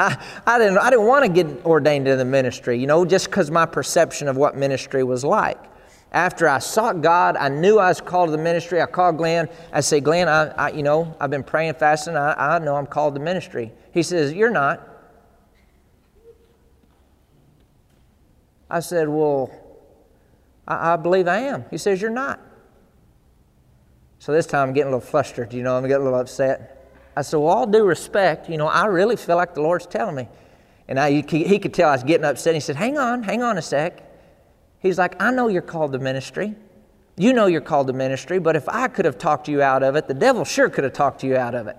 I, 0.00 0.26
I 0.48 0.58
didn't, 0.58 0.78
I 0.78 0.90
didn't 0.90 1.06
want 1.06 1.26
to 1.26 1.30
get 1.30 1.64
ordained 1.64 2.08
in 2.08 2.18
the 2.18 2.24
ministry, 2.24 2.76
you 2.76 2.88
know, 2.88 3.04
just 3.04 3.26
because 3.26 3.52
my 3.52 3.66
perception 3.66 4.26
of 4.26 4.36
what 4.36 4.56
ministry 4.56 5.04
was 5.04 5.24
like. 5.24 5.62
After 6.10 6.48
I 6.48 6.58
sought 6.58 7.02
God, 7.02 7.36
I 7.36 7.50
knew 7.50 7.78
I 7.78 7.88
was 7.88 8.00
called 8.00 8.28
to 8.28 8.32
the 8.32 8.42
ministry. 8.42 8.82
I 8.82 8.86
called 8.86 9.16
Glenn. 9.16 9.48
I 9.72 9.80
said, 9.80 10.02
Glenn, 10.02 10.26
I, 10.26 10.48
I 10.48 10.70
you 10.70 10.82
know, 10.82 11.14
I've 11.20 11.30
been 11.30 11.44
praying, 11.44 11.74
fasting. 11.74 12.16
I, 12.16 12.56
I 12.56 12.58
know 12.58 12.74
I'm 12.74 12.86
called 12.86 13.14
to 13.14 13.20
ministry. 13.20 13.72
He 13.92 14.02
says, 14.02 14.32
You're 14.32 14.50
not. 14.50 14.87
I 18.70 18.80
said, 18.80 19.08
Well, 19.08 19.50
I, 20.66 20.94
I 20.94 20.96
believe 20.96 21.28
I 21.28 21.38
am. 21.38 21.64
He 21.70 21.78
says, 21.78 22.00
You're 22.00 22.10
not. 22.10 22.40
So 24.18 24.32
this 24.32 24.46
time 24.46 24.68
I'm 24.68 24.74
getting 24.74 24.92
a 24.92 24.96
little 24.96 25.08
flustered, 25.08 25.52
you 25.52 25.62
know, 25.62 25.76
I'm 25.76 25.82
getting 25.84 26.02
a 26.02 26.04
little 26.04 26.18
upset. 26.18 26.90
I 27.16 27.22
said, 27.22 27.38
Well, 27.38 27.48
all 27.48 27.66
due 27.66 27.84
respect, 27.84 28.48
you 28.48 28.56
know, 28.56 28.66
I 28.66 28.86
really 28.86 29.16
feel 29.16 29.36
like 29.36 29.54
the 29.54 29.62
Lord's 29.62 29.86
telling 29.86 30.16
me. 30.16 30.28
And 30.86 30.98
I, 30.98 31.20
he 31.20 31.58
could 31.58 31.74
tell 31.74 31.90
I 31.90 31.92
was 31.92 32.02
getting 32.02 32.24
upset. 32.24 32.54
He 32.54 32.60
said, 32.60 32.76
Hang 32.76 32.98
on, 32.98 33.22
hang 33.22 33.42
on 33.42 33.58
a 33.58 33.62
sec. 33.62 34.04
He's 34.80 34.98
like, 34.98 35.20
I 35.20 35.30
know 35.30 35.48
you're 35.48 35.62
called 35.62 35.92
to 35.92 35.98
ministry. 35.98 36.54
You 37.16 37.32
know 37.32 37.46
you're 37.46 37.60
called 37.60 37.88
to 37.88 37.92
ministry, 37.92 38.38
but 38.38 38.54
if 38.54 38.68
I 38.68 38.86
could 38.86 39.04
have 39.04 39.18
talked 39.18 39.48
you 39.48 39.60
out 39.60 39.82
of 39.82 39.96
it, 39.96 40.06
the 40.06 40.14
devil 40.14 40.44
sure 40.44 40.70
could 40.70 40.84
have 40.84 40.92
talked 40.92 41.24
you 41.24 41.36
out 41.36 41.54
of 41.54 41.66
it. 41.66 41.76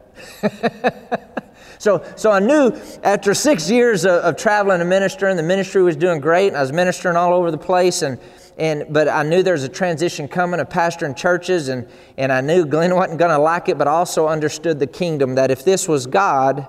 so, 1.79 2.05
so 2.17 2.29
I 2.29 2.39
knew 2.39 2.73
after 3.03 3.33
six 3.33 3.69
years 3.69 4.05
of, 4.05 4.11
of 4.11 4.35
traveling 4.35 4.81
and 4.81 4.89
ministering, 4.89 5.37
the 5.37 5.43
ministry 5.43 5.81
was 5.81 5.95
doing 5.95 6.19
great, 6.19 6.49
and 6.49 6.57
I 6.57 6.61
was 6.61 6.73
ministering 6.73 7.15
all 7.15 7.33
over 7.33 7.51
the 7.51 7.57
place. 7.57 8.01
And 8.01 8.19
and 8.57 8.85
but 8.89 9.07
I 9.07 9.23
knew 9.23 9.41
there 9.41 9.53
was 9.53 9.63
a 9.63 9.69
transition 9.69 10.27
coming 10.27 10.59
of 10.59 10.67
pastoring 10.67 11.15
churches, 11.15 11.69
and 11.69 11.87
and 12.17 12.33
I 12.33 12.41
knew 12.41 12.65
Glenn 12.65 12.93
wasn't 12.93 13.17
going 13.17 13.31
to 13.31 13.39
like 13.39 13.69
it, 13.69 13.77
but 13.77 13.87
also 13.87 14.27
understood 14.27 14.77
the 14.79 14.87
kingdom 14.87 15.35
that 15.35 15.51
if 15.51 15.63
this 15.63 15.87
was 15.87 16.05
God, 16.05 16.67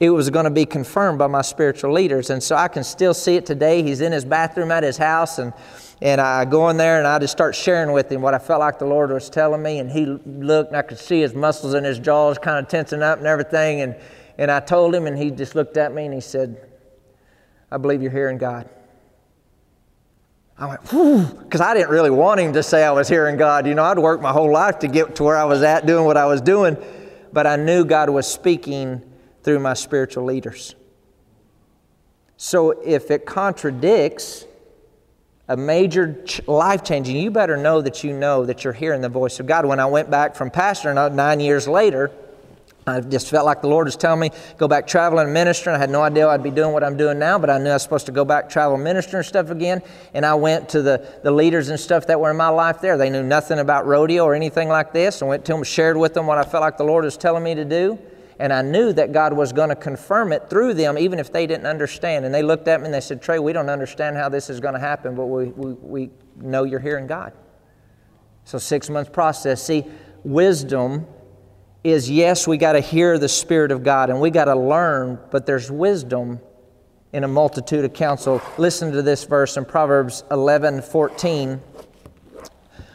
it 0.00 0.10
was 0.10 0.28
going 0.30 0.46
to 0.46 0.50
be 0.50 0.66
confirmed 0.66 1.20
by 1.20 1.28
my 1.28 1.42
spiritual 1.42 1.92
leaders, 1.92 2.28
and 2.28 2.42
so 2.42 2.56
I 2.56 2.66
can 2.66 2.82
still 2.82 3.14
see 3.14 3.36
it 3.36 3.46
today. 3.46 3.84
He's 3.84 4.00
in 4.00 4.10
his 4.10 4.24
bathroom 4.24 4.72
at 4.72 4.82
his 4.82 4.96
house, 4.96 5.38
and 5.38 5.52
and 6.02 6.20
I 6.20 6.44
go 6.44 6.70
in 6.70 6.76
there 6.76 6.98
and 6.98 7.06
I 7.06 7.20
just 7.20 7.32
start 7.32 7.54
sharing 7.54 7.92
with 7.92 8.10
him 8.10 8.20
what 8.20 8.34
I 8.34 8.38
felt 8.38 8.58
like 8.58 8.80
the 8.80 8.84
Lord 8.84 9.10
was 9.10 9.30
telling 9.30 9.62
me, 9.62 9.78
and 9.78 9.88
he 9.88 10.06
looked, 10.06 10.70
and 10.70 10.76
I 10.76 10.82
could 10.82 10.98
see 10.98 11.20
his 11.20 11.34
muscles 11.34 11.74
in 11.74 11.84
his 11.84 12.00
jaws 12.00 12.36
kind 12.36 12.58
of 12.58 12.68
tensing 12.68 13.00
up 13.00 13.18
and 13.18 13.28
everything, 13.28 13.80
and 13.80 13.94
and 14.38 14.50
I 14.50 14.60
told 14.60 14.94
him, 14.94 15.06
and 15.06 15.16
he 15.16 15.30
just 15.30 15.54
looked 15.54 15.76
at 15.76 15.94
me 15.94 16.04
and 16.04 16.14
he 16.14 16.20
said, 16.20 16.56
"I 17.70 17.76
believe 17.76 18.02
you're 18.02 18.12
hearing 18.12 18.38
God." 18.38 18.68
I 20.56 20.66
went, 20.66 20.92
whew, 20.92 21.24
because 21.24 21.60
I 21.60 21.74
didn't 21.74 21.90
really 21.90 22.10
want 22.10 22.38
him 22.38 22.52
to 22.52 22.62
say 22.62 22.84
I 22.84 22.92
was 22.92 23.08
hearing 23.08 23.36
God. 23.36 23.66
You 23.66 23.74
know, 23.74 23.82
I'd 23.82 23.98
worked 23.98 24.22
my 24.22 24.30
whole 24.30 24.52
life 24.52 24.78
to 24.80 24.86
get 24.86 25.16
to 25.16 25.24
where 25.24 25.36
I 25.36 25.42
was 25.42 25.62
at 25.62 25.84
doing 25.84 26.04
what 26.04 26.16
I 26.16 26.26
was 26.26 26.40
doing. 26.40 26.76
but 27.34 27.48
I 27.48 27.56
knew 27.56 27.84
God 27.84 28.08
was 28.10 28.28
speaking 28.28 29.02
through 29.42 29.58
my 29.58 29.74
spiritual 29.74 30.24
leaders. 30.24 30.76
So 32.36 32.70
if 32.70 33.10
it 33.10 33.26
contradicts 33.26 34.46
a 35.48 35.56
major 35.56 36.24
life 36.46 36.84
changing, 36.84 37.16
you 37.16 37.30
better 37.30 37.56
know 37.56 37.82
that 37.82 38.04
you 38.04 38.12
know 38.12 38.46
that 38.46 38.62
you're 38.62 38.72
hearing 38.72 39.00
the 39.00 39.08
voice 39.08 39.40
of 39.40 39.46
God. 39.46 39.66
When 39.66 39.80
I 39.80 39.86
went 39.86 40.10
back 40.10 40.36
from 40.36 40.50
pastoring 40.50 41.12
nine 41.12 41.40
years 41.40 41.66
later, 41.66 42.12
I 42.86 43.00
just 43.00 43.30
felt 43.30 43.46
like 43.46 43.62
the 43.62 43.68
Lord 43.68 43.86
was 43.86 43.96
telling 43.96 44.20
me, 44.20 44.30
go 44.58 44.68
back 44.68 44.86
traveling 44.86 45.24
and 45.24 45.32
ministering. 45.32 45.74
I 45.74 45.78
had 45.78 45.88
no 45.88 46.02
idea 46.02 46.28
I'd 46.28 46.42
be 46.42 46.50
doing 46.50 46.72
what 46.72 46.84
I'm 46.84 46.98
doing 46.98 47.18
now, 47.18 47.38
but 47.38 47.48
I 47.48 47.56
knew 47.56 47.70
I 47.70 47.74
was 47.74 47.82
supposed 47.82 48.06
to 48.06 48.12
go 48.12 48.26
back 48.26 48.50
travel 48.50 48.76
ministering 48.76 49.20
and 49.20 49.26
stuff 49.26 49.50
again. 49.50 49.82
And 50.12 50.26
I 50.26 50.34
went 50.34 50.68
to 50.70 50.82
the, 50.82 51.18
the 51.22 51.30
leaders 51.30 51.70
and 51.70 51.80
stuff 51.80 52.06
that 52.08 52.20
were 52.20 52.30
in 52.30 52.36
my 52.36 52.48
life 52.48 52.82
there. 52.82 52.98
They 52.98 53.08
knew 53.08 53.22
nothing 53.22 53.58
about 53.58 53.86
rodeo 53.86 54.24
or 54.24 54.34
anything 54.34 54.68
like 54.68 54.92
this. 54.92 55.22
I 55.22 55.24
went 55.24 55.46
to 55.46 55.52
them, 55.54 55.62
shared 55.62 55.96
with 55.96 56.12
them 56.12 56.26
what 56.26 56.36
I 56.36 56.42
felt 56.42 56.60
like 56.60 56.76
the 56.76 56.84
Lord 56.84 57.04
was 57.04 57.16
telling 57.16 57.42
me 57.42 57.54
to 57.54 57.64
do. 57.64 57.98
And 58.38 58.52
I 58.52 58.60
knew 58.60 58.92
that 58.92 59.12
God 59.12 59.32
was 59.32 59.52
going 59.52 59.70
to 59.70 59.76
confirm 59.76 60.32
it 60.32 60.50
through 60.50 60.74
them, 60.74 60.98
even 60.98 61.18
if 61.18 61.32
they 61.32 61.46
didn't 61.46 61.66
understand. 61.66 62.26
And 62.26 62.34
they 62.34 62.42
looked 62.42 62.68
at 62.68 62.80
me 62.80 62.86
and 62.86 62.94
they 62.94 63.00
said, 63.00 63.22
Trey, 63.22 63.38
we 63.38 63.54
don't 63.54 63.70
understand 63.70 64.16
how 64.16 64.28
this 64.28 64.50
is 64.50 64.60
going 64.60 64.74
to 64.74 64.80
happen, 64.80 65.14
but 65.14 65.26
we, 65.26 65.46
we, 65.46 65.72
we 65.74 66.10
know 66.36 66.64
you're 66.64 66.80
hearing 66.80 67.06
God. 67.06 67.32
So, 68.44 68.58
six 68.58 68.90
months 68.90 69.10
process. 69.10 69.62
See, 69.62 69.84
wisdom 70.24 71.06
is 71.84 72.10
yes, 72.10 72.48
we 72.48 72.56
got 72.56 72.72
to 72.72 72.80
hear 72.80 73.18
the 73.18 73.28
Spirit 73.28 73.70
of 73.70 73.84
God 73.84 74.08
and 74.08 74.18
we 74.20 74.30
got 74.30 74.46
to 74.46 74.56
learn, 74.56 75.18
but 75.30 75.44
there's 75.44 75.70
wisdom 75.70 76.40
in 77.12 77.22
a 77.22 77.28
multitude 77.28 77.84
of 77.84 77.92
counsel. 77.92 78.40
Listen 78.56 78.90
to 78.90 79.02
this 79.02 79.24
verse 79.24 79.58
in 79.58 79.66
Proverbs 79.66 80.24
11 80.30 80.82
14. 80.82 81.60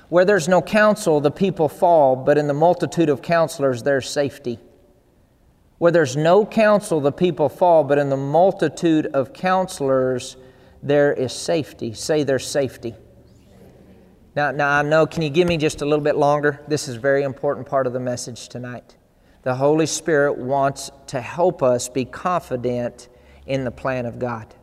Where 0.10 0.26
there's 0.26 0.48
no 0.48 0.60
counsel, 0.60 1.22
the 1.22 1.30
people 1.30 1.70
fall, 1.70 2.16
but 2.16 2.40
in 2.40 2.48
the 2.48 2.54
multitude 2.54 3.10
of 3.10 3.22
counselors, 3.22 3.84
there's 3.84 4.10
safety. 4.10 4.58
Where 5.78 5.92
there's 5.92 6.18
no 6.18 6.46
counsel, 6.46 7.00
the 7.00 7.12
people 7.12 7.48
fall, 7.48 7.84
but 7.84 8.00
in 8.00 8.10
the 8.10 8.18
multitude 8.18 9.06
of 9.14 9.34
counselors, 9.34 10.36
there 10.82 11.14
is 11.14 11.32
safety. 11.32 11.94
Say 11.94 12.24
there's 12.24 12.48
safety. 12.48 12.96
Now, 14.40 14.52
now, 14.52 14.70
I 14.70 14.84
know, 14.84 15.06
can 15.06 15.22
you 15.22 15.30
give 15.30 15.50
me 15.50 15.58
just 15.58 15.82
a 15.82 15.86
little 15.86 16.02
bit 16.02 16.16
longer? 16.16 16.62
This 16.66 16.88
is 16.88 16.96
a 16.96 17.00
very 17.02 17.24
important 17.24 17.68
part 17.68 17.88
of 17.88 17.92
the 17.92 18.00
message 18.00 18.48
tonight. 18.48 18.96
The 19.42 19.54
Holy 19.54 19.86
Spirit 19.86 20.38
wants 20.38 20.92
to 21.08 21.20
help 21.20 21.62
us 21.62 21.90
be 21.90 22.06
confident 22.06 23.10
in 23.48 23.66
the 23.66 23.72
plan 23.72 24.06
of 24.06 24.18
God. 24.18 24.56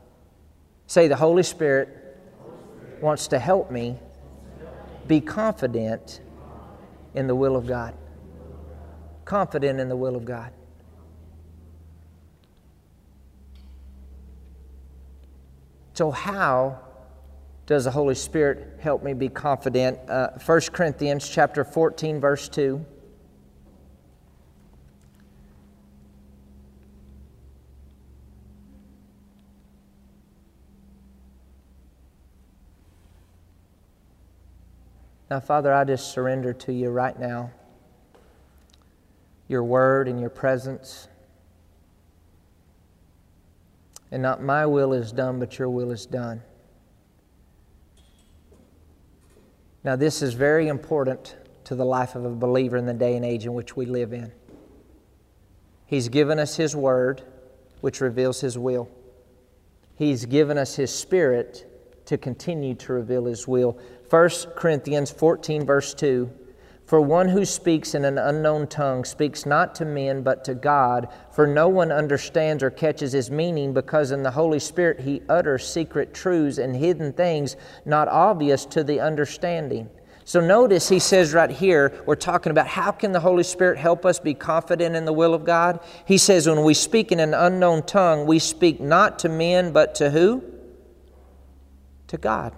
Say, 0.86 1.08
the 1.08 1.16
Holy 1.16 1.42
Spirit 1.42 1.90
wants 3.02 3.28
to 3.28 3.38
help 3.38 3.70
me 3.70 3.98
be 5.06 5.20
confident 5.20 6.22
in 7.12 7.26
the 7.26 7.34
will 7.34 7.54
of 7.54 7.66
God. 7.66 7.94
Confident 9.26 9.78
in 9.78 9.90
the 9.90 9.96
will 9.96 10.16
of 10.16 10.24
God. 10.24 10.54
So, 15.92 16.10
how 16.10 16.85
does 17.66 17.84
the 17.84 17.90
Holy 17.90 18.14
Spirit 18.14 18.78
help 18.80 19.02
me 19.02 19.12
be 19.12 19.28
confident? 19.28 19.98
Uh, 20.08 20.30
1 20.44 20.60
Corinthians 20.72 21.28
chapter 21.28 21.64
14, 21.64 22.20
verse 22.20 22.48
2. 22.48 22.84
Now, 35.28 35.40
Father, 35.40 35.74
I 35.74 35.82
just 35.82 36.12
surrender 36.12 36.52
to 36.52 36.72
you 36.72 36.90
right 36.90 37.18
now 37.18 37.50
your 39.48 39.62
word 39.62 40.08
and 40.08 40.20
your 40.20 40.30
presence. 40.30 41.08
And 44.10 44.22
not 44.22 44.42
my 44.42 44.66
will 44.66 44.92
is 44.92 45.12
done, 45.12 45.38
but 45.38 45.58
your 45.58 45.68
will 45.68 45.90
is 45.90 46.06
done. 46.06 46.42
Now, 49.86 49.94
this 49.94 50.20
is 50.20 50.34
very 50.34 50.66
important 50.66 51.36
to 51.62 51.76
the 51.76 51.84
life 51.84 52.16
of 52.16 52.24
a 52.24 52.30
believer 52.30 52.76
in 52.76 52.86
the 52.86 52.92
day 52.92 53.14
and 53.14 53.24
age 53.24 53.46
in 53.46 53.54
which 53.54 53.76
we 53.76 53.86
live 53.86 54.12
in. 54.12 54.32
He's 55.86 56.08
given 56.08 56.40
us 56.40 56.56
His 56.56 56.74
Word, 56.74 57.22
which 57.82 58.00
reveals 58.00 58.40
His 58.40 58.58
will. 58.58 58.90
He's 59.94 60.24
given 60.24 60.58
us 60.58 60.74
His 60.74 60.92
Spirit 60.92 62.02
to 62.06 62.18
continue 62.18 62.74
to 62.74 62.94
reveal 62.94 63.26
His 63.26 63.46
will. 63.46 63.78
1 64.10 64.30
Corinthians 64.56 65.12
14, 65.12 65.64
verse 65.64 65.94
2 65.94 66.32
For 66.86 67.00
one 67.00 67.28
who 67.28 67.44
speaks 67.44 67.96
in 67.96 68.04
an 68.04 68.16
unknown 68.16 68.68
tongue 68.68 69.04
speaks 69.04 69.44
not 69.44 69.74
to 69.74 69.84
men 69.84 70.22
but 70.22 70.44
to 70.44 70.54
God, 70.54 71.08
for 71.32 71.44
no 71.44 71.68
one 71.68 71.90
understands 71.90 72.62
or 72.62 72.70
catches 72.70 73.12
his 73.12 73.28
meaning, 73.28 73.74
because 73.74 74.12
in 74.12 74.22
the 74.22 74.30
Holy 74.30 74.60
Spirit 74.60 75.00
he 75.00 75.20
utters 75.28 75.68
secret 75.68 76.14
truths 76.14 76.58
and 76.58 76.76
hidden 76.76 77.12
things 77.12 77.56
not 77.84 78.06
obvious 78.06 78.64
to 78.66 78.84
the 78.84 79.00
understanding. 79.00 79.90
So 80.24 80.40
notice 80.40 80.88
he 80.88 81.00
says 81.00 81.34
right 81.34 81.50
here, 81.50 81.92
we're 82.06 82.14
talking 82.14 82.50
about 82.50 82.68
how 82.68 82.92
can 82.92 83.10
the 83.10 83.20
Holy 83.20 83.44
Spirit 83.44 83.78
help 83.78 84.06
us 84.06 84.20
be 84.20 84.34
confident 84.34 84.94
in 84.94 85.04
the 85.04 85.12
will 85.12 85.34
of 85.34 85.44
God? 85.44 85.80
He 86.04 86.18
says, 86.18 86.48
when 86.48 86.62
we 86.62 86.74
speak 86.74 87.10
in 87.10 87.18
an 87.18 87.34
unknown 87.34 87.82
tongue, 87.82 88.26
we 88.26 88.38
speak 88.38 88.80
not 88.80 89.18
to 89.20 89.28
men, 89.28 89.72
but 89.72 89.96
to 89.96 90.10
who? 90.10 90.44
To 92.08 92.16
God. 92.16 92.54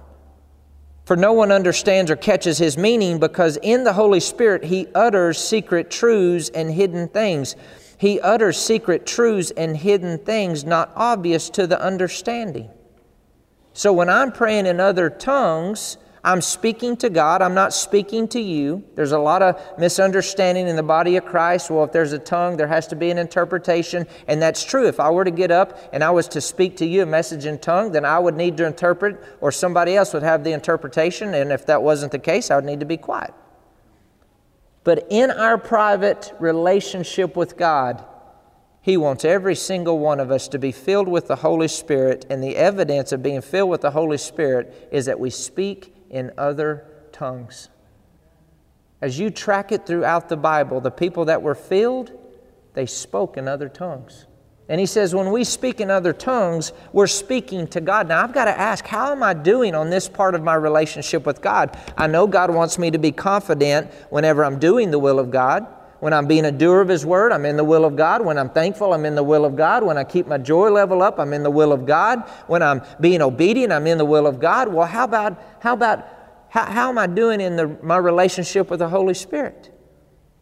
For 1.09 1.17
no 1.17 1.33
one 1.33 1.51
understands 1.51 2.11
or 2.11 2.17
catches 2.17 2.59
his 2.59 2.77
meaning 2.77 3.19
because 3.19 3.57
in 3.63 3.83
the 3.83 3.95
Holy 3.95 4.21
Spirit 4.21 4.65
he 4.65 4.89
utters 4.95 5.39
secret 5.39 5.91
truths 5.91 6.51
and 6.51 6.71
hidden 6.71 7.09
things. 7.09 7.57
He 7.97 8.21
utters 8.21 8.59
secret 8.59 9.07
truths 9.07 9.51
and 9.53 9.75
hidden 9.75 10.19
things 10.19 10.67
not 10.67 10.93
obvious 10.95 11.49
to 11.49 11.67
the 11.67 11.81
understanding. 11.81 12.69
So 13.73 13.91
when 13.91 14.11
I'm 14.11 14.33
praying 14.33 14.67
in 14.67 14.81
other 14.81 15.09
tongues, 15.09 15.97
I'm 16.29 16.43
speaking 16.43 16.95
to 16.99 17.09
God. 17.09 17.41
I'm 17.41 17.55
not 17.55 17.73
speaking 17.73 18.29
to 18.29 18.39
you. 18.39 18.85
There's 18.97 19.13
a 19.13 19.19
lot 19.19 19.41
of 19.41 19.59
misunderstanding 19.79 20.69
in 20.69 20.77
the 20.77 20.83
body 20.83 21.17
of 21.17 21.25
Christ. 21.25 21.71
Well, 21.71 21.85
if 21.85 21.93
there's 21.93 22.13
a 22.13 22.19
tongue, 22.19 22.59
there 22.59 22.67
has 22.67 22.87
to 22.89 22.97
be 22.97 23.11
an 23.11 23.17
interpretation. 23.17 24.07
And 24.27 24.43
that's 24.43 24.63
true. 24.63 24.87
If 24.87 25.01
I 25.01 25.09
were 25.09 25.25
to 25.25 25.31
get 25.31 25.51
up 25.51 25.81
and 25.91 26.05
I 26.05 26.11
was 26.11 26.29
to 26.29 26.43
speak 26.43 26.77
to 26.77 26.87
you 26.87 27.03
a 27.03 27.07
message 27.07 27.47
in 27.47 27.59
tongue, 27.59 27.93
then 27.93 28.05
I 28.05 28.19
would 28.19 28.35
need 28.35 28.59
to 28.59 28.67
interpret, 28.67 29.19
or 29.41 29.51
somebody 29.51 29.97
else 29.97 30.13
would 30.13 30.23
have 30.23 30.45
the 30.45 30.53
interpretation. 30.53 31.33
And 31.33 31.51
if 31.51 31.65
that 31.65 31.83
wasn't 31.83 32.13
the 32.13 32.19
case, 32.19 32.51
I 32.51 32.57
would 32.57 32.67
need 32.67 32.81
to 32.81 32.87
be 32.87 32.99
quiet. 32.99 33.33
But 34.85 35.07
in 35.09 35.31
our 35.31 35.57
private 35.57 36.35
relationship 36.39 37.37
with 37.37 37.57
God, 37.57 38.05
He 38.83 38.99
wants 38.99 39.25
every 39.25 39.55
single 39.55 39.99
one 39.99 40.21
of 40.21 40.31
us 40.31 40.47
to 40.49 40.59
be 40.59 40.73
filled 40.73 41.09
with 41.09 41.27
the 41.27 41.37
Holy 41.37 41.69
Spirit, 41.69 42.27
and 42.29 42.45
the 42.45 42.57
evidence 42.57 43.13
of 43.13 43.23
being 43.23 43.41
filled 43.41 43.71
with 43.71 43.81
the 43.81 43.93
Holy 43.93 44.19
Spirit 44.19 44.91
is 44.93 45.07
that 45.07 45.19
we 45.19 45.31
speak 45.31 45.95
in 46.11 46.33
other 46.39 46.87
tongues. 47.13 47.69
As 49.01 49.19
you 49.19 49.31
track 49.31 49.71
it 49.73 49.87
throughout 49.87 50.29
the 50.29 50.37
Bible, 50.37 50.81
the 50.81 50.91
people 50.91 51.27
that 51.27 51.43
were 51.43 51.55
filled, 51.55 52.13
they 52.75 52.87
spoke 52.87 53.37
in 53.37 53.47
other 53.47 53.69
tongues. 53.69 54.27
And 54.69 54.79
he 54.79 54.87
says, 54.87 55.15
when 55.15 55.31
we 55.31 55.45
speak 55.45 55.81
in 55.81 55.91
other 55.91 56.13
tongues, 56.13 56.73
we're 56.93 57.07
speaking 57.07 57.67
to 57.69 57.81
God. 57.81 58.07
Now, 58.07 58.23
I've 58.23 58.35
got 58.35 58.45
to 58.45 58.59
ask, 58.59 58.87
how 58.87 59.13
am 59.13 59.23
I 59.23 59.33
doing 59.33 59.75
on 59.75 59.89
this 59.89 60.09
part 60.09 60.35
of 60.35 60.43
my 60.43 60.55
relationship 60.55 61.25
with 61.25 61.41
God? 61.41 61.79
I 61.97 62.07
know 62.07 62.27
God 62.27 62.51
wants 62.53 62.79
me 62.79 62.91
to 62.91 62.99
be 62.99 63.11
confident 63.11 63.91
whenever 64.11 64.45
I'm 64.45 64.59
doing 64.59 64.91
the 64.91 64.99
will 64.99 65.19
of 65.19 65.31
God. 65.31 65.67
When 66.01 66.13
I'm 66.13 66.27
being 66.27 66.45
a 66.45 66.53
doer 66.53 66.81
of 66.81 66.89
His 66.89 67.05
Word, 67.05 67.33
I'm 67.33 67.45
in 67.45 67.57
the 67.57 67.65
will 67.65 67.85
of 67.85 67.97
God. 67.97 68.25
When 68.25 68.39
I'm 68.39 68.51
thankful, 68.51 68.95
I'm 68.95 69.05
in 69.05 69.15
the 69.15 69.23
will 69.23 69.45
of 69.45 69.57
God. 69.57 69.83
When 69.83 69.99
I 69.99 70.05
keep 70.05 70.27
my 70.27 70.39
joy 70.39 70.71
level 70.71 71.03
up, 71.03 71.19
I'm 71.19 71.33
in 71.33 71.43
the 71.43 71.51
will 71.51 71.73
of 71.73 71.87
God. 71.87 72.21
When 72.47 72.63
I'm 72.63 72.83
being 73.01 73.21
obedient, 73.21 73.73
I'm 73.73 73.87
in 73.87 73.99
the 73.99 74.05
will 74.05 74.27
of 74.27 74.39
God. 74.39 74.69
Well, 74.69 74.87
how 74.87 75.05
about, 75.05 75.43
how 75.61 75.75
about, 75.75 76.07
how, 76.51 76.67
how 76.67 76.89
am 76.89 76.99
I 76.99 77.09
doing 77.09 77.41
in 77.41 77.57
the, 77.57 77.77
my 77.83 77.97
relationship 77.97 78.71
with 78.71 78.79
the 78.79 78.89
Holy 78.89 79.15
Spirit? 79.15 79.75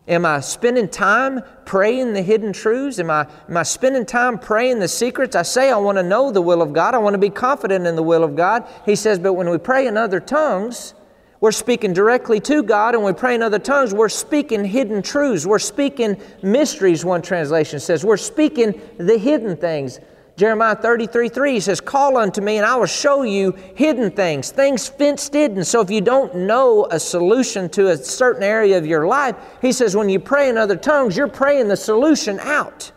Am 0.08 0.24
I 0.24 0.40
spending 0.40 0.88
time 0.88 1.42
praying 1.64 2.12
the 2.12 2.22
hidden 2.22 2.52
truths? 2.52 3.00
Am 3.00 3.10
I, 3.10 3.26
am 3.48 3.56
I 3.56 3.64
spending 3.64 4.06
time 4.06 4.38
praying 4.38 4.78
the 4.78 4.88
secrets? 4.88 5.34
I 5.34 5.42
say 5.42 5.70
I 5.70 5.78
want 5.78 5.98
to 5.98 6.02
know 6.02 6.30
the 6.30 6.42
will 6.42 6.62
of 6.62 6.72
God. 6.72 6.94
I 6.94 6.98
want 6.98 7.14
to 7.14 7.18
be 7.18 7.30
confident 7.30 7.86
in 7.86 7.96
the 7.96 8.04
will 8.04 8.22
of 8.22 8.36
God. 8.36 8.68
He 8.84 8.94
says, 8.94 9.18
but 9.18 9.32
when 9.32 9.48
we 9.48 9.58
pray 9.58 9.86
in 9.86 9.96
other 9.96 10.20
tongues, 10.20 10.94
we're 11.40 11.52
speaking 11.52 11.92
directly 11.92 12.40
to 12.40 12.62
God, 12.62 12.94
and 12.94 13.04
we 13.04 13.12
pray 13.12 13.34
in 13.34 13.42
other 13.42 13.58
tongues, 13.58 13.92
we're 13.92 14.08
speaking 14.08 14.64
hidden 14.64 15.02
truths. 15.02 15.46
We're 15.46 15.58
speaking 15.58 16.20
mysteries, 16.42 17.04
one 17.04 17.22
translation 17.22 17.78
says. 17.78 18.04
We're 18.04 18.16
speaking 18.16 18.80
the 18.98 19.18
hidden 19.18 19.56
things. 19.56 20.00
Jeremiah 20.36 20.76
33 20.76 21.30
3 21.30 21.52
he 21.54 21.60
says, 21.60 21.80
Call 21.80 22.18
unto 22.18 22.42
me, 22.42 22.58
and 22.58 22.66
I 22.66 22.76
will 22.76 22.86
show 22.86 23.22
you 23.22 23.52
hidden 23.74 24.10
things, 24.10 24.50
things 24.50 24.86
fenced 24.86 25.32
hidden. 25.32 25.64
So 25.64 25.80
if 25.80 25.90
you 25.90 26.02
don't 26.02 26.34
know 26.34 26.86
a 26.90 27.00
solution 27.00 27.70
to 27.70 27.88
a 27.88 27.96
certain 27.96 28.42
area 28.42 28.76
of 28.76 28.86
your 28.86 29.06
life, 29.06 29.34
he 29.62 29.72
says, 29.72 29.96
when 29.96 30.10
you 30.10 30.20
pray 30.20 30.50
in 30.50 30.58
other 30.58 30.76
tongues, 30.76 31.16
you're 31.16 31.28
praying 31.28 31.68
the 31.68 31.76
solution 31.76 32.38
out. 32.40 32.92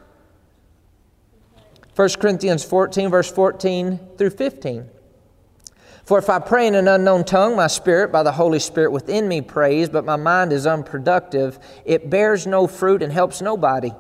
1 1.95 2.09
Corinthians 2.19 2.63
14, 2.63 3.09
verse 3.09 3.31
14 3.31 3.99
through 4.17 4.29
15. 4.29 4.89
For 6.09 6.17
if 6.17 6.27
I 6.27 6.39
pray 6.39 6.65
in 6.65 6.73
an 6.73 6.87
unknown 6.87 7.23
tongue, 7.23 7.55
my 7.55 7.67
spirit 7.67 8.11
by 8.11 8.23
the 8.23 8.31
Holy 8.31 8.57
Spirit 8.57 8.91
within 8.91 9.27
me 9.27 9.41
prays, 9.41 9.89
but 9.89 10.05
my 10.05 10.15
mind 10.15 10.51
is 10.51 10.65
unproductive, 10.65 11.59
it 11.85 12.09
bears 12.09 12.47
no 12.47 12.65
fruit 12.65 13.03
and 13.03 13.13
helps 13.13 13.43
nobody. 13.43 13.91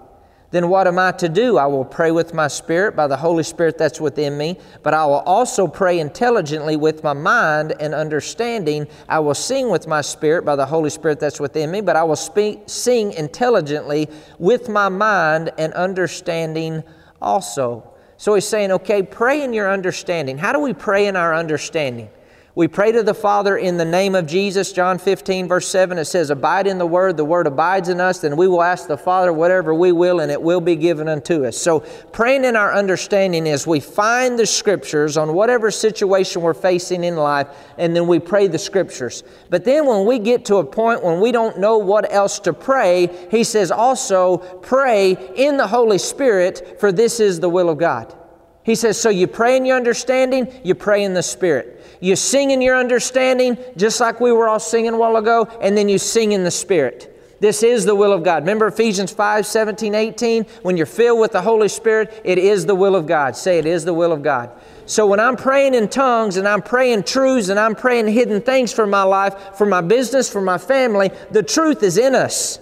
Then 0.49 0.69
what 0.69 0.87
am 0.87 0.97
I 0.97 1.11
to 1.11 1.29
do? 1.29 1.59
I 1.59 1.67
will 1.67 1.85
pray 1.85 2.09
with 2.09 2.33
my 2.33 2.47
spirit 2.47 2.95
by 2.95 3.05
the 3.05 3.15
Holy 3.15 3.43
Spirit 3.43 3.77
that's 3.77 4.01
within 4.01 4.39
me, 4.39 4.57
but 4.81 4.95
I 4.95 5.05
will 5.05 5.19
also 5.19 5.67
pray 5.67 5.99
intelligently 5.99 6.77
with 6.77 7.03
my 7.03 7.13
mind 7.13 7.75
and 7.79 7.93
understanding. 7.93 8.87
I 9.07 9.19
will 9.19 9.35
sing 9.35 9.69
with 9.69 9.85
my 9.85 10.01
spirit 10.01 10.45
by 10.45 10.55
the 10.55 10.65
Holy 10.65 10.89
Spirit 10.89 11.19
that's 11.19 11.39
within 11.39 11.69
me, 11.69 11.81
but 11.81 11.95
I 11.95 12.01
will 12.01 12.15
speak, 12.15 12.61
sing 12.65 13.13
intelligently 13.13 14.09
with 14.39 14.67
my 14.67 14.89
mind 14.89 15.51
and 15.59 15.75
understanding 15.75 16.81
also. 17.21 17.93
So 18.19 18.33
he's 18.33 18.45
saying, 18.45 18.73
okay, 18.73 19.01
pray 19.01 19.43
in 19.43 19.53
your 19.53 19.71
understanding. 19.71 20.37
How 20.37 20.51
do 20.51 20.59
we 20.59 20.73
pray 20.73 21.07
in 21.07 21.15
our 21.15 21.33
understanding? 21.33 22.09
We 22.55 22.67
pray 22.67 22.91
to 22.91 23.03
the 23.03 23.13
Father 23.13 23.57
in 23.57 23.77
the 23.77 23.85
name 23.85 24.15
of 24.15 24.25
Jesus. 24.25 24.73
John 24.73 24.97
15, 24.97 25.47
verse 25.47 25.67
7, 25.67 25.99
it 25.99 26.05
says, 26.05 26.31
Abide 26.31 26.65
in 26.65 26.79
the 26.79 26.85
Word, 26.85 27.15
the 27.15 27.23
Word 27.23 27.45
abides 27.45 27.89
in 27.89 28.01
us, 28.01 28.19
then 28.19 28.35
we 28.35 28.47
will 28.47 28.63
ask 28.63 28.87
the 28.87 28.97
Father 28.97 29.31
whatever 29.31 29.71
we 29.71 29.91
will, 29.91 30.19
and 30.19 30.31
it 30.31 30.41
will 30.41 30.59
be 30.59 30.75
given 30.75 31.07
unto 31.07 31.45
us. 31.45 31.55
So, 31.55 31.81
praying 32.11 32.45
in 32.45 32.55
our 32.55 32.73
understanding 32.73 33.45
is 33.45 33.67
we 33.67 33.79
find 33.79 34.37
the 34.37 34.47
Scriptures 34.47 35.15
on 35.15 35.33
whatever 35.33 35.69
situation 35.69 36.41
we're 36.41 36.55
facing 36.55 37.03
in 37.03 37.15
life, 37.15 37.47
and 37.77 37.95
then 37.95 38.07
we 38.07 38.17
pray 38.17 38.47
the 38.47 38.57
Scriptures. 38.57 39.23
But 39.51 39.63
then 39.63 39.85
when 39.85 40.07
we 40.07 40.17
get 40.17 40.45
to 40.45 40.55
a 40.55 40.65
point 40.65 41.03
when 41.03 41.21
we 41.21 41.31
don't 41.31 41.59
know 41.59 41.77
what 41.77 42.11
else 42.11 42.39
to 42.39 42.53
pray, 42.53 43.27
he 43.29 43.43
says 43.43 43.69
also, 43.69 44.37
pray 44.37 45.11
in 45.35 45.57
the 45.57 45.67
Holy 45.67 45.99
Spirit, 45.99 46.79
for 46.79 46.91
this 46.91 47.19
is 47.19 47.39
the 47.39 47.49
will 47.49 47.69
of 47.69 47.77
God. 47.77 48.15
He 48.63 48.75
says, 48.75 48.99
so 48.99 49.09
you 49.09 49.25
pray 49.25 49.57
in 49.57 49.65
your 49.65 49.77
understanding, 49.77 50.51
you 50.63 50.75
pray 50.75 51.03
in 51.03 51.13
the 51.13 51.23
Spirit. 51.23 51.78
You 51.99 52.15
sing 52.15 52.51
in 52.51 52.61
your 52.61 52.77
understanding, 52.77 53.57
just 53.75 53.99
like 53.99 54.19
we 54.19 54.31
were 54.31 54.47
all 54.47 54.59
singing 54.59 54.93
a 54.93 54.97
while 54.97 55.17
ago, 55.17 55.47
and 55.61 55.77
then 55.77 55.89
you 55.89 55.97
sing 55.97 56.31
in 56.31 56.43
the 56.43 56.51
Spirit. 56.51 57.15
This 57.39 57.63
is 57.63 57.85
the 57.85 57.95
will 57.95 58.11
of 58.11 58.23
God. 58.23 58.43
Remember 58.43 58.67
Ephesians 58.67 59.11
5 59.11 59.45
17, 59.45 59.95
18? 59.95 60.43
When 60.61 60.75
you're 60.75 60.85
filled 60.85 61.19
with 61.19 61.31
the 61.31 61.41
Holy 61.41 61.69
Spirit, 61.69 62.21
it 62.23 62.37
is 62.37 62.65
the 62.65 62.75
will 62.75 62.95
of 62.95 63.07
God. 63.07 63.35
Say, 63.35 63.59
it 63.59 63.65
is 63.65 63.85
the 63.85 63.93
will 63.93 64.11
of 64.11 64.23
God. 64.23 64.51
So 64.85 65.05
when 65.05 65.19
I'm 65.19 65.35
praying 65.35 65.73
in 65.73 65.87
tongues 65.87 66.37
and 66.37 66.47
I'm 66.47 66.61
praying 66.61 67.03
truths 67.03 67.49
and 67.49 67.59
I'm 67.59 67.75
praying 67.75 68.07
hidden 68.07 68.41
things 68.41 68.73
for 68.73 68.87
my 68.87 69.03
life, 69.03 69.55
for 69.55 69.65
my 69.65 69.81
business, 69.81 70.31
for 70.31 70.41
my 70.41 70.57
family, 70.57 71.11
the 71.31 71.43
truth 71.43 71.83
is 71.83 71.97
in 71.97 72.15
us. 72.15 72.59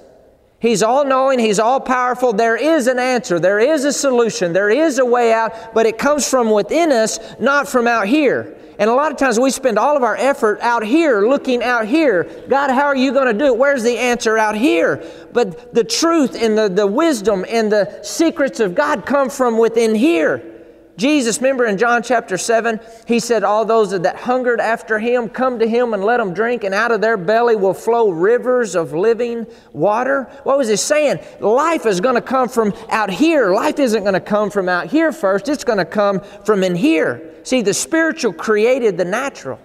He's 0.59 0.81
all 0.81 1.05
knowing, 1.05 1.39
He's 1.39 1.59
all 1.59 1.79
powerful. 1.79 2.33
There 2.33 2.55
is 2.55 2.87
an 2.87 2.99
answer, 2.99 3.39
there 3.39 3.59
is 3.59 3.85
a 3.85 3.93
solution, 3.93 4.53
there 4.53 4.69
is 4.69 4.99
a 4.99 5.05
way 5.05 5.31
out, 5.31 5.73
but 5.73 5.85
it 5.85 5.97
comes 5.97 6.29
from 6.29 6.49
within 6.51 6.91
us, 6.91 7.19
not 7.39 7.67
from 7.67 7.87
out 7.87 8.07
here. 8.07 8.56
And 8.79 8.89
a 8.89 8.93
lot 8.93 9.11
of 9.11 9.17
times 9.17 9.39
we 9.39 9.49
spend 9.49 9.79
all 9.79 9.97
of 9.97 10.03
our 10.03 10.15
effort 10.15 10.59
out 10.61 10.83
here, 10.83 11.27
looking 11.27 11.63
out 11.63 11.87
here. 11.87 12.23
God, 12.47 12.69
how 12.69 12.85
are 12.85 12.95
you 12.95 13.11
going 13.11 13.25
to 13.27 13.33
do 13.33 13.45
it? 13.45 13.57
Where's 13.57 13.83
the 13.83 13.97
answer 13.97 14.37
out 14.37 14.55
here? 14.55 15.03
But 15.33 15.73
the 15.73 15.83
truth 15.83 16.35
and 16.39 16.57
the, 16.57 16.69
the 16.69 16.85
wisdom 16.85 17.45
and 17.49 17.71
the 17.71 18.01
secrets 18.03 18.59
of 18.59 18.75
God 18.75 19.05
come 19.05 19.29
from 19.29 19.57
within 19.57 19.95
here. 19.95 20.56
Jesus, 20.97 21.37
remember 21.37 21.65
in 21.65 21.77
John 21.77 22.01
chapter 22.01 22.39
7, 22.39 22.79
he 23.05 23.19
said, 23.19 23.43
All 23.43 23.65
those 23.65 23.91
that 23.91 24.15
hungered 24.15 24.59
after 24.59 24.97
him, 24.97 25.29
come 25.29 25.59
to 25.59 25.67
him 25.67 25.93
and 25.93 26.03
let 26.03 26.17
them 26.17 26.33
drink, 26.33 26.63
and 26.63 26.73
out 26.73 26.91
of 26.91 27.01
their 27.01 27.17
belly 27.17 27.55
will 27.55 27.75
flow 27.75 28.09
rivers 28.09 28.75
of 28.75 28.93
living 28.93 29.45
water. 29.73 30.23
What 30.41 30.57
was 30.57 30.69
he 30.69 30.75
saying? 30.75 31.19
Life 31.39 31.85
is 31.85 32.01
going 32.01 32.15
to 32.15 32.21
come 32.21 32.49
from 32.49 32.73
out 32.89 33.11
here. 33.11 33.53
Life 33.53 33.77
isn't 33.77 34.01
going 34.01 34.15
to 34.15 34.19
come 34.19 34.49
from 34.49 34.67
out 34.67 34.87
here 34.87 35.11
first, 35.11 35.49
it's 35.49 35.63
going 35.63 35.77
to 35.77 35.85
come 35.85 36.19
from 36.43 36.63
in 36.63 36.75
here. 36.75 37.35
See, 37.43 37.61
the 37.61 37.75
spiritual 37.75 38.33
created 38.33 38.97
the 38.97 39.05
natural. 39.05 39.59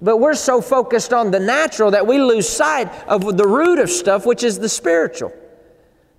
But 0.00 0.16
we're 0.16 0.34
so 0.34 0.60
focused 0.62 1.12
on 1.12 1.30
the 1.30 1.40
natural 1.40 1.90
that 1.90 2.06
we 2.06 2.18
lose 2.18 2.48
sight 2.48 2.90
of 3.06 3.36
the 3.36 3.46
root 3.46 3.78
of 3.78 3.90
stuff, 3.90 4.24
which 4.24 4.42
is 4.42 4.58
the 4.58 4.68
spiritual. 4.68 5.32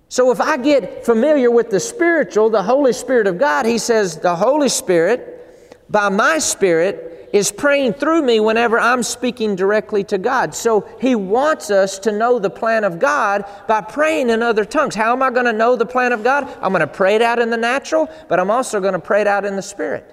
So 0.08 0.30
if 0.30 0.40
I 0.40 0.56
get 0.56 1.04
familiar 1.04 1.50
with 1.50 1.70
the 1.70 1.80
spiritual, 1.80 2.50
the 2.50 2.62
Holy 2.62 2.92
Spirit 2.92 3.26
of 3.26 3.38
God, 3.38 3.66
He 3.66 3.78
says, 3.78 4.18
the 4.18 4.36
Holy 4.36 4.68
Spirit, 4.68 5.84
by 5.90 6.08
my 6.08 6.38
Spirit, 6.38 7.28
is 7.32 7.50
praying 7.50 7.92
through 7.94 8.22
me 8.22 8.38
whenever 8.38 8.78
I'm 8.78 9.02
speaking 9.02 9.56
directly 9.56 10.04
to 10.04 10.16
God. 10.16 10.54
So 10.54 10.88
He 11.00 11.14
wants 11.16 11.70
us 11.70 11.98
to 12.00 12.12
know 12.12 12.38
the 12.38 12.50
plan 12.50 12.84
of 12.84 12.98
God 12.98 13.44
by 13.66 13.80
praying 13.80 14.30
in 14.30 14.42
other 14.42 14.64
tongues. 14.64 14.94
How 14.94 15.12
am 15.12 15.22
I 15.22 15.30
going 15.30 15.46
to 15.46 15.52
know 15.52 15.74
the 15.74 15.86
plan 15.86 16.12
of 16.12 16.22
God? 16.22 16.44
I'm 16.62 16.72
going 16.72 16.80
to 16.80 16.86
pray 16.86 17.16
it 17.16 17.22
out 17.22 17.40
in 17.40 17.50
the 17.50 17.56
natural, 17.56 18.08
but 18.28 18.38
I'm 18.38 18.50
also 18.50 18.80
going 18.80 18.94
to 18.94 19.00
pray 19.00 19.20
it 19.20 19.26
out 19.26 19.44
in 19.44 19.56
the 19.56 19.62
Spirit. 19.62 20.12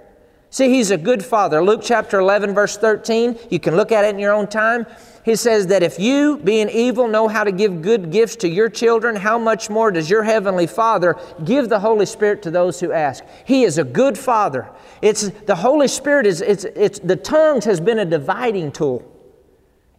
See, 0.49 0.69
He's 0.69 0.91
a 0.91 0.97
good 0.97 1.23
Father. 1.23 1.63
Luke 1.63 1.81
chapter 1.83 2.19
11, 2.19 2.53
verse 2.53 2.77
13, 2.77 3.37
you 3.49 3.59
can 3.59 3.75
look 3.75 3.91
at 3.91 4.05
it 4.05 4.09
in 4.09 4.19
your 4.19 4.33
own 4.33 4.47
time. 4.47 4.85
He 5.23 5.35
says 5.37 5.67
that 5.67 5.83
if 5.83 5.99
you, 5.99 6.37
being 6.37 6.69
evil, 6.69 7.07
know 7.07 7.27
how 7.27 7.43
to 7.45 7.51
give 7.51 7.81
good 7.81 8.11
gifts 8.11 8.35
to 8.37 8.49
your 8.49 8.69
children, 8.69 9.15
how 9.15 9.39
much 9.39 9.69
more 9.69 9.89
does 9.89 10.09
your 10.09 10.23
heavenly 10.23 10.67
Father 10.67 11.15
give 11.45 11.69
the 11.69 11.79
Holy 11.79 12.05
Spirit 12.05 12.41
to 12.43 12.51
those 12.51 12.79
who 12.79 12.91
ask? 12.91 13.23
He 13.45 13.63
is 13.63 13.77
a 13.77 13.85
good 13.85 14.17
Father. 14.17 14.69
It's 15.01 15.29
the 15.29 15.55
Holy 15.55 15.87
Spirit 15.87 16.25
is 16.25 16.41
it's 16.41 16.65
it's 16.65 16.99
the 16.99 17.15
tongues 17.15 17.63
has 17.65 17.79
been 17.79 17.99
a 17.99 18.05
dividing 18.05 18.71
tool 18.73 19.09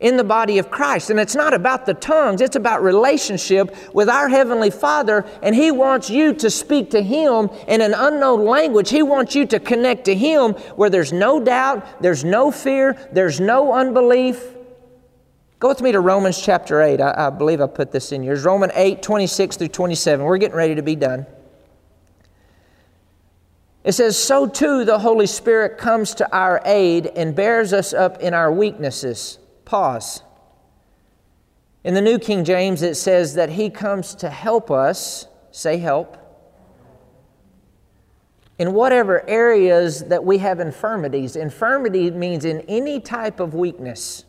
in 0.00 0.18
the 0.18 0.24
body 0.24 0.58
of 0.58 0.70
Christ. 0.70 1.08
And 1.08 1.18
it's 1.18 1.34
not 1.34 1.54
about 1.54 1.86
the 1.86 1.94
tongues, 1.94 2.42
it's 2.42 2.56
about 2.56 2.82
relationship 2.82 3.74
with 3.94 4.10
our 4.10 4.28
Heavenly 4.28 4.70
Father. 4.70 5.24
And 5.42 5.54
He 5.54 5.70
wants 5.70 6.10
you 6.10 6.34
to 6.34 6.50
speak 6.50 6.90
to 6.90 7.02
Him 7.02 7.48
in 7.66 7.80
an 7.80 7.94
unknown 7.94 8.44
language. 8.44 8.90
He 8.90 9.02
wants 9.02 9.34
you 9.34 9.46
to 9.46 9.58
connect 9.58 10.04
to 10.04 10.14
Him 10.14 10.52
where 10.76 10.90
there's 10.90 11.12
no 11.12 11.40
doubt, 11.40 12.02
there's 12.02 12.24
no 12.24 12.50
fear, 12.50 12.96
there's 13.12 13.40
no 13.40 13.72
unbelief. 13.72 14.53
Go 15.64 15.68
with 15.68 15.80
me 15.80 15.92
to 15.92 16.00
Romans 16.00 16.42
chapter 16.42 16.82
8. 16.82 17.00
I, 17.00 17.28
I 17.28 17.30
believe 17.30 17.62
I 17.62 17.66
put 17.66 17.90
this 17.90 18.12
in 18.12 18.22
yours. 18.22 18.44
Romans 18.44 18.74
8, 18.74 19.00
26 19.00 19.56
through 19.56 19.68
27. 19.68 20.22
We're 20.22 20.36
getting 20.36 20.58
ready 20.58 20.74
to 20.74 20.82
be 20.82 20.94
done. 20.94 21.24
It 23.82 23.92
says, 23.92 24.18
So 24.18 24.46
too 24.46 24.84
the 24.84 24.98
Holy 24.98 25.26
Spirit 25.26 25.78
comes 25.78 26.16
to 26.16 26.36
our 26.36 26.60
aid 26.66 27.06
and 27.06 27.34
bears 27.34 27.72
us 27.72 27.94
up 27.94 28.20
in 28.20 28.34
our 28.34 28.52
weaknesses. 28.52 29.38
Pause. 29.64 30.22
In 31.82 31.94
the 31.94 32.02
New 32.02 32.18
King 32.18 32.44
James, 32.44 32.82
it 32.82 32.96
says 32.96 33.32
that 33.32 33.48
He 33.48 33.70
comes 33.70 34.14
to 34.16 34.28
help 34.28 34.70
us. 34.70 35.28
Say 35.50 35.78
help. 35.78 36.18
In 38.58 38.74
whatever 38.74 39.26
areas 39.26 40.04
that 40.08 40.26
we 40.26 40.36
have 40.36 40.60
infirmities. 40.60 41.36
Infirmity 41.36 42.10
means 42.10 42.44
in 42.44 42.60
any 42.68 43.00
type 43.00 43.40
of 43.40 43.54
weakness. 43.54 44.26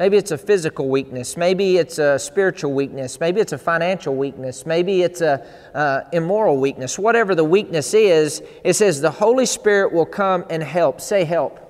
Maybe 0.00 0.16
it's 0.16 0.30
a 0.30 0.38
physical 0.38 0.88
weakness. 0.88 1.36
Maybe 1.36 1.76
it's 1.76 1.98
a 1.98 2.18
spiritual 2.18 2.72
weakness. 2.72 3.20
Maybe 3.20 3.38
it's 3.38 3.52
a 3.52 3.58
financial 3.58 4.16
weakness. 4.16 4.64
Maybe 4.64 5.02
it's 5.02 5.20
a 5.20 5.46
uh, 5.74 6.08
immoral 6.10 6.56
weakness. 6.56 6.98
Whatever 6.98 7.34
the 7.34 7.44
weakness 7.44 7.92
is, 7.92 8.42
it 8.64 8.72
says 8.72 9.02
the 9.02 9.10
Holy 9.10 9.44
Spirit 9.44 9.92
will 9.92 10.06
come 10.06 10.46
and 10.48 10.62
help. 10.62 11.02
Say 11.02 11.24
help. 11.24 11.60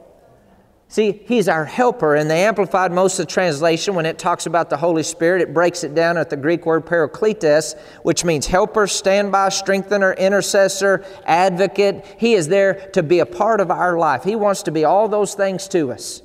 See, 0.87 1.24
He's 1.26 1.49
our 1.49 1.64
helper. 1.64 2.14
And 2.14 2.31
they 2.31 2.45
Amplified 2.45 2.93
most 2.93 3.18
of 3.18 3.26
the 3.26 3.33
translation, 3.33 3.97
when 3.97 4.07
it 4.07 4.16
talks 4.16 4.47
about 4.47 4.70
the 4.70 4.76
Holy 4.76 5.03
Spirit, 5.03 5.43
it 5.43 5.53
breaks 5.53 5.83
it 5.83 5.97
down 5.97 6.16
at 6.16 6.31
the 6.31 6.37
Greek 6.37 6.64
word 6.66 6.87
parakletos, 6.87 7.76
which 8.05 8.24
means 8.24 8.47
helper, 8.47 8.87
standby, 8.87 9.49
strengthener, 9.49 10.12
intercessor, 10.12 11.05
advocate. 11.26 12.05
He 12.16 12.35
is 12.35 12.47
there 12.47 12.74
to 12.93 13.03
be 13.03 13.18
a 13.18 13.26
part 13.26 13.59
of 13.59 13.72
our 13.72 13.99
life. 13.99 14.22
He 14.22 14.37
wants 14.37 14.62
to 14.62 14.70
be 14.70 14.85
all 14.85 15.09
those 15.09 15.35
things 15.35 15.66
to 15.70 15.91
us. 15.91 16.22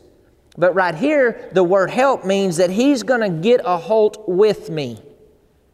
But 0.58 0.74
right 0.74 0.96
here, 0.96 1.50
the 1.52 1.64
word 1.64 1.90
help 1.90 2.26
means 2.26 2.58
that 2.58 2.70
He's 2.70 3.04
going 3.04 3.22
to 3.22 3.30
get 3.30 3.62
a 3.66 3.78
hold 3.78 4.24
with 4.28 4.70
me. 4.70 5.02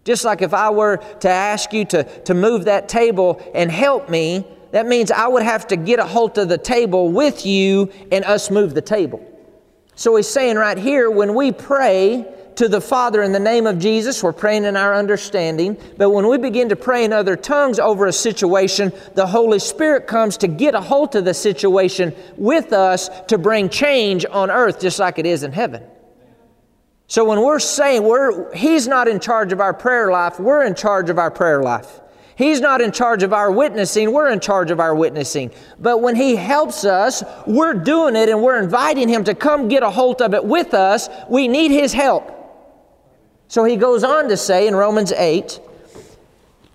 Just 0.04 0.26
like 0.26 0.42
if 0.42 0.54
I 0.54 0.72
were 0.72 0.98
to 1.20 1.30
ask 1.30 1.74
you 1.74 1.86
to, 1.86 2.04
to 2.24 2.34
move 2.34 2.66
that 2.66 2.90
table 2.90 3.40
and 3.54 3.72
help 3.72 4.10
me, 4.10 4.46
that 4.72 4.88
means 4.88 5.12
I 5.12 5.28
would 5.28 5.44
have 5.44 5.68
to 5.68 5.76
get 5.76 6.00
a 6.00 6.06
hold 6.06 6.38
of 6.38 6.50
the 6.50 6.58
table 6.58 7.12
with 7.12 7.46
you 7.46 7.92
and 8.12 8.26
us 8.26 8.50
move 8.50 8.74
the 8.74 8.82
table. 8.82 9.28
So 9.96 10.16
he's 10.16 10.28
saying 10.28 10.56
right 10.56 10.78
here, 10.78 11.12
when 11.12 11.36
we 11.36 11.52
pray, 11.52 12.26
to 12.62 12.68
the 12.68 12.80
Father 12.80 13.24
in 13.24 13.32
the 13.32 13.40
name 13.40 13.66
of 13.66 13.80
Jesus. 13.80 14.22
We're 14.22 14.34
praying 14.34 14.66
in 14.66 14.78
our 14.78 14.94
understanding. 14.94 15.76
But 15.98 16.12
when 16.12 16.28
we 16.28 16.38
begin 16.38 16.70
to 16.70 16.76
pray 16.76 17.04
in 17.04 17.12
other 17.12 17.36
tongues 17.36 17.80
over 17.80 18.06
a 18.06 18.14
situation, 18.14 18.94
the 19.16 19.26
Holy 19.26 19.58
Spirit 19.58 20.06
comes 20.06 20.38
to 20.38 20.48
get 20.48 20.76
a 20.76 20.80
hold 20.80 21.16
of 21.16 21.26
the 21.26 21.34
situation 21.34 22.14
with 22.38 22.72
us 22.72 23.10
to 23.30 23.40
bring 23.40 23.68
change 23.68 24.28
on 24.30 24.52
earth 24.52 24.80
just 24.80 25.00
like 25.00 25.18
it 25.18 25.26
is 25.26 25.42
in 25.42 25.52
heaven. 25.52 25.84
So 27.08 27.26
when 27.26 27.42
we're 27.42 27.58
saying 27.58 28.04
we're, 28.04 28.54
He's 28.54 28.88
not 28.88 29.08
in 29.08 29.20
charge 29.20 29.52
of 29.52 29.60
our 29.60 29.74
prayer 29.74 30.12
life, 30.12 30.40
we're 30.40 30.64
in 30.64 30.76
charge 30.76 31.10
of 31.10 31.18
our 31.18 31.32
prayer 31.32 31.64
life. 31.64 32.00
He's 32.36 32.62
not 32.62 32.80
in 32.80 32.92
charge 32.92 33.24
of 33.24 33.34
our 33.34 33.52
witnessing, 33.52 34.14
we're 34.14 34.30
in 34.30 34.40
charge 34.40 34.70
of 34.70 34.80
our 34.80 34.94
witnessing. 34.94 35.50
But 35.80 36.04
when 36.04 36.16
He 36.16 36.36
helps 36.36 36.86
us, 36.86 37.24
we're 37.48 37.74
doing 37.74 38.16
it 38.16 38.30
and 38.30 38.44
we're 38.44 38.62
inviting 38.62 39.10
Him 39.10 39.24
to 39.24 39.34
come 39.34 39.68
get 39.68 39.82
a 39.82 39.90
hold 39.90 40.22
of 40.22 40.36
it 40.36 40.46
with 40.46 40.76
us. 40.76 41.10
We 41.28 41.48
need 41.48 41.72
His 41.72 41.92
help. 41.92 42.38
So 43.52 43.66
he 43.66 43.76
goes 43.76 44.06
on 44.06 44.30
to 44.30 44.38
say 44.38 44.66
in 44.66 44.78
Romans 44.78 45.12
8, 45.12 45.60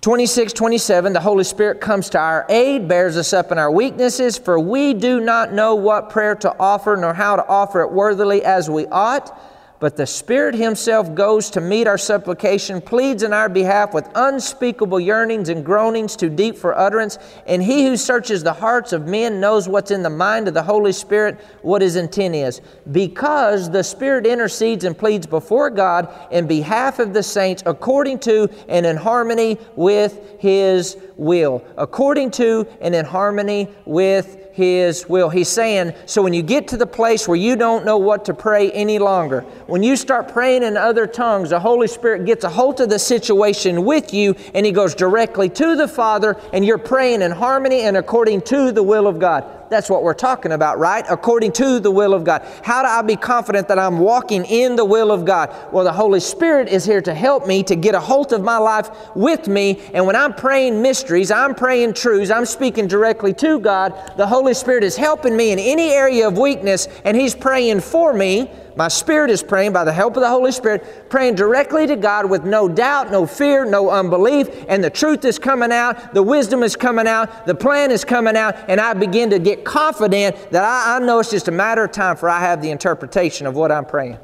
26, 0.02 0.52
27, 0.52 1.14
the 1.14 1.20
Holy 1.20 1.42
Spirit 1.42 1.80
comes 1.80 2.10
to 2.10 2.18
our 2.18 2.44
aid, 2.50 2.86
bears 2.86 3.16
us 3.16 3.32
up 3.32 3.50
in 3.50 3.56
our 3.56 3.70
weaknesses, 3.70 4.36
for 4.36 4.60
we 4.60 4.92
do 4.92 5.18
not 5.18 5.54
know 5.54 5.74
what 5.74 6.10
prayer 6.10 6.34
to 6.34 6.54
offer 6.60 6.94
nor 6.94 7.14
how 7.14 7.34
to 7.34 7.46
offer 7.46 7.80
it 7.80 7.90
worthily 7.90 8.44
as 8.44 8.68
we 8.68 8.84
ought. 8.88 9.40
But 9.78 9.96
the 9.96 10.06
Spirit 10.06 10.54
Himself 10.54 11.14
goes 11.14 11.50
to 11.50 11.60
meet 11.60 11.86
our 11.86 11.98
supplication, 11.98 12.80
pleads 12.80 13.22
in 13.22 13.32
our 13.32 13.48
behalf 13.48 13.92
with 13.92 14.08
unspeakable 14.14 15.00
yearnings 15.00 15.50
and 15.50 15.64
groanings 15.64 16.16
too 16.16 16.30
deep 16.30 16.56
for 16.56 16.76
utterance. 16.76 17.18
And 17.46 17.62
He 17.62 17.84
who 17.86 17.96
searches 17.96 18.42
the 18.42 18.54
hearts 18.54 18.92
of 18.92 19.06
men 19.06 19.38
knows 19.38 19.68
what's 19.68 19.90
in 19.90 20.02
the 20.02 20.10
mind 20.10 20.48
of 20.48 20.54
the 20.54 20.62
Holy 20.62 20.92
Spirit, 20.92 21.38
what 21.60 21.82
His 21.82 21.96
intent 21.96 22.34
is. 22.34 22.62
Because 22.90 23.70
the 23.70 23.84
Spirit 23.84 24.26
intercedes 24.26 24.84
and 24.84 24.96
pleads 24.96 25.26
before 25.26 25.68
God 25.68 26.08
in 26.30 26.46
behalf 26.46 26.98
of 26.98 27.12
the 27.12 27.22
saints 27.22 27.62
according 27.66 28.20
to 28.20 28.48
and 28.68 28.86
in 28.86 28.96
harmony 28.96 29.58
with 29.74 30.20
His 30.38 30.96
will. 31.16 31.62
According 31.76 32.30
to 32.32 32.66
and 32.80 32.94
in 32.94 33.04
harmony 33.04 33.68
with 33.84 34.45
his 34.56 35.06
will. 35.06 35.28
He's 35.28 35.48
saying, 35.48 35.92
so 36.06 36.22
when 36.22 36.32
you 36.32 36.42
get 36.42 36.66
to 36.68 36.78
the 36.78 36.86
place 36.86 37.28
where 37.28 37.36
you 37.36 37.56
don't 37.56 37.84
know 37.84 37.98
what 37.98 38.24
to 38.24 38.34
pray 38.34 38.72
any 38.72 38.98
longer, 38.98 39.42
when 39.66 39.82
you 39.82 39.96
start 39.96 40.32
praying 40.32 40.62
in 40.62 40.78
other 40.78 41.06
tongues, 41.06 41.50
the 41.50 41.60
Holy 41.60 41.86
Spirit 41.86 42.24
gets 42.24 42.42
a 42.42 42.48
hold 42.48 42.80
of 42.80 42.88
the 42.88 42.98
situation 42.98 43.84
with 43.84 44.14
you 44.14 44.34
and 44.54 44.64
He 44.64 44.72
goes 44.72 44.94
directly 44.94 45.50
to 45.50 45.76
the 45.76 45.86
Father 45.86 46.40
and 46.54 46.64
you're 46.64 46.78
praying 46.78 47.20
in 47.20 47.32
harmony 47.32 47.82
and 47.82 47.98
according 47.98 48.40
to 48.42 48.72
the 48.72 48.82
will 48.82 49.06
of 49.06 49.18
God. 49.18 49.44
That's 49.68 49.90
what 49.90 50.02
we're 50.02 50.14
talking 50.14 50.52
about, 50.52 50.78
right? 50.78 51.04
According 51.08 51.52
to 51.52 51.80
the 51.80 51.90
will 51.90 52.14
of 52.14 52.24
God. 52.24 52.42
How 52.62 52.82
do 52.82 52.88
I 52.88 53.02
be 53.02 53.16
confident 53.16 53.68
that 53.68 53.78
I'm 53.78 53.98
walking 53.98 54.44
in 54.44 54.76
the 54.76 54.84
will 54.84 55.10
of 55.10 55.24
God? 55.24 55.54
Well, 55.72 55.84
the 55.84 55.92
Holy 55.92 56.20
Spirit 56.20 56.68
is 56.68 56.84
here 56.84 57.02
to 57.02 57.14
help 57.14 57.46
me 57.46 57.62
to 57.64 57.76
get 57.76 57.94
a 57.94 58.00
hold 58.00 58.32
of 58.32 58.42
my 58.42 58.58
life 58.58 58.90
with 59.14 59.48
me. 59.48 59.80
And 59.92 60.06
when 60.06 60.16
I'm 60.16 60.34
praying 60.34 60.82
mysteries, 60.82 61.30
I'm 61.30 61.54
praying 61.54 61.94
truths, 61.94 62.30
I'm 62.30 62.46
speaking 62.46 62.86
directly 62.86 63.32
to 63.34 63.58
God, 63.60 64.12
the 64.16 64.26
Holy 64.26 64.54
Spirit 64.54 64.84
is 64.84 64.96
helping 64.96 65.36
me 65.36 65.50
in 65.50 65.58
any 65.58 65.90
area 65.90 66.28
of 66.28 66.38
weakness 66.38 66.88
and 67.04 67.16
He's 67.16 67.34
praying 67.34 67.80
for 67.80 68.12
me 68.12 68.50
my 68.76 68.88
spirit 68.88 69.30
is 69.30 69.42
praying 69.42 69.72
by 69.72 69.84
the 69.84 69.92
help 69.92 70.16
of 70.16 70.20
the 70.22 70.28
Holy 70.28 70.52
Spirit, 70.52 71.08
praying 71.08 71.34
directly 71.34 71.86
to 71.86 71.96
God 71.96 72.28
with 72.28 72.44
no 72.44 72.68
doubt, 72.68 73.10
no 73.10 73.26
fear, 73.26 73.64
no 73.64 73.88
unbelief, 73.88 74.48
and 74.68 74.84
the 74.84 74.90
truth 74.90 75.24
is 75.24 75.38
coming 75.38 75.72
out, 75.72 76.12
the 76.12 76.22
wisdom 76.22 76.62
is 76.62 76.76
coming 76.76 77.06
out, 77.06 77.46
the 77.46 77.54
plan 77.54 77.90
is 77.90 78.04
coming 78.04 78.36
out, 78.36 78.54
and 78.68 78.78
I 78.78 78.92
begin 78.92 79.30
to 79.30 79.38
get 79.38 79.64
confident 79.64 80.36
that 80.50 80.62
I, 80.62 80.96
I 80.96 80.98
know 80.98 81.18
it's 81.20 81.30
just 81.30 81.48
a 81.48 81.52
matter 81.52 81.84
of 81.84 81.92
time 81.92 82.16
for 82.16 82.28
I 82.28 82.40
have 82.40 82.60
the 82.60 82.70
interpretation 82.70 83.46
of 83.46 83.54
what 83.54 83.72
I'm 83.72 83.86
praying. 83.86 84.18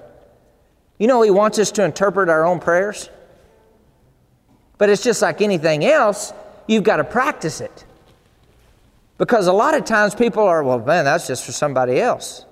You 0.99 1.07
know, 1.07 1.23
He 1.23 1.31
wants 1.31 1.59
us 1.59 1.71
to 1.73 1.85
interpret 1.85 2.29
our 2.29 2.45
own 2.45 2.61
prayers. 2.61 3.09
But 4.77 4.91
it's 4.91 5.03
just 5.03 5.23
like 5.23 5.41
anything 5.41 5.85
else, 5.85 6.35
you've 6.67 6.85
got 6.85 6.97
to 6.97 7.05
practice 7.05 7.61
it. 7.61 7.87
Because 9.17 9.47
a 9.47 9.53
lot 9.53 9.75
of 9.75 9.85
times 9.85 10.15
people 10.15 10.43
are, 10.43 10.63
well, 10.63 10.81
man, 10.81 11.05
that's 11.05 11.27
just 11.27 11.47
for 11.47 11.53
somebody 11.53 12.01
else. 12.01 12.45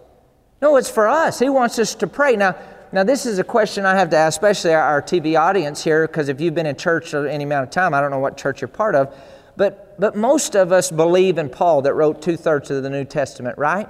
No, 0.61 0.77
it's 0.77 0.91
for 0.91 1.09
us. 1.09 1.39
He 1.39 1.49
wants 1.49 1.79
us 1.79 1.95
to 1.97 2.07
pray. 2.07 2.37
Now, 2.37 2.55
now 2.93 3.03
this 3.03 3.25
is 3.25 3.39
a 3.39 3.45
question 3.45 3.87
I 3.87 3.97
have 3.97 4.11
to 4.11 4.17
ask, 4.17 4.37
especially 4.37 4.75
our 4.75 5.01
TV 5.01 5.39
audience 5.39 5.83
here, 5.83 6.07
because 6.07 6.29
if 6.29 6.41
you've 6.41 6.55
been 6.55 6.67
in 6.67 6.77
church 6.77 7.15
any 7.15 7.45
amount 7.45 7.65
of 7.65 7.71
time, 7.71 7.95
I 7.95 8.01
don't 8.01 8.11
know 8.11 8.19
what 8.19 8.37
church 8.37 8.61
you're 8.61 8.69
part 8.69 8.95
of, 8.95 9.15
but, 9.57 9.99
but 9.99 10.17
most 10.17 10.55
of 10.55 10.73
us 10.73 10.91
believe 10.91 11.39
in 11.39 11.49
Paul 11.49 11.83
that 11.83 11.95
wrote 11.95 12.21
two 12.21 12.37
thirds 12.37 12.71
of 12.71 12.83
the 12.83 12.91
New 12.91 13.05
Testament, 13.05 13.57
right? 13.57 13.89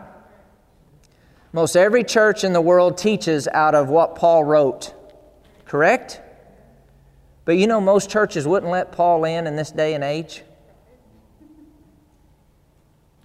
Most 1.53 1.77
every 1.77 2.05
church 2.05 2.45
in 2.45 2.53
the 2.53 2.61
world 2.61 2.97
teaches 2.97 3.49
out 3.49 3.75
of 3.75 3.89
what 3.89 4.15
Paul 4.15 4.45
wrote, 4.45 4.95
correct? 5.65 6.21
But 7.45 7.57
you 7.57 7.67
know, 7.67 7.81
most 7.81 8.11
churches 8.11 8.47
wouldn't 8.47 8.71
let 8.71 8.93
Paul 8.93 9.25
in 9.25 9.49
in 9.49 9.57
this 9.57 9.73
day 9.73 9.95
and 9.95 10.05
age. 10.05 10.45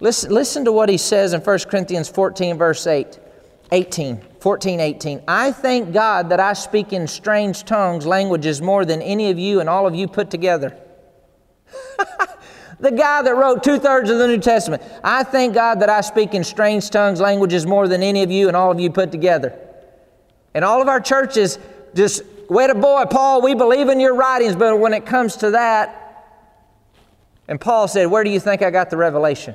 Listen, 0.00 0.32
listen 0.32 0.64
to 0.64 0.72
what 0.72 0.88
he 0.88 0.98
says 0.98 1.32
in 1.32 1.40
1 1.40 1.58
Corinthians 1.70 2.08
14, 2.08 2.58
verse 2.58 2.86
8. 2.86 3.20
18, 3.72 4.20
14, 4.40 4.80
18. 4.80 5.22
I 5.26 5.52
thank 5.52 5.92
God 5.92 6.28
that 6.28 6.40
I 6.40 6.52
speak 6.52 6.92
in 6.92 7.06
strange 7.06 7.64
tongues, 7.64 8.06
languages 8.06 8.62
more 8.62 8.84
than 8.84 9.02
any 9.02 9.30
of 9.30 9.38
you 9.38 9.60
and 9.60 9.68
all 9.68 9.86
of 9.86 9.94
you 9.94 10.06
put 10.06 10.30
together. 10.30 10.76
the 12.80 12.92
guy 12.92 13.22
that 13.22 13.34
wrote 13.34 13.64
two 13.64 13.78
thirds 13.78 14.08
of 14.10 14.18
the 14.18 14.26
New 14.28 14.38
Testament. 14.38 14.82
I 15.02 15.24
thank 15.24 15.54
God 15.54 15.80
that 15.80 15.90
I 15.90 16.00
speak 16.00 16.34
in 16.34 16.44
strange 16.44 16.90
tongues, 16.90 17.20
languages 17.20 17.66
more 17.66 17.88
than 17.88 18.02
any 18.02 18.22
of 18.22 18.30
you 18.30 18.48
and 18.48 18.56
all 18.56 18.70
of 18.70 18.78
you 18.78 18.90
put 18.90 19.10
together. 19.10 19.58
And 20.54 20.64
all 20.64 20.80
of 20.80 20.88
our 20.88 21.00
churches 21.00 21.58
just, 21.94 22.22
wait 22.48 22.70
a 22.70 22.74
boy, 22.74 23.04
Paul, 23.10 23.42
we 23.42 23.54
believe 23.54 23.88
in 23.88 23.98
your 23.98 24.14
writings, 24.14 24.54
but 24.54 24.78
when 24.78 24.92
it 24.92 25.04
comes 25.06 25.36
to 25.36 25.50
that, 25.52 26.02
and 27.48 27.60
Paul 27.60 27.88
said, 27.88 28.06
Where 28.06 28.24
do 28.24 28.30
you 28.30 28.40
think 28.40 28.62
I 28.62 28.70
got 28.70 28.90
the 28.90 28.96
revelation? 28.96 29.54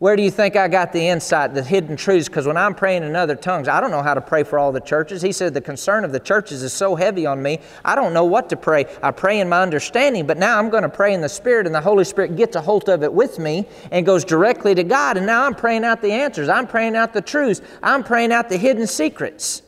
Where 0.00 0.16
do 0.16 0.22
you 0.22 0.30
think 0.30 0.56
I 0.56 0.66
got 0.66 0.94
the 0.94 1.08
insight, 1.08 1.52
the 1.52 1.62
hidden 1.62 1.94
truths? 1.94 2.26
Because 2.26 2.46
when 2.46 2.56
I'm 2.56 2.74
praying 2.74 3.02
in 3.02 3.14
other 3.14 3.36
tongues, 3.36 3.68
I 3.68 3.82
don't 3.82 3.90
know 3.90 4.02
how 4.02 4.14
to 4.14 4.22
pray 4.22 4.44
for 4.44 4.58
all 4.58 4.72
the 4.72 4.80
churches. 4.80 5.20
He 5.20 5.30
said, 5.30 5.52
The 5.52 5.60
concern 5.60 6.06
of 6.06 6.12
the 6.12 6.18
churches 6.18 6.62
is 6.62 6.72
so 6.72 6.96
heavy 6.96 7.26
on 7.26 7.42
me, 7.42 7.58
I 7.84 7.94
don't 7.94 8.14
know 8.14 8.24
what 8.24 8.48
to 8.48 8.56
pray. 8.56 8.86
I 9.02 9.10
pray 9.10 9.40
in 9.40 9.48
my 9.50 9.60
understanding, 9.60 10.26
but 10.26 10.38
now 10.38 10.58
I'm 10.58 10.70
going 10.70 10.84
to 10.84 10.88
pray 10.88 11.12
in 11.12 11.20
the 11.20 11.28
Spirit, 11.28 11.66
and 11.66 11.74
the 11.74 11.82
Holy 11.82 12.04
Spirit 12.04 12.34
gets 12.34 12.56
a 12.56 12.62
hold 12.62 12.88
of 12.88 13.02
it 13.02 13.12
with 13.12 13.38
me 13.38 13.66
and 13.90 14.06
goes 14.06 14.24
directly 14.24 14.74
to 14.74 14.84
God. 14.84 15.18
And 15.18 15.26
now 15.26 15.44
I'm 15.44 15.54
praying 15.54 15.84
out 15.84 16.00
the 16.00 16.12
answers. 16.12 16.48
I'm 16.48 16.66
praying 16.66 16.96
out 16.96 17.12
the 17.12 17.20
truths. 17.20 17.60
I'm 17.82 18.02
praying 18.02 18.32
out 18.32 18.48
the 18.48 18.56
hidden 18.56 18.86
secrets. 18.86 19.60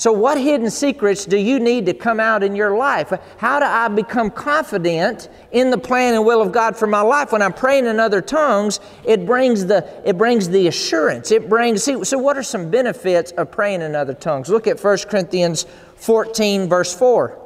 So, 0.00 0.12
what 0.12 0.40
hidden 0.40 0.70
secrets 0.70 1.26
do 1.26 1.36
you 1.36 1.60
need 1.60 1.84
to 1.84 1.92
come 1.92 2.20
out 2.20 2.42
in 2.42 2.56
your 2.56 2.74
life? 2.74 3.12
How 3.36 3.58
do 3.58 3.66
I 3.66 3.86
become 3.88 4.30
confident 4.30 5.28
in 5.52 5.68
the 5.68 5.76
plan 5.76 6.14
and 6.14 6.24
will 6.24 6.40
of 6.40 6.52
God 6.52 6.74
for 6.74 6.86
my 6.86 7.02
life? 7.02 7.32
When 7.32 7.42
I'm 7.42 7.52
praying 7.52 7.84
in 7.84 8.00
other 8.00 8.22
tongues, 8.22 8.80
it 9.04 9.26
brings 9.26 9.66
the, 9.66 9.86
it 10.06 10.16
brings 10.16 10.48
the 10.48 10.68
assurance. 10.68 11.30
It 11.30 11.50
brings, 11.50 11.84
see, 11.84 12.02
so 12.02 12.16
what 12.16 12.38
are 12.38 12.42
some 12.42 12.70
benefits 12.70 13.32
of 13.32 13.50
praying 13.50 13.82
in 13.82 13.94
other 13.94 14.14
tongues? 14.14 14.48
Look 14.48 14.66
at 14.66 14.82
1 14.82 14.98
Corinthians 15.10 15.66
14, 15.96 16.66
verse 16.66 16.96
4. 16.96 17.38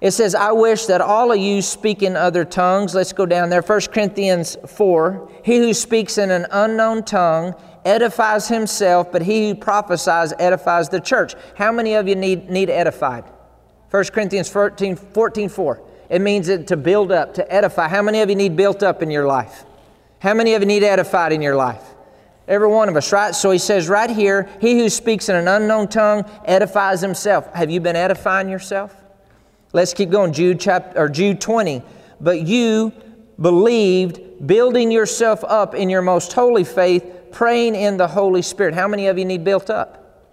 It 0.00 0.12
says, 0.12 0.36
I 0.36 0.52
wish 0.52 0.86
that 0.86 1.00
all 1.00 1.32
of 1.32 1.38
you 1.38 1.62
speak 1.62 2.04
in 2.04 2.14
other 2.14 2.44
tongues. 2.44 2.94
Let's 2.94 3.12
go 3.12 3.26
down 3.26 3.48
there. 3.48 3.62
1 3.62 3.80
Corinthians 3.92 4.56
4. 4.68 5.32
He 5.42 5.58
who 5.58 5.74
speaks 5.74 6.16
in 6.16 6.30
an 6.30 6.46
unknown 6.52 7.02
tongue 7.02 7.56
edifies 7.86 8.48
himself, 8.48 9.12
but 9.12 9.22
he 9.22 9.48
who 9.48 9.54
prophesies 9.54 10.34
edifies 10.38 10.88
the 10.88 11.00
church. 11.00 11.34
How 11.54 11.72
many 11.72 11.94
of 11.94 12.08
you 12.08 12.16
need, 12.16 12.50
need 12.50 12.68
edified? 12.68 13.24
1 13.90 14.04
Corinthians 14.06 14.48
14, 14.48 14.96
14 14.96 15.48
4. 15.48 15.82
It 16.10 16.20
means 16.20 16.48
it 16.48 16.66
to 16.68 16.76
build 16.76 17.12
up, 17.12 17.34
to 17.34 17.52
edify. 17.52 17.88
How 17.88 18.02
many 18.02 18.20
of 18.20 18.28
you 18.28 18.36
need 18.36 18.56
built 18.56 18.82
up 18.82 19.02
in 19.02 19.10
your 19.10 19.26
life? 19.26 19.64
How 20.18 20.34
many 20.34 20.54
of 20.54 20.62
you 20.62 20.66
need 20.66 20.82
edified 20.82 21.32
in 21.32 21.40
your 21.40 21.56
life? 21.56 21.82
Every 22.48 22.68
one 22.68 22.88
of 22.88 22.96
us, 22.96 23.12
right? 23.12 23.34
So 23.34 23.50
he 23.50 23.58
says 23.58 23.88
right 23.88 24.10
here, 24.10 24.48
he 24.60 24.78
who 24.78 24.88
speaks 24.88 25.28
in 25.28 25.36
an 25.36 25.48
unknown 25.48 25.88
tongue 25.88 26.24
edifies 26.44 27.00
himself. 27.00 27.52
Have 27.54 27.70
you 27.70 27.80
been 27.80 27.96
edifying 27.96 28.48
yourself? 28.48 28.94
Let's 29.72 29.94
keep 29.94 30.10
going. 30.10 30.32
Jude 30.32 30.60
chapter 30.60 30.98
or 30.98 31.08
Jude 31.08 31.40
20. 31.40 31.82
But 32.20 32.42
you 32.42 32.92
believed, 33.40 34.46
building 34.46 34.90
yourself 34.90 35.42
up 35.44 35.74
in 35.74 35.90
your 35.90 36.02
most 36.02 36.32
holy 36.32 36.64
faith, 36.64 37.04
praying 37.36 37.74
in 37.74 37.98
the 37.98 38.08
Holy 38.08 38.40
Spirit. 38.40 38.72
How 38.72 38.88
many 38.88 39.08
of 39.08 39.18
you 39.18 39.26
need 39.26 39.44
built 39.44 39.68
up? 39.68 40.32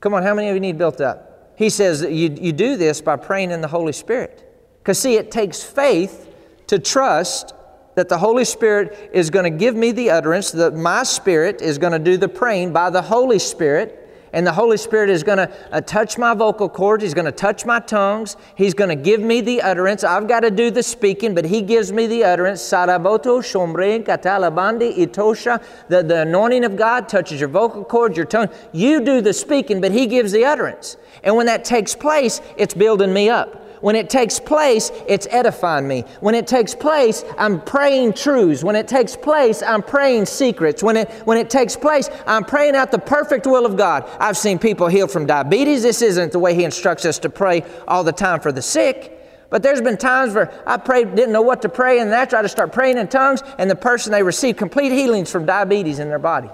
Come 0.00 0.12
on, 0.12 0.24
how 0.24 0.34
many 0.34 0.48
of 0.48 0.54
you 0.56 0.60
need 0.60 0.76
built 0.76 1.00
up? 1.00 1.54
He 1.56 1.70
says 1.70 2.00
that 2.00 2.10
you, 2.10 2.36
you 2.40 2.52
do 2.52 2.76
this 2.76 3.00
by 3.00 3.14
praying 3.14 3.52
in 3.52 3.60
the 3.60 3.68
Holy 3.68 3.92
Spirit. 3.92 4.44
Because, 4.80 4.98
see, 4.98 5.14
it 5.14 5.30
takes 5.30 5.62
faith 5.62 6.28
to 6.66 6.80
trust 6.80 7.54
that 7.94 8.08
the 8.08 8.18
Holy 8.18 8.44
Spirit 8.44 9.10
is 9.12 9.30
going 9.30 9.44
to 9.44 9.56
give 9.56 9.76
me 9.76 9.92
the 9.92 10.10
utterance, 10.10 10.50
that 10.50 10.74
my 10.74 11.04
spirit 11.04 11.62
is 11.62 11.78
going 11.78 11.92
to 11.92 11.98
do 12.00 12.16
the 12.16 12.28
praying 12.28 12.72
by 12.72 12.90
the 12.90 13.02
Holy 13.02 13.38
Spirit 13.38 13.99
and 14.32 14.46
the 14.46 14.52
Holy 14.52 14.76
Spirit 14.76 15.10
is 15.10 15.22
going 15.22 15.38
to 15.38 15.52
uh, 15.72 15.80
touch 15.80 16.18
my 16.18 16.34
vocal 16.34 16.68
cords. 16.68 17.02
He's 17.02 17.14
going 17.14 17.26
to 17.26 17.32
touch 17.32 17.64
my 17.64 17.80
tongues. 17.80 18.36
He's 18.54 18.74
going 18.74 18.90
to 18.90 18.96
give 18.96 19.20
me 19.20 19.40
the 19.40 19.62
utterance. 19.62 20.04
I've 20.04 20.28
got 20.28 20.40
to 20.40 20.50
do 20.50 20.70
the 20.70 20.82
speaking, 20.82 21.34
but 21.34 21.44
He 21.44 21.62
gives 21.62 21.92
me 21.92 22.06
the 22.06 22.24
utterance. 22.24 22.62
Saraboto, 22.62 23.40
shomrein, 23.40 24.04
katalabandi, 24.04 24.96
itosha. 24.98 25.62
The, 25.88 26.02
the 26.02 26.22
anointing 26.22 26.64
of 26.64 26.76
God 26.76 27.08
touches 27.08 27.40
your 27.40 27.48
vocal 27.48 27.84
cords, 27.84 28.16
your 28.16 28.26
tongue. 28.26 28.48
You 28.72 29.04
do 29.04 29.20
the 29.20 29.32
speaking, 29.32 29.80
but 29.80 29.92
He 29.92 30.06
gives 30.06 30.32
the 30.32 30.44
utterance. 30.44 30.96
And 31.24 31.36
when 31.36 31.46
that 31.46 31.64
takes 31.64 31.94
place, 31.94 32.40
it's 32.56 32.74
building 32.74 33.12
me 33.12 33.28
up. 33.28 33.66
When 33.80 33.96
it 33.96 34.10
takes 34.10 34.38
place, 34.38 34.92
it's 35.08 35.26
edifying 35.30 35.88
me. 35.88 36.04
When 36.20 36.34
it 36.34 36.46
takes 36.46 36.74
place, 36.74 37.24
I'm 37.38 37.60
praying 37.62 38.12
truths. 38.12 38.62
When 38.62 38.76
it 38.76 38.86
takes 38.86 39.16
place, 39.16 39.62
I'm 39.62 39.82
praying 39.82 40.26
secrets. 40.26 40.82
When 40.82 40.98
it, 40.98 41.10
when 41.24 41.38
it 41.38 41.48
takes 41.48 41.76
place, 41.76 42.10
I'm 42.26 42.44
praying 42.44 42.76
out 42.76 42.90
the 42.90 42.98
perfect 42.98 43.46
will 43.46 43.64
of 43.64 43.78
God. 43.78 44.08
I've 44.18 44.36
seen 44.36 44.58
people 44.58 44.88
healed 44.88 45.10
from 45.10 45.24
diabetes. 45.24 45.82
This 45.82 46.02
isn't 46.02 46.32
the 46.32 46.38
way 46.38 46.54
He 46.54 46.64
instructs 46.64 47.06
us 47.06 47.18
to 47.20 47.30
pray 47.30 47.64
all 47.88 48.04
the 48.04 48.12
time 48.12 48.40
for 48.40 48.52
the 48.52 48.62
sick. 48.62 49.16
But 49.48 49.62
there's 49.62 49.80
been 49.80 49.96
times 49.96 50.34
where 50.34 50.52
I 50.66 50.76
prayed, 50.76 51.14
didn't 51.14 51.32
know 51.32 51.42
what 51.42 51.62
to 51.62 51.68
pray, 51.68 52.00
and 52.00 52.14
I 52.14 52.26
tried 52.26 52.42
to 52.42 52.48
start 52.48 52.72
praying 52.72 52.98
in 52.98 53.08
tongues, 53.08 53.42
and 53.58 53.68
the 53.68 53.74
person 53.74 54.12
they 54.12 54.22
received 54.22 54.58
complete 54.58 54.92
healings 54.92 55.30
from 55.30 55.46
diabetes 55.46 55.98
in 55.98 56.08
their 56.08 56.20
body. 56.20 56.50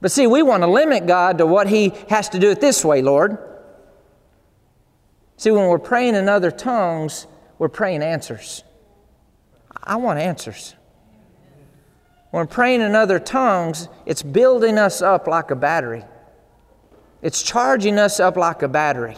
But 0.00 0.10
see, 0.10 0.26
we 0.26 0.42
want 0.42 0.62
to 0.62 0.66
limit 0.66 1.06
God 1.06 1.38
to 1.38 1.46
what 1.46 1.68
He 1.68 1.92
has 2.10 2.28
to 2.30 2.38
do 2.38 2.50
it 2.50 2.60
this 2.60 2.84
way, 2.84 3.00
Lord. 3.00 3.38
See, 5.36 5.50
when 5.50 5.68
we're 5.68 5.78
praying 5.78 6.14
in 6.14 6.28
other 6.28 6.50
tongues, 6.50 7.26
we're 7.58 7.68
praying 7.68 8.02
answers. 8.02 8.64
I 9.82 9.96
want 9.96 10.18
answers. 10.18 10.74
When 12.30 12.42
we're 12.42 12.46
praying 12.46 12.80
in 12.80 12.94
other 12.94 13.18
tongues, 13.18 13.88
it's 14.04 14.22
building 14.22 14.78
us 14.78 15.02
up 15.02 15.26
like 15.26 15.50
a 15.50 15.56
battery. 15.56 16.04
It's 17.22 17.42
charging 17.42 17.98
us 17.98 18.20
up 18.20 18.36
like 18.36 18.62
a 18.62 18.68
battery. 18.68 19.16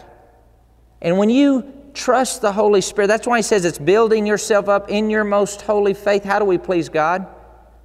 And 1.01 1.17
when 1.17 1.29
you 1.29 1.73
trust 1.93 2.41
the 2.41 2.51
Holy 2.51 2.81
Spirit, 2.81 3.07
that's 3.07 3.27
why 3.27 3.37
he 3.37 3.43
says 3.43 3.65
it's 3.65 3.79
building 3.79 4.25
yourself 4.25 4.69
up 4.69 4.89
in 4.89 5.09
your 5.09 5.23
most 5.23 5.61
holy 5.61 5.93
faith. 5.93 6.23
How 6.23 6.39
do 6.39 6.45
we 6.45 6.57
please 6.57 6.89
God? 6.89 7.27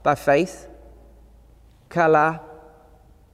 By 0.03 0.15
faith. 0.15 0.69
Kala. 1.89 2.41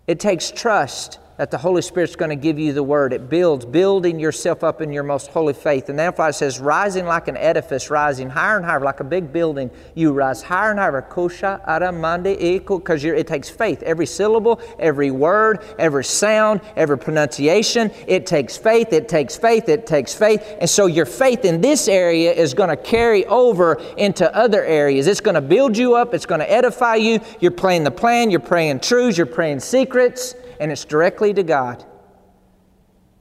It 0.07 0.20
takes 0.20 0.51
trust 0.51 1.18
that 1.41 1.51
the 1.51 1.57
Holy 1.57 1.80
Spirit's 1.80 2.16
going 2.16 2.28
to 2.28 2.36
give 2.36 2.59
you 2.59 2.74
the 2.74 2.82
word. 2.82 3.14
It 3.14 3.30
builds, 3.30 3.64
building 3.64 4.20
yourself 4.20 4.62
up 4.62 4.82
in 4.82 4.93
your 4.93 5.03
most 5.03 5.28
holy 5.28 5.55
faith. 5.55 5.88
And 5.88 5.99
why 6.18 6.28
it 6.28 6.34
says, 6.34 6.61
rising 6.61 7.07
like 7.07 7.28
an 7.28 7.38
edifice, 7.38 7.88
rising 7.88 8.28
higher 8.28 8.59
and 8.59 8.66
higher, 8.66 8.80
like 8.80 9.01
a 9.01 9.05
big 9.05 9.32
building. 9.32 9.70
You 9.95 10.12
rise 10.12 10.43
higher 10.43 10.70
and 10.70 10.78
higher. 10.78 11.01
Kosha 11.01 11.66
aramande 11.66 12.59
because 12.59 13.03
it 13.05 13.26
takes 13.26 13.49
faith. 13.49 13.82
Every 13.84 14.05
syllable, 14.05 14.61
every 14.78 15.11
word, 15.11 15.64
every 15.78 16.05
sound, 16.05 16.61
every 16.76 16.99
pronunciation, 16.99 17.91
it 18.07 18.26
takes 18.26 18.59
faith, 18.59 18.93
it 18.93 19.09
takes 19.09 19.38
faith, 19.38 19.70
it 19.70 19.86
takes 19.86 20.12
faith. 20.12 20.45
And 20.61 20.68
so 20.68 20.84
your 20.84 21.07
faith 21.07 21.47
in 21.47 21.62
this 21.62 21.88
area 21.88 22.34
is 22.34 22.53
going 22.53 22.68
to 22.68 22.76
carry 22.76 23.24
over 23.24 23.80
into 23.97 24.30
other 24.36 24.62
areas. 24.62 25.07
It's 25.07 25.22
going 25.22 25.36
to 25.36 25.41
build 25.41 25.74
you 25.74 25.95
up, 25.95 26.12
it's 26.12 26.26
going 26.26 26.41
to 26.41 26.53
edify 26.53 26.97
you. 26.97 27.18
You're 27.41 27.51
playing 27.51 27.84
the 27.84 27.91
plan, 27.91 28.30
you're 28.30 28.41
praying 28.41 28.80
truths, 28.80 29.16
you're 29.16 29.24
praying 29.24 29.61
secrets 29.61 30.34
and 30.61 30.70
it's 30.70 30.84
directly 30.84 31.30
to 31.35 31.43
God. 31.43 31.85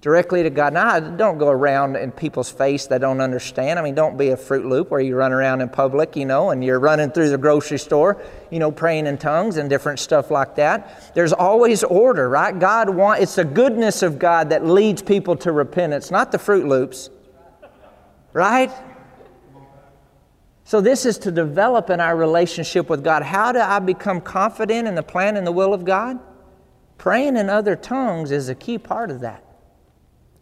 Directly 0.02 0.44
to 0.44 0.50
God. 0.50 0.72
Now, 0.72 0.98
don't 1.02 1.38
go 1.38 1.50
around 1.50 1.98
in 1.98 2.14
people's 2.14 2.50
face 2.50 2.88
that 2.88 3.02
don't 3.02 3.20
understand. 3.20 3.78
I 3.78 3.82
mean, 3.82 3.96
don't 3.96 4.18
be 4.18 4.30
a 4.30 4.38
Fruit 4.38 4.66
Loop 4.66 4.92
where 4.92 5.02
you 5.02 5.14
run 5.18 5.34
around 5.34 5.60
in 5.60 5.68
public, 5.68 6.16
you 6.16 6.26
know, 6.26 6.52
and 6.52 6.64
you're 6.64 6.80
running 6.80 7.12
through 7.12 7.30
the 7.30 7.38
grocery 7.38 7.80
store, 7.80 8.22
you 8.50 8.60
know, 8.60 8.72
praying 8.72 9.08
in 9.08 9.18
tongues 9.18 9.58
and 9.58 9.70
different 9.70 10.00
stuff 10.00 10.32
like 10.32 10.56
that. 10.56 11.14
There's 11.16 11.34
always 11.34 11.84
order, 11.84 12.30
right? 12.30 12.58
God 12.58 12.90
want 12.90 13.22
it's 13.22 13.36
the 13.36 13.44
goodness 13.44 14.02
of 14.02 14.20
God 14.20 14.52
that 14.52 14.66
leads 14.66 15.02
people 15.02 15.36
to 15.38 15.52
repentance, 15.52 16.12
not 16.12 16.32
the 16.32 16.40
Fruit 16.40 16.66
Loops, 16.66 17.10
right? 18.32 18.72
So, 20.64 20.80
this 20.80 21.06
is 21.06 21.18
to 21.18 21.32
develop 21.32 21.90
in 21.90 22.00
our 22.00 22.16
relationship 22.16 22.90
with 22.90 23.04
God. 23.04 23.24
How 23.24 23.52
do 23.52 23.60
I 23.60 23.80
become 23.80 24.22
confident 24.22 24.88
in 24.88 24.96
the 24.96 25.04
plan 25.04 25.36
and 25.36 25.46
the 25.46 25.52
will 25.52 25.74
of 25.74 25.84
God? 25.84 26.20
Praying 27.00 27.38
in 27.38 27.50
other 27.50 27.76
tongues 27.76 28.30
is 28.30 28.50
a 28.50 28.56
key 28.56 28.78
part 28.78 29.10
of 29.10 29.22
that. 29.22 29.44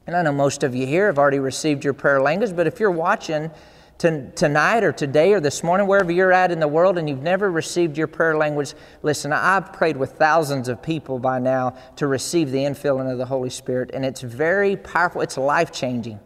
And 0.07 0.15
I 0.15 0.23
know 0.23 0.31
most 0.31 0.63
of 0.63 0.75
you 0.75 0.85
here 0.85 1.05
have 1.05 1.19
already 1.19 1.39
received 1.39 1.85
your 1.85 1.93
prayer 1.93 2.19
language, 2.19 2.55
but 2.55 2.67
if 2.67 2.79
you're 2.79 2.91
watching 2.91 3.51
to, 3.99 4.31
tonight 4.31 4.83
or 4.83 4.91
today 4.91 5.33
or 5.33 5.39
this 5.39 5.63
morning, 5.63 5.85
wherever 5.85 6.11
you're 6.11 6.33
at 6.33 6.51
in 6.51 6.59
the 6.59 6.67
world, 6.67 6.97
and 6.97 7.07
you've 7.07 7.21
never 7.21 7.51
received 7.51 7.97
your 7.97 8.07
prayer 8.07 8.35
language, 8.35 8.73
listen, 9.03 9.31
I've 9.31 9.71
prayed 9.71 9.97
with 9.97 10.13
thousands 10.13 10.67
of 10.67 10.81
people 10.81 11.19
by 11.19 11.39
now 11.39 11.77
to 11.97 12.07
receive 12.07 12.51
the 12.51 12.59
infilling 12.59 13.11
of 13.11 13.17
the 13.17 13.25
Holy 13.25 13.49
Spirit, 13.49 13.91
and 13.93 14.03
it's 14.03 14.21
very 14.21 14.75
powerful, 14.75 15.21
it's 15.21 15.37
life 15.37 15.71
changing 15.71 16.19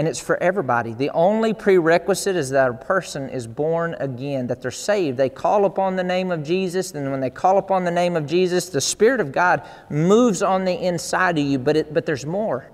and 0.00 0.08
it's 0.08 0.18
for 0.18 0.42
everybody. 0.42 0.94
The 0.94 1.10
only 1.10 1.52
prerequisite 1.52 2.34
is 2.34 2.48
that 2.50 2.70
a 2.70 2.72
person 2.72 3.28
is 3.28 3.46
born 3.46 3.94
again, 4.00 4.46
that 4.46 4.62
they're 4.62 4.70
saved. 4.70 5.18
They 5.18 5.28
call 5.28 5.66
upon 5.66 5.96
the 5.96 6.02
name 6.02 6.30
of 6.30 6.42
Jesus, 6.42 6.92
and 6.92 7.10
when 7.10 7.20
they 7.20 7.28
call 7.28 7.58
upon 7.58 7.84
the 7.84 7.90
name 7.90 8.16
of 8.16 8.24
Jesus, 8.24 8.70
the 8.70 8.80
Spirit 8.80 9.20
of 9.20 9.30
God 9.30 9.62
moves 9.90 10.42
on 10.42 10.64
the 10.64 10.72
inside 10.72 11.36
of 11.36 11.44
you, 11.44 11.58
but, 11.58 11.76
it, 11.76 11.92
but 11.92 12.06
there's 12.06 12.24
more. 12.24 12.70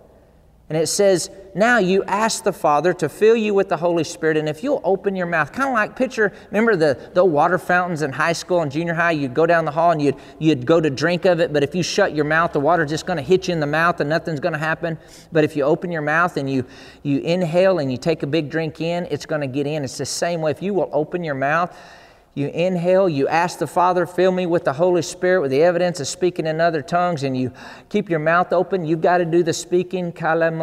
And 0.68 0.76
it 0.76 0.88
says, 0.88 1.30
now 1.54 1.78
you 1.78 2.02
ask 2.04 2.42
the 2.42 2.52
Father 2.52 2.92
to 2.94 3.08
fill 3.08 3.36
you 3.36 3.54
with 3.54 3.68
the 3.68 3.76
Holy 3.76 4.02
Spirit, 4.02 4.36
and 4.36 4.48
if 4.48 4.64
you'll 4.64 4.80
open 4.82 5.14
your 5.14 5.26
mouth, 5.26 5.52
kind 5.52 5.68
of 5.68 5.74
like 5.74 5.94
picture, 5.94 6.32
remember 6.50 6.74
the, 6.74 7.10
the 7.14 7.24
water 7.24 7.56
fountains 7.56 8.02
in 8.02 8.12
high 8.12 8.32
school 8.32 8.62
and 8.62 8.72
junior 8.72 8.92
high? 8.92 9.12
You'd 9.12 9.32
go 9.32 9.46
down 9.46 9.64
the 9.64 9.70
hall 9.70 9.92
and 9.92 10.02
you'd, 10.02 10.16
you'd 10.40 10.66
go 10.66 10.80
to 10.80 10.90
drink 10.90 11.24
of 11.24 11.38
it, 11.38 11.52
but 11.52 11.62
if 11.62 11.72
you 11.74 11.84
shut 11.84 12.16
your 12.16 12.24
mouth, 12.24 12.52
the 12.52 12.60
water's 12.60 12.90
just 12.90 13.06
going 13.06 13.16
to 13.16 13.22
hit 13.22 13.46
you 13.46 13.54
in 13.54 13.60
the 13.60 13.66
mouth 13.66 14.00
and 14.00 14.10
nothing's 14.10 14.40
going 14.40 14.54
to 14.54 14.58
happen. 14.58 14.98
But 15.30 15.44
if 15.44 15.54
you 15.54 15.62
open 15.62 15.92
your 15.92 16.02
mouth 16.02 16.36
and 16.36 16.50
you, 16.50 16.66
you 17.04 17.20
inhale 17.20 17.78
and 17.78 17.90
you 17.90 17.96
take 17.96 18.24
a 18.24 18.26
big 18.26 18.50
drink 18.50 18.80
in, 18.80 19.06
it's 19.06 19.24
going 19.24 19.42
to 19.42 19.46
get 19.46 19.68
in. 19.68 19.84
It's 19.84 19.98
the 19.98 20.04
same 20.04 20.40
way. 20.40 20.50
If 20.50 20.62
you 20.62 20.74
will 20.74 20.90
open 20.92 21.22
your 21.22 21.36
mouth, 21.36 21.78
you 22.36 22.48
inhale, 22.48 23.08
you 23.08 23.26
ask 23.28 23.58
the 23.58 23.66
Father, 23.66 24.04
fill 24.04 24.30
me 24.30 24.44
with 24.44 24.64
the 24.64 24.74
Holy 24.74 25.00
Spirit 25.00 25.40
with 25.40 25.50
the 25.50 25.62
evidence 25.62 26.00
of 26.00 26.06
speaking 26.06 26.46
in 26.46 26.60
other 26.60 26.82
tongues, 26.82 27.22
and 27.22 27.34
you 27.34 27.50
keep 27.88 28.10
your 28.10 28.18
mouth 28.18 28.52
open. 28.52 28.84
You've 28.84 29.00
got 29.00 29.18
to 29.18 29.24
do 29.24 29.42
the 29.42 29.54
speaking. 29.54 30.12
I'm 30.22 30.58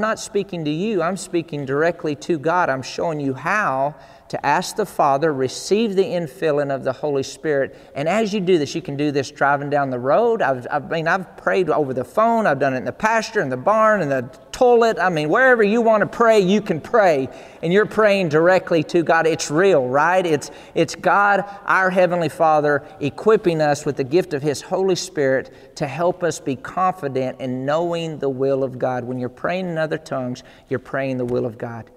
not 0.00 0.20
speaking 0.20 0.64
to 0.64 0.70
you, 0.70 1.02
I'm 1.02 1.16
speaking 1.16 1.66
directly 1.66 2.14
to 2.14 2.38
God. 2.38 2.70
I'm 2.70 2.82
showing 2.82 3.18
you 3.18 3.34
how 3.34 3.96
to 4.28 4.46
ask 4.46 4.76
the 4.76 4.86
Father, 4.86 5.32
receive 5.32 5.94
the 5.94 6.04
infilling 6.04 6.74
of 6.74 6.84
the 6.84 6.92
Holy 6.92 7.22
Spirit. 7.22 7.76
And 7.94 8.08
as 8.08 8.34
you 8.34 8.40
do 8.40 8.58
this, 8.58 8.74
you 8.74 8.82
can 8.82 8.96
do 8.96 9.10
this 9.12 9.30
driving 9.30 9.70
down 9.70 9.90
the 9.90 9.98
road. 9.98 10.42
I've, 10.42 10.66
I 10.70 10.78
mean, 10.80 11.06
I've 11.06 11.36
prayed 11.36 11.70
over 11.70 11.94
the 11.94 12.04
phone, 12.04 12.46
I've 12.46 12.58
done 12.58 12.74
it 12.74 12.78
in 12.78 12.84
the 12.84 12.92
pasture, 12.92 13.40
in 13.40 13.48
the 13.48 13.56
barn, 13.56 14.02
in 14.02 14.08
the 14.08 14.22
toilet. 14.56 14.98
I 14.98 15.10
mean, 15.10 15.28
wherever 15.28 15.62
you 15.62 15.82
want 15.82 16.00
to 16.00 16.06
pray, 16.06 16.40
you 16.40 16.60
can 16.60 16.80
pray. 16.80 17.28
And 17.62 17.72
you're 17.72 17.86
praying 17.86 18.30
directly 18.30 18.82
to 18.84 19.02
God. 19.02 19.26
It's 19.26 19.50
real, 19.50 19.86
right? 19.86 20.24
It's, 20.24 20.50
it's 20.74 20.94
God, 20.94 21.44
our 21.66 21.90
Heavenly 21.90 22.30
Father, 22.30 22.82
equipping 23.00 23.60
us 23.60 23.84
with 23.84 23.96
the 23.96 24.04
gift 24.04 24.32
of 24.32 24.42
His 24.42 24.62
Holy 24.62 24.96
Spirit 24.96 25.76
to 25.76 25.86
help 25.86 26.22
us 26.22 26.40
be 26.40 26.56
confident 26.56 27.38
in 27.40 27.66
knowing 27.66 28.18
the 28.18 28.30
will 28.30 28.64
of 28.64 28.78
God. 28.78 29.04
When 29.04 29.18
you're 29.18 29.28
praying 29.28 29.68
in 29.68 29.78
other 29.78 29.98
tongues, 29.98 30.42
you're 30.68 30.78
praying 30.78 31.18
the 31.18 31.24
will 31.24 31.44
of 31.44 31.58
God. 31.58 31.90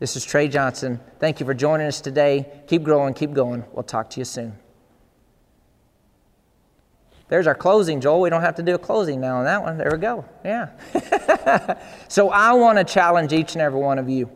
This 0.00 0.16
is 0.16 0.24
Trey 0.24 0.48
Johnson. 0.48 0.98
Thank 1.18 1.40
you 1.40 1.46
for 1.46 1.52
joining 1.52 1.86
us 1.86 2.00
today. 2.00 2.50
Keep 2.68 2.84
growing, 2.84 3.12
keep 3.12 3.34
going. 3.34 3.64
We'll 3.72 3.82
talk 3.82 4.08
to 4.10 4.18
you 4.18 4.24
soon. 4.24 4.58
There's 7.28 7.46
our 7.46 7.54
closing, 7.54 8.00
Joel. 8.00 8.22
We 8.22 8.30
don't 8.30 8.40
have 8.40 8.54
to 8.54 8.62
do 8.62 8.74
a 8.74 8.78
closing 8.78 9.20
now 9.20 9.36
on 9.36 9.44
that 9.44 9.62
one. 9.62 9.76
There 9.76 9.90
we 9.92 9.98
go. 9.98 10.24
Yeah. 10.42 10.70
so 12.08 12.30
I 12.30 12.54
want 12.54 12.78
to 12.78 12.84
challenge 12.84 13.34
each 13.34 13.52
and 13.52 13.60
every 13.60 13.78
one 13.78 13.98
of 13.98 14.08
you. 14.08 14.30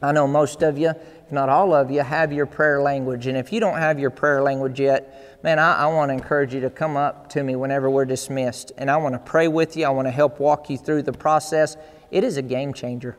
I 0.00 0.12
know 0.12 0.26
most 0.26 0.62
of 0.62 0.78
you, 0.78 0.88
if 0.88 1.30
not 1.30 1.50
all 1.50 1.74
of 1.74 1.90
you, 1.90 2.00
have 2.00 2.32
your 2.32 2.46
prayer 2.46 2.80
language. 2.80 3.26
And 3.26 3.36
if 3.36 3.52
you 3.52 3.60
don't 3.60 3.76
have 3.76 3.98
your 3.98 4.08
prayer 4.08 4.42
language 4.42 4.80
yet, 4.80 5.38
man, 5.44 5.58
I, 5.58 5.74
I 5.74 5.86
want 5.88 6.08
to 6.08 6.14
encourage 6.14 6.54
you 6.54 6.60
to 6.62 6.70
come 6.70 6.96
up 6.96 7.28
to 7.30 7.42
me 7.42 7.54
whenever 7.54 7.90
we're 7.90 8.06
dismissed. 8.06 8.72
And 8.78 8.90
I 8.90 8.96
want 8.96 9.14
to 9.14 9.18
pray 9.18 9.46
with 9.46 9.76
you. 9.76 9.84
I 9.84 9.90
want 9.90 10.06
to 10.06 10.12
help 10.12 10.40
walk 10.40 10.70
you 10.70 10.78
through 10.78 11.02
the 11.02 11.12
process. 11.12 11.76
It 12.10 12.24
is 12.24 12.38
a 12.38 12.42
game 12.42 12.72
changer. 12.72 13.18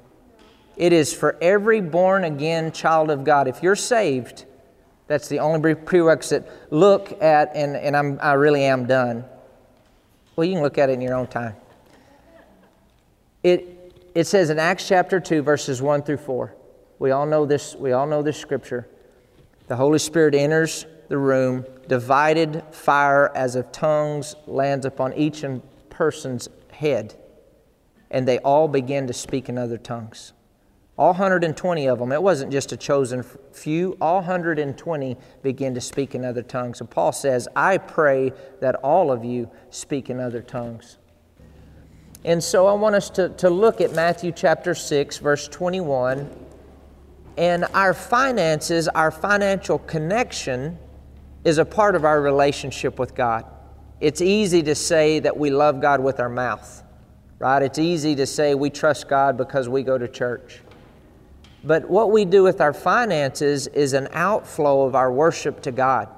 It 0.77 0.93
is 0.93 1.13
for 1.13 1.37
every 1.41 1.81
born 1.81 2.23
again 2.23 2.71
child 2.71 3.09
of 3.11 3.23
God. 3.23 3.47
If 3.47 3.61
you're 3.61 3.75
saved, 3.75 4.45
that's 5.07 5.27
the 5.27 5.39
only 5.39 5.75
prerequisite. 5.75 6.49
Look 6.71 7.21
at, 7.21 7.51
and, 7.55 7.75
and 7.75 7.97
I'm, 7.97 8.19
I 8.21 8.33
really 8.33 8.63
am 8.63 8.85
done. 8.85 9.25
Well, 10.35 10.45
you 10.45 10.53
can 10.53 10.63
look 10.63 10.77
at 10.77 10.89
it 10.89 10.93
in 10.93 11.01
your 11.01 11.15
own 11.15 11.27
time. 11.27 11.55
It, 13.43 13.93
it 14.15 14.27
says 14.27 14.49
in 14.49 14.59
Acts 14.59 14.87
chapter 14.87 15.19
2, 15.19 15.41
verses 15.41 15.81
1 15.81 16.03
through 16.03 16.17
4. 16.17 16.55
We 16.99 17.11
all 17.11 17.25
know 17.25 17.45
this, 17.45 17.75
we 17.75 17.91
all 17.91 18.07
know 18.07 18.21
this 18.21 18.37
scripture. 18.37 18.87
The 19.67 19.75
Holy 19.75 19.99
Spirit 19.99 20.35
enters 20.35 20.85
the 21.09 21.17
room, 21.17 21.65
divided 21.87 22.63
fire 22.71 23.31
as 23.35 23.55
of 23.55 23.71
tongues 23.71 24.35
lands 24.47 24.85
upon 24.85 25.13
each 25.13 25.43
person's 25.89 26.47
head, 26.71 27.15
and 28.09 28.27
they 28.27 28.39
all 28.39 28.67
begin 28.67 29.07
to 29.07 29.13
speak 29.13 29.49
in 29.49 29.57
other 29.57 29.77
tongues. 29.77 30.33
All 31.01 31.13
120 31.13 31.87
of 31.87 31.97
them, 31.97 32.11
it 32.11 32.21
wasn't 32.21 32.51
just 32.51 32.73
a 32.73 32.77
chosen 32.77 33.23
few, 33.53 33.97
all 33.99 34.17
120 34.17 35.17
began 35.41 35.73
to 35.73 35.81
speak 35.81 36.13
in 36.13 36.23
other 36.23 36.43
tongues. 36.43 36.79
And 36.79 36.87
Paul 36.87 37.11
says, 37.11 37.47
I 37.55 37.79
pray 37.79 38.33
that 38.59 38.75
all 38.75 39.11
of 39.11 39.25
you 39.25 39.49
speak 39.71 40.11
in 40.11 40.19
other 40.19 40.43
tongues. 40.43 40.99
And 42.23 42.43
so 42.43 42.67
I 42.67 42.73
want 42.73 42.93
us 42.93 43.09
to, 43.11 43.29
to 43.29 43.49
look 43.49 43.81
at 43.81 43.95
Matthew 43.95 44.31
chapter 44.31 44.75
6, 44.75 45.17
verse 45.17 45.47
21. 45.47 46.29
And 47.35 47.65
our 47.73 47.95
finances, 47.95 48.87
our 48.87 49.09
financial 49.09 49.79
connection, 49.79 50.77
is 51.43 51.57
a 51.57 51.65
part 51.65 51.95
of 51.95 52.05
our 52.05 52.21
relationship 52.21 52.99
with 52.99 53.15
God. 53.15 53.47
It's 54.01 54.21
easy 54.21 54.61
to 54.61 54.75
say 54.75 55.17
that 55.17 55.35
we 55.35 55.49
love 55.49 55.81
God 55.81 55.99
with 55.99 56.19
our 56.19 56.29
mouth, 56.29 56.83
right? 57.39 57.63
It's 57.63 57.79
easy 57.79 58.13
to 58.17 58.27
say 58.27 58.53
we 58.53 58.69
trust 58.69 59.09
God 59.09 59.35
because 59.35 59.67
we 59.67 59.81
go 59.81 59.97
to 59.97 60.07
church. 60.07 60.61
But 61.63 61.89
what 61.89 62.11
we 62.11 62.25
do 62.25 62.43
with 62.43 62.59
our 62.59 62.73
finances 62.73 63.67
is 63.67 63.93
an 63.93 64.07
outflow 64.13 64.83
of 64.83 64.95
our 64.95 65.11
worship 65.11 65.61
to 65.63 65.71
God. 65.71 66.09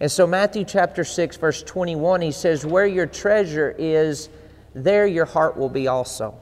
And 0.00 0.10
so, 0.10 0.26
Matthew 0.26 0.64
chapter 0.64 1.04
6, 1.04 1.36
verse 1.36 1.62
21, 1.62 2.22
he 2.22 2.32
says, 2.32 2.66
Where 2.66 2.86
your 2.86 3.06
treasure 3.06 3.74
is, 3.78 4.28
there 4.74 5.06
your 5.06 5.26
heart 5.26 5.56
will 5.56 5.68
be 5.68 5.86
also. 5.88 6.34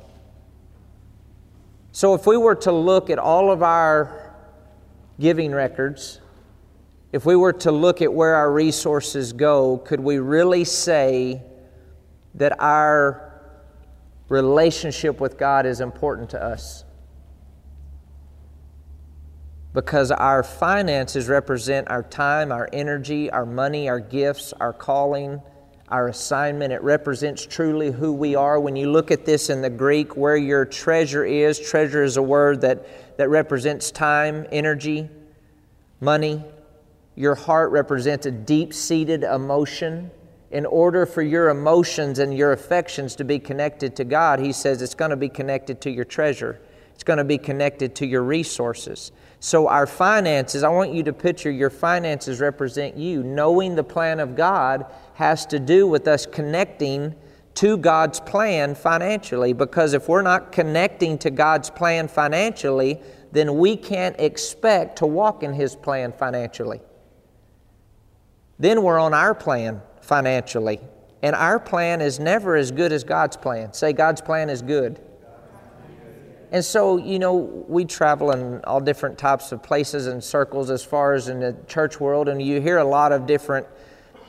So, 1.92 2.14
if 2.14 2.26
we 2.26 2.36
were 2.36 2.54
to 2.56 2.72
look 2.72 3.10
at 3.10 3.18
all 3.18 3.50
of 3.50 3.62
our 3.62 4.34
giving 5.18 5.52
records, 5.52 6.20
if 7.12 7.26
we 7.26 7.34
were 7.34 7.52
to 7.54 7.72
look 7.72 8.00
at 8.00 8.12
where 8.12 8.36
our 8.36 8.50
resources 8.50 9.32
go, 9.32 9.78
could 9.78 10.00
we 10.00 10.18
really 10.18 10.64
say 10.64 11.42
that 12.34 12.58
our 12.60 13.42
relationship 14.28 15.20
with 15.20 15.36
God 15.36 15.66
is 15.66 15.80
important 15.80 16.30
to 16.30 16.42
us? 16.42 16.84
Because 19.72 20.10
our 20.10 20.42
finances 20.42 21.28
represent 21.28 21.88
our 21.90 22.02
time, 22.02 22.50
our 22.50 22.68
energy, 22.72 23.30
our 23.30 23.46
money, 23.46 23.88
our 23.88 24.00
gifts, 24.00 24.52
our 24.54 24.72
calling, 24.72 25.40
our 25.90 26.08
assignment. 26.08 26.72
It 26.72 26.82
represents 26.82 27.44
truly 27.44 27.90
who 27.90 28.12
we 28.12 28.34
are. 28.34 28.60
When 28.60 28.76
you 28.76 28.90
look 28.90 29.10
at 29.10 29.24
this 29.24 29.50
in 29.50 29.60
the 29.60 29.70
Greek, 29.70 30.16
where 30.16 30.36
your 30.36 30.64
treasure 30.64 31.24
is, 31.24 31.58
treasure 31.58 32.02
is 32.02 32.16
a 32.16 32.22
word 32.22 32.60
that, 32.62 33.16
that 33.16 33.28
represents 33.28 33.90
time, 33.90 34.46
energy, 34.52 35.08
money. 36.00 36.44
Your 37.16 37.34
heart 37.34 37.70
represents 37.70 38.26
a 38.26 38.30
deep 38.30 38.72
seated 38.72 39.24
emotion. 39.24 40.10
In 40.50 40.66
order 40.66 41.06
for 41.06 41.22
your 41.22 41.48
emotions 41.48 42.18
and 42.18 42.36
your 42.36 42.52
affections 42.52 43.14
to 43.16 43.24
be 43.24 43.38
connected 43.38 43.94
to 43.96 44.04
God, 44.04 44.40
he 44.40 44.52
says 44.52 44.82
it's 44.82 44.94
going 44.94 45.10
to 45.10 45.16
be 45.16 45.28
connected 45.28 45.80
to 45.82 45.90
your 45.90 46.04
treasure. 46.04 46.60
It's 46.94 47.04
going 47.04 47.18
to 47.18 47.24
be 47.24 47.38
connected 47.38 47.94
to 47.96 48.06
your 48.06 48.22
resources. 48.22 49.12
So, 49.42 49.68
our 49.68 49.86
finances, 49.86 50.62
I 50.62 50.68
want 50.68 50.92
you 50.92 51.02
to 51.04 51.14
picture 51.14 51.50
your 51.50 51.70
finances 51.70 52.40
represent 52.40 52.98
you. 52.98 53.22
Knowing 53.22 53.74
the 53.74 53.82
plan 53.82 54.20
of 54.20 54.36
God 54.36 54.84
has 55.14 55.46
to 55.46 55.58
do 55.58 55.86
with 55.86 56.06
us 56.06 56.26
connecting 56.26 57.14
to 57.54 57.78
God's 57.78 58.20
plan 58.20 58.74
financially. 58.74 59.54
Because 59.54 59.94
if 59.94 60.10
we're 60.10 60.20
not 60.20 60.52
connecting 60.52 61.16
to 61.18 61.30
God's 61.30 61.70
plan 61.70 62.06
financially, 62.06 63.00
then 63.32 63.56
we 63.56 63.76
can't 63.76 64.14
expect 64.20 64.96
to 64.98 65.06
walk 65.06 65.42
in 65.42 65.54
His 65.54 65.74
plan 65.74 66.12
financially. 66.12 66.82
Then 68.58 68.82
we're 68.82 68.98
on 68.98 69.14
our 69.14 69.34
plan 69.34 69.80
financially. 70.02 70.80
And 71.22 71.34
our 71.34 71.58
plan 71.58 72.02
is 72.02 72.20
never 72.20 72.56
as 72.56 72.70
good 72.70 72.92
as 72.92 73.04
God's 73.04 73.38
plan. 73.38 73.72
Say, 73.72 73.94
God's 73.94 74.20
plan 74.20 74.50
is 74.50 74.60
good. 74.60 75.00
And 76.52 76.64
so, 76.64 76.96
you 76.96 77.18
know, 77.18 77.34
we 77.68 77.84
travel 77.84 78.32
in 78.32 78.60
all 78.64 78.80
different 78.80 79.18
types 79.18 79.52
of 79.52 79.62
places 79.62 80.06
and 80.08 80.22
circles 80.22 80.70
as 80.70 80.84
far 80.84 81.14
as 81.14 81.28
in 81.28 81.40
the 81.40 81.56
church 81.68 82.00
world, 82.00 82.28
and 82.28 82.42
you 82.42 82.60
hear 82.60 82.78
a 82.78 82.84
lot 82.84 83.12
of 83.12 83.26
different 83.26 83.66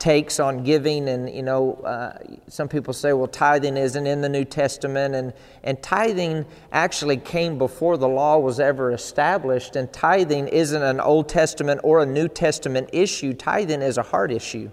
takes 0.02 0.40
on 0.40 0.64
giving. 0.64 1.08
And, 1.08 1.30
you 1.30 1.44
know, 1.44 1.74
uh, 1.74 2.18
some 2.48 2.68
people 2.68 2.92
say, 2.92 3.12
well, 3.12 3.28
tithing 3.28 3.76
isn't 3.76 4.06
in 4.06 4.20
the 4.20 4.28
New 4.28 4.44
Testament. 4.44 5.14
And, 5.14 5.32
and 5.62 5.80
tithing 5.80 6.44
actually 6.72 7.18
came 7.18 7.56
before 7.56 7.96
the 7.96 8.08
law 8.08 8.38
was 8.38 8.58
ever 8.58 8.90
established. 8.90 9.76
And 9.76 9.92
tithing 9.92 10.48
isn't 10.48 10.82
an 10.82 10.98
Old 10.98 11.28
Testament 11.28 11.80
or 11.84 12.02
a 12.02 12.06
New 12.06 12.26
Testament 12.26 12.90
issue, 12.92 13.32
tithing 13.32 13.80
is 13.80 13.96
a 13.96 14.02
heart 14.02 14.32
issue. 14.32 14.72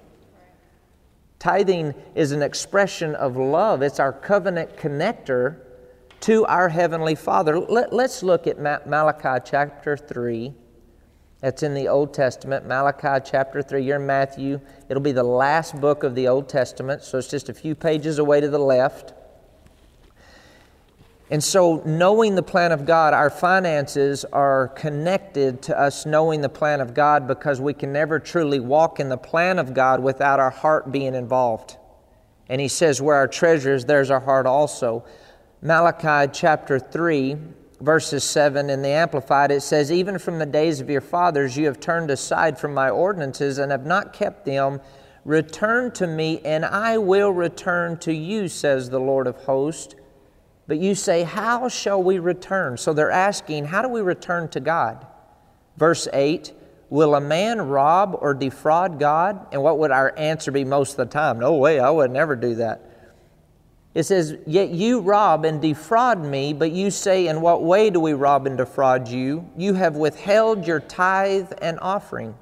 Tithing 1.37 1.93
is 2.15 2.31
an 2.31 2.41
expression 2.41 3.13
of 3.15 3.37
love, 3.37 3.81
it's 3.81 3.99
our 3.99 4.11
covenant 4.11 4.77
connector 4.77 5.61
to 6.21 6.45
our 6.45 6.69
Heavenly 6.69 7.15
Father. 7.15 7.59
Let, 7.59 7.93
us 7.93 8.23
look 8.23 8.47
at 8.47 8.59
Malachi 8.59 9.43
chapter 9.49 9.95
3. 9.95 10.53
That's 11.41 11.63
in 11.63 11.73
the 11.73 11.87
Old 11.87 12.13
Testament, 12.13 12.67
Malachi 12.67 13.23
chapter 13.29 13.61
3. 13.61 13.81
You're 13.81 13.95
in 13.95 14.05
Matthew. 14.05 14.59
It'll 14.89 15.01
be 15.01 15.13
the 15.13 15.23
last 15.23 15.79
book 15.79 16.03
of 16.03 16.13
the 16.13 16.27
Old 16.27 16.49
Testament, 16.49 17.01
so 17.01 17.17
it's 17.17 17.29
just 17.29 17.47
a 17.47 17.53
few 17.53 17.75
pages 17.75 18.19
away 18.19 18.41
to 18.41 18.49
the 18.49 18.59
left. 18.59 19.13
And 21.31 21.43
so, 21.43 21.81
knowing 21.85 22.35
the 22.35 22.43
plan 22.43 22.71
of 22.71 22.85
God, 22.85 23.13
our 23.13 23.29
finances 23.29 24.25
are 24.25 24.69
connected 24.69 25.61
to 25.63 25.79
us 25.79 26.05
knowing 26.05 26.41
the 26.41 26.49
plan 26.49 26.81
of 26.81 26.93
God 26.95 27.27
because 27.27 27.61
we 27.61 27.73
can 27.73 27.93
never 27.93 28.19
truly 28.19 28.59
walk 28.59 28.99
in 28.99 29.09
the 29.09 29.17
plan 29.17 29.59
of 29.59 29.73
God 29.73 30.01
without 30.01 30.39
our 30.39 30.49
heart 30.49 30.91
being 30.91 31.13
involved. 31.13 31.77
And 32.49 32.59
He 32.59 32.67
says, 32.67 32.99
Where 32.99 33.15
our 33.15 33.27
treasure 33.27 33.75
is, 33.75 33.85
there's 33.85 34.09
our 34.09 34.19
heart 34.19 34.47
also. 34.47 35.05
Malachi 35.61 36.31
chapter 36.33 36.79
3, 36.79 37.35
verses 37.81 38.23
7 38.23 38.69
in 38.69 38.81
the 38.81 38.87
Amplified, 38.87 39.51
it 39.51 39.59
says, 39.59 39.91
Even 39.91 40.17
from 40.17 40.39
the 40.39 40.45
days 40.45 40.79
of 40.79 40.89
your 40.89 41.01
fathers 41.01 41.57
you 41.57 41.65
have 41.65 41.81
turned 41.81 42.09
aside 42.09 42.57
from 42.57 42.73
my 42.73 42.89
ordinances 42.89 43.57
and 43.57 43.69
have 43.69 43.85
not 43.85 44.13
kept 44.13 44.45
them. 44.45 44.79
Return 45.25 45.91
to 45.91 46.07
me, 46.07 46.39
and 46.45 46.63
I 46.63 46.97
will 46.97 47.31
return 47.31 47.97
to 47.99 48.13
you, 48.13 48.47
says 48.47 48.89
the 48.89 49.01
Lord 49.01 49.27
of 49.27 49.35
hosts. 49.35 49.95
But 50.65 50.77
you 50.77 50.95
say, 50.95 51.23
How 51.23 51.67
shall 51.67 52.01
we 52.01 52.19
return? 52.19 52.77
So 52.77 52.93
they're 52.93 53.11
asking, 53.11 53.65
How 53.65 53.81
do 53.81 53.89
we 53.89 53.99
return 53.99 54.47
to 54.49 54.61
God? 54.61 55.05
Verse 55.75 56.07
8 56.13 56.53
Will 56.89 57.15
a 57.15 57.21
man 57.21 57.59
rob 57.61 58.17
or 58.21 58.33
defraud 58.33 58.97
God? 58.97 59.45
And 59.51 59.61
what 59.61 59.77
would 59.77 59.91
our 59.91 60.17
answer 60.17 60.51
be 60.51 60.63
most 60.63 60.91
of 60.91 60.97
the 60.97 61.05
time? 61.07 61.37
No 61.37 61.55
way, 61.55 61.81
I 61.81 61.89
would 61.89 62.11
never 62.11 62.37
do 62.37 62.55
that. 62.55 62.88
It 63.93 64.03
says, 64.03 64.37
Yet 64.45 64.69
you 64.69 64.99
rob 64.99 65.45
and 65.45 65.61
defraud 65.61 66.23
me, 66.23 66.53
but 66.53 66.71
you 66.71 66.91
say, 66.91 67.27
In 67.27 67.41
what 67.41 67.63
way 67.63 67.89
do 67.89 67.99
we 67.99 68.13
rob 68.13 68.45
and 68.45 68.57
defraud 68.57 69.07
you? 69.07 69.49
You 69.57 69.73
have 69.73 69.95
withheld 69.95 70.67
your 70.67 70.79
tithe 70.79 71.51
and 71.61 71.79
offering. 71.81 72.35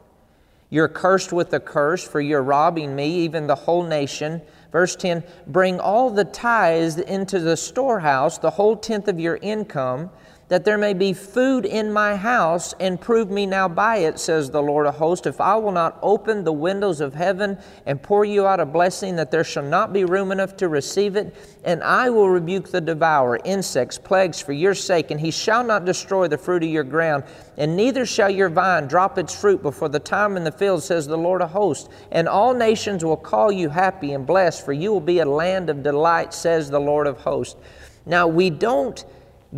You're 0.69 0.89
cursed 0.89 1.31
with 1.31 1.53
a 1.53 1.61
curse, 1.61 2.05
for 2.05 2.19
you're 2.19 2.43
robbing 2.43 2.95
me, 2.95 3.19
even 3.19 3.47
the 3.47 3.55
whole 3.55 3.83
nation. 3.83 4.41
Verse 4.71 4.95
10 4.97 5.23
Bring 5.47 5.79
all 5.79 6.09
the 6.09 6.25
tithes 6.25 6.97
into 6.97 7.39
the 7.39 7.55
storehouse, 7.55 8.37
the 8.37 8.51
whole 8.51 8.75
tenth 8.75 9.07
of 9.07 9.19
your 9.19 9.37
income 9.37 10.09
that 10.49 10.63
there 10.63 10.77
may 10.77 10.93
be 10.93 11.11
food 11.11 11.65
in 11.65 11.91
my 11.91 12.15
house, 12.15 12.73
and 12.79 13.01
prove 13.01 13.29
me 13.29 13.45
now 13.45 13.67
by 13.67 13.97
it, 13.97 14.17
says 14.17 14.49
the 14.49 14.61
Lord 14.61 14.87
of 14.87 14.95
hosts, 14.95 15.27
if 15.27 15.41
I 15.41 15.55
will 15.57 15.73
not 15.73 15.99
open 16.01 16.43
the 16.43 16.53
windows 16.53 17.01
of 17.01 17.13
heaven 17.13 17.57
and 17.85 18.01
pour 18.01 18.23
you 18.23 18.47
out 18.47 18.61
a 18.61 18.65
blessing, 18.65 19.17
that 19.17 19.29
there 19.29 19.43
shall 19.43 19.63
not 19.63 19.91
be 19.91 20.05
room 20.05 20.31
enough 20.31 20.55
to 20.57 20.69
receive 20.69 21.17
it, 21.17 21.35
and 21.65 21.83
I 21.83 22.09
will 22.09 22.29
rebuke 22.29 22.71
the 22.71 22.79
devourer, 22.79 23.39
insects, 23.43 23.97
plagues 23.97 24.39
for 24.39 24.53
your 24.53 24.73
sake, 24.73 25.11
and 25.11 25.19
he 25.19 25.31
shall 25.31 25.65
not 25.65 25.83
destroy 25.83 26.29
the 26.29 26.37
fruit 26.37 26.63
of 26.63 26.69
your 26.69 26.85
ground, 26.85 27.25
and 27.57 27.75
neither 27.75 28.05
shall 28.05 28.29
your 28.29 28.49
vine 28.49 28.87
drop 28.87 29.17
its 29.17 29.37
fruit 29.37 29.61
before 29.61 29.89
the 29.89 29.99
time 29.99 30.37
in 30.37 30.45
the 30.45 30.51
field, 30.51 30.81
says 30.81 31.07
the 31.07 31.17
Lord 31.17 31.41
of 31.41 31.49
hosts. 31.49 31.89
And 32.11 32.29
all 32.29 32.53
nations 32.53 33.03
will 33.03 33.17
call 33.17 33.51
you 33.51 33.67
happy 33.67 34.13
and 34.13 34.25
blessed, 34.25 34.63
for 34.63 34.71
you 34.71 34.93
will 34.93 35.01
be 35.01 35.19
a 35.19 35.25
land 35.25 35.69
of 35.69 35.83
delight, 35.83 36.33
says 36.33 36.69
the 36.69 36.79
Lord 36.79 37.07
of 37.07 37.17
hosts. 37.17 37.59
Now, 38.05 38.27
we 38.27 38.49
don't 38.49 39.03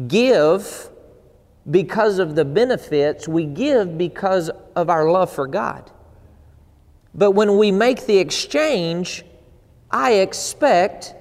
give 0.07 0.89
because 1.69 2.19
of 2.19 2.35
the 2.35 2.45
benefits, 2.45 3.27
we 3.27 3.45
give 3.45 3.97
because 3.97 4.49
of 4.75 4.89
our 4.89 5.09
love 5.11 5.31
for 5.31 5.47
God. 5.47 5.91
But 7.13 7.31
when 7.31 7.57
we 7.57 7.71
make 7.71 8.05
the 8.05 8.17
exchange, 8.17 9.23
I 9.91 10.13
expect 10.13 11.15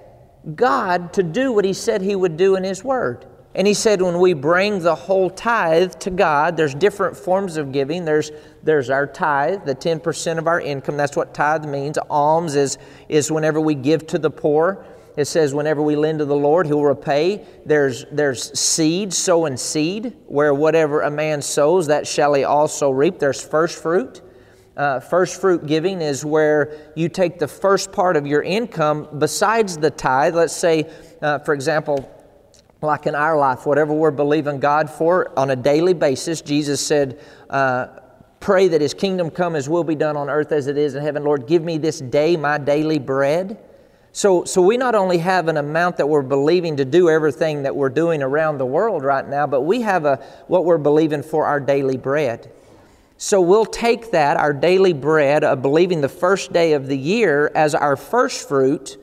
God 0.55 1.13
to 1.15 1.23
do 1.23 1.53
what 1.53 1.65
He 1.65 1.73
said 1.73 2.03
He 2.03 2.15
would 2.15 2.37
do 2.37 2.57
in 2.57 2.65
His 2.65 2.85
Word. 2.85 3.27
And 3.55 3.67
He 3.67 3.75
said, 3.75 4.01
when 4.01 4.21
we 4.21 4.35
bring 4.35 4.81
the 4.81 4.95
whole 4.95 5.31
tithe 5.31 5.95
to 6.01 6.11
God, 6.11 6.57
there's 6.57 6.75
different 6.75 7.17
forms 7.17 7.57
of 7.57 7.73
giving. 7.73 8.05
There's, 8.05 8.31
there's 8.63 8.91
our 8.91 9.07
tithe, 9.07 9.65
the 9.65 9.75
10% 9.75 10.39
of 10.39 10.47
our 10.47 10.61
income. 10.61 10.97
That's 10.97 11.17
what 11.17 11.35
tithe 11.35 11.65
means. 11.65 11.99
Alms 12.11 12.55
is, 12.55 12.79
is 13.09 13.33
whenever 13.33 13.61
we 13.61 13.75
give 13.75 14.07
to 14.09 14.19
the 14.19 14.31
poor. 14.31 14.85
It 15.19 15.27
says, 15.27 15.53
whenever 15.53 15.83
we 15.83 15.97
lend 15.97 16.21
to 16.21 16.25
the 16.25 16.37
Lord, 16.37 16.67
He'll 16.67 16.85
repay. 16.85 17.45
There's, 17.67 18.05
there's 18.13 18.57
seed, 18.57 19.13
sowing 19.13 19.57
seed, 19.57 20.17
where 20.29 20.55
whatever 20.55 21.01
a 21.01 21.11
man 21.11 21.43
sows, 21.43 21.89
that 21.89 22.07
shall 22.07 22.35
he 22.35 22.45
also 22.45 22.91
reap. 22.91 23.19
There's 23.19 23.45
first 23.45 23.83
fruit. 23.83 24.23
Uh, 24.77 25.01
first 25.01 25.41
fruit 25.41 25.67
giving 25.67 26.01
is 26.01 26.25
where 26.25 26.93
you 26.95 27.09
take 27.09 27.41
the 27.41 27.49
first 27.49 27.91
part 27.91 28.17
of 28.17 28.29
your 28.29 28.43
income 28.43 29.09
besides 29.19 29.77
the 29.77 29.91
tithe. 29.91 30.37
Let's 30.37 30.55
say, 30.55 30.89
uh, 31.21 31.41
for 31.41 31.53
example, 31.53 32.09
like 32.81 33.09
in 33.09 33.17
our 33.17 33.37
life, 33.37 33.67
whatever 33.67 33.93
we're 33.93 34.13
believing 34.13 34.61
God 34.61 34.89
for 34.89 35.37
on 35.37 35.51
a 35.51 35.57
daily 35.57 35.95
basis, 35.95 36.43
Jesus 36.43 36.81
said, 36.81 37.21
uh, 37.51 37.89
Pray 38.39 38.69
that 38.69 38.81
His 38.81 38.95
kingdom 38.95 39.31
come, 39.31 39.55
His 39.55 39.69
will 39.69 39.83
be 39.83 39.97
done 39.97 40.17
on 40.17 40.31
earth 40.31 40.53
as 40.53 40.69
it 40.69 40.79
is 40.79 40.95
in 40.95 41.03
heaven. 41.03 41.25
Lord, 41.25 41.49
give 41.49 41.65
me 41.65 41.77
this 41.77 41.99
day 41.99 42.37
my 42.37 42.57
daily 42.57 43.01
bread. 43.01 43.59
So, 44.19 44.45
so 44.45 44.61
we 44.61 44.77
not 44.77 44.97
only 44.97 45.19
have 45.19 45.47
an 45.47 45.59
amount 45.59 45.99
that 45.99 46.09
we're 46.09 46.23
believing 46.23 46.79
to 46.79 46.85
do 46.85 47.09
everything 47.09 47.63
that 47.63 47.77
we're 47.77 47.89
doing 47.89 48.21
around 48.21 48.59
the 48.59 48.67
world 48.67 49.05
right 49.05 49.25
now, 49.25 49.47
but 49.47 49.61
we 49.61 49.83
have 49.83 50.05
a, 50.07 50.17
what 50.49 50.65
we're 50.65 50.77
believing 50.77 51.23
for 51.23 51.47
our 51.47 51.61
daily 51.61 51.97
bread. 51.97 52.51
So 53.17 53.41
we'll 53.41 53.65
take 53.65 54.11
that, 54.11 54.37
our 54.37 54.53
daily 54.53 54.93
bread 54.93 55.45
of 55.45 55.63
believing 55.63 56.01
the 56.01 56.09
first 56.09 56.53
day 56.53 56.73
of 56.73 56.89
the 56.89 56.99
year 56.99 57.53
as 57.55 57.77
our 57.77 57.95
first 57.95 58.49
fruit, 58.49 58.97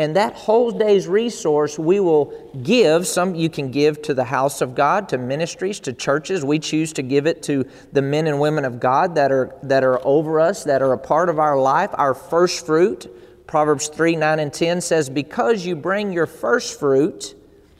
and 0.00 0.16
that 0.16 0.34
whole 0.34 0.72
day's 0.72 1.06
resource 1.06 1.78
we 1.78 2.00
will 2.00 2.32
give. 2.64 3.06
Some 3.06 3.36
you 3.36 3.48
can 3.48 3.70
give 3.70 4.02
to 4.02 4.14
the 4.14 4.24
house 4.24 4.60
of 4.62 4.74
God, 4.74 5.08
to 5.10 5.16
ministries, 5.16 5.78
to 5.78 5.92
churches. 5.92 6.44
We 6.44 6.58
choose 6.58 6.92
to 6.94 7.02
give 7.02 7.28
it 7.28 7.44
to 7.44 7.66
the 7.92 8.02
men 8.02 8.26
and 8.26 8.40
women 8.40 8.64
of 8.64 8.80
God 8.80 9.14
that 9.14 9.30
are, 9.30 9.54
that 9.62 9.84
are 9.84 10.04
over 10.04 10.40
us, 10.40 10.64
that 10.64 10.82
are 10.82 10.92
a 10.92 10.98
part 10.98 11.28
of 11.28 11.38
our 11.38 11.56
life, 11.56 11.90
our 11.94 12.14
first 12.14 12.66
fruit. 12.66 13.12
Proverbs 13.46 13.88
3 13.88 14.16
9 14.16 14.38
and 14.38 14.52
10 14.52 14.80
says, 14.80 15.08
Because 15.08 15.64
you 15.64 15.76
bring 15.76 16.12
your 16.12 16.26
first 16.26 16.78
fruit 16.78 17.34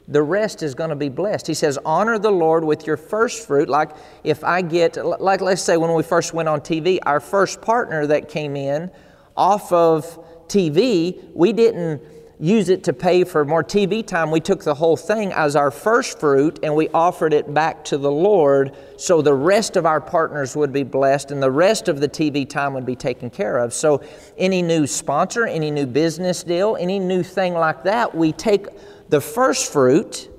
the 0.07 0.23
rest 0.23 0.63
is 0.63 0.73
going 0.73 0.89
to 0.89 0.95
be 0.95 1.09
blessed. 1.09 1.47
He 1.47 1.53
says, 1.53 1.77
honor 1.83 2.17
the 2.17 2.31
Lord 2.31 2.63
with 2.63 2.87
your 2.87 2.97
first 2.97 3.45
fruit. 3.45 3.67
Like 3.67 3.91
if 4.23 4.43
I 4.43 4.61
get, 4.61 4.97
like 5.19 5.41
let's 5.41 5.61
say 5.61 5.75
when 5.75 5.93
we 5.93 6.03
first 6.03 6.33
went 6.33 6.47
on 6.47 6.61
TV, 6.61 6.99
our 7.03 7.19
first 7.19 7.61
partner 7.61 8.07
that 8.07 8.29
came 8.29 8.55
in 8.55 8.89
off 9.35 9.71
of 9.71 10.05
TV, 10.47 11.29
we 11.33 11.51
didn't 11.51 12.01
use 12.39 12.69
it 12.69 12.83
to 12.83 12.93
pay 12.93 13.23
for 13.23 13.43
more 13.43 13.63
TV 13.63 14.05
time. 14.05 14.29
We 14.29 14.39
took 14.39 14.63
the 14.63 14.75
whole 14.75 14.95
thing 14.95 15.33
as 15.33 15.55
our 15.55 15.71
first 15.71 16.19
fruit 16.19 16.59
and 16.61 16.75
we 16.75 16.87
offered 16.89 17.33
it 17.33 17.51
back 17.51 17.83
to 17.85 17.97
the 17.97 18.11
Lord 18.11 18.75
so 18.97 19.21
the 19.21 19.33
rest 19.33 19.75
of 19.75 19.85
our 19.85 19.99
partners 19.99 20.55
would 20.55 20.71
be 20.71 20.83
blessed 20.83 21.31
and 21.31 21.41
the 21.41 21.49
rest 21.51 21.87
of 21.87 21.99
the 21.99 22.07
TV 22.07 22.47
time 22.47 22.73
would 22.73 22.85
be 22.85 22.95
taken 22.95 23.29
care 23.29 23.57
of. 23.57 23.73
So, 23.73 24.03
any 24.37 24.61
new 24.61 24.85
sponsor, 24.85 25.47
any 25.47 25.71
new 25.71 25.87
business 25.87 26.43
deal, 26.43 26.77
any 26.79 26.99
new 26.99 27.23
thing 27.23 27.53
like 27.53 27.83
that, 27.83 28.13
we 28.13 28.31
take 28.31 28.67
the 29.09 29.21
first 29.21 29.71
fruit 29.71 30.29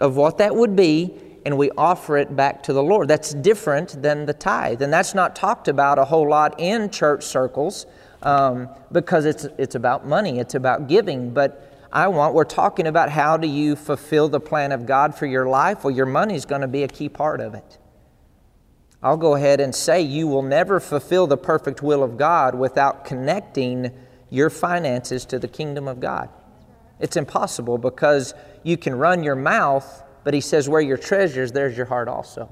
of 0.00 0.16
what 0.16 0.38
that 0.38 0.56
would 0.56 0.74
be 0.74 1.14
and 1.44 1.58
we 1.58 1.70
offer 1.72 2.16
it 2.16 2.34
back 2.34 2.62
to 2.62 2.72
the 2.72 2.82
Lord. 2.82 3.08
That's 3.08 3.34
different 3.34 4.00
than 4.00 4.26
the 4.26 4.32
tithe. 4.32 4.80
And 4.80 4.92
that's 4.92 5.14
not 5.14 5.34
talked 5.34 5.68
about 5.68 5.98
a 5.98 6.04
whole 6.04 6.28
lot 6.28 6.54
in 6.58 6.88
church 6.88 7.24
circles 7.24 7.86
um, 8.22 8.68
because 8.90 9.24
it's, 9.24 9.44
it's 9.58 9.74
about 9.74 10.06
money, 10.06 10.38
it's 10.38 10.54
about 10.54 10.88
giving. 10.88 11.32
But 11.32 11.86
I 11.92 12.08
want, 12.08 12.34
we're 12.34 12.44
talking 12.44 12.86
about 12.86 13.10
how 13.10 13.36
do 13.36 13.46
you 13.46 13.76
fulfill 13.76 14.28
the 14.28 14.40
plan 14.40 14.72
of 14.72 14.86
God 14.86 15.14
for 15.14 15.26
your 15.26 15.46
life? 15.46 15.84
Well, 15.84 15.94
your 15.94 16.06
money 16.06 16.34
is 16.34 16.44
going 16.44 16.62
to 16.62 16.68
be 16.68 16.82
a 16.82 16.88
key 16.88 17.08
part 17.08 17.40
of 17.40 17.54
it. 17.54 17.78
I'll 19.02 19.16
go 19.16 19.34
ahead 19.34 19.60
and 19.60 19.74
say 19.74 20.00
you 20.00 20.28
will 20.28 20.42
never 20.42 20.78
fulfill 20.78 21.26
the 21.26 21.36
perfect 21.36 21.82
will 21.82 22.04
of 22.04 22.16
God 22.16 22.54
without 22.54 23.04
connecting 23.04 23.90
your 24.30 24.48
finances 24.48 25.24
to 25.26 25.38
the 25.38 25.48
kingdom 25.48 25.88
of 25.88 26.00
God. 26.00 26.30
It's 27.00 27.16
impossible 27.16 27.78
because 27.78 28.32
you 28.62 28.76
can 28.76 28.94
run 28.94 29.24
your 29.24 29.34
mouth, 29.34 30.04
but 30.22 30.34
he 30.34 30.40
says, 30.40 30.68
where 30.68 30.80
your 30.80 30.96
treasures, 30.96 31.50
there's 31.50 31.76
your 31.76 31.86
heart 31.86 32.06
also. 32.06 32.48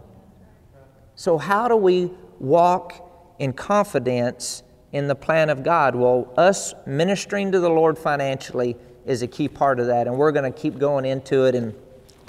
So, 1.15 1.39
how 1.39 1.69
do 1.69 1.77
we 1.77 2.11
walk 2.41 3.37
in 3.39 3.53
confidence 3.53 4.65
in 4.93 5.09
the 5.09 5.15
plan 5.15 5.51
of 5.51 5.63
God? 5.63 5.95
Well, 5.95 6.33
us 6.37 6.75
ministering 6.87 7.53
to 7.53 7.61
the 7.61 7.71
Lord 7.71 7.99
financially 7.99 8.77
is 9.07 9.23
a 9.23 9.27
key 9.27 9.49
part 9.49 9.81
of 9.81 9.87
that, 9.87 10.07
and 10.07 10.17
we're 10.17 10.33
going 10.33 10.51
to 10.51 10.59
keep 10.59 10.79
going 10.79 11.05
into 11.05 11.45
it, 11.45 11.55
and 11.55 11.75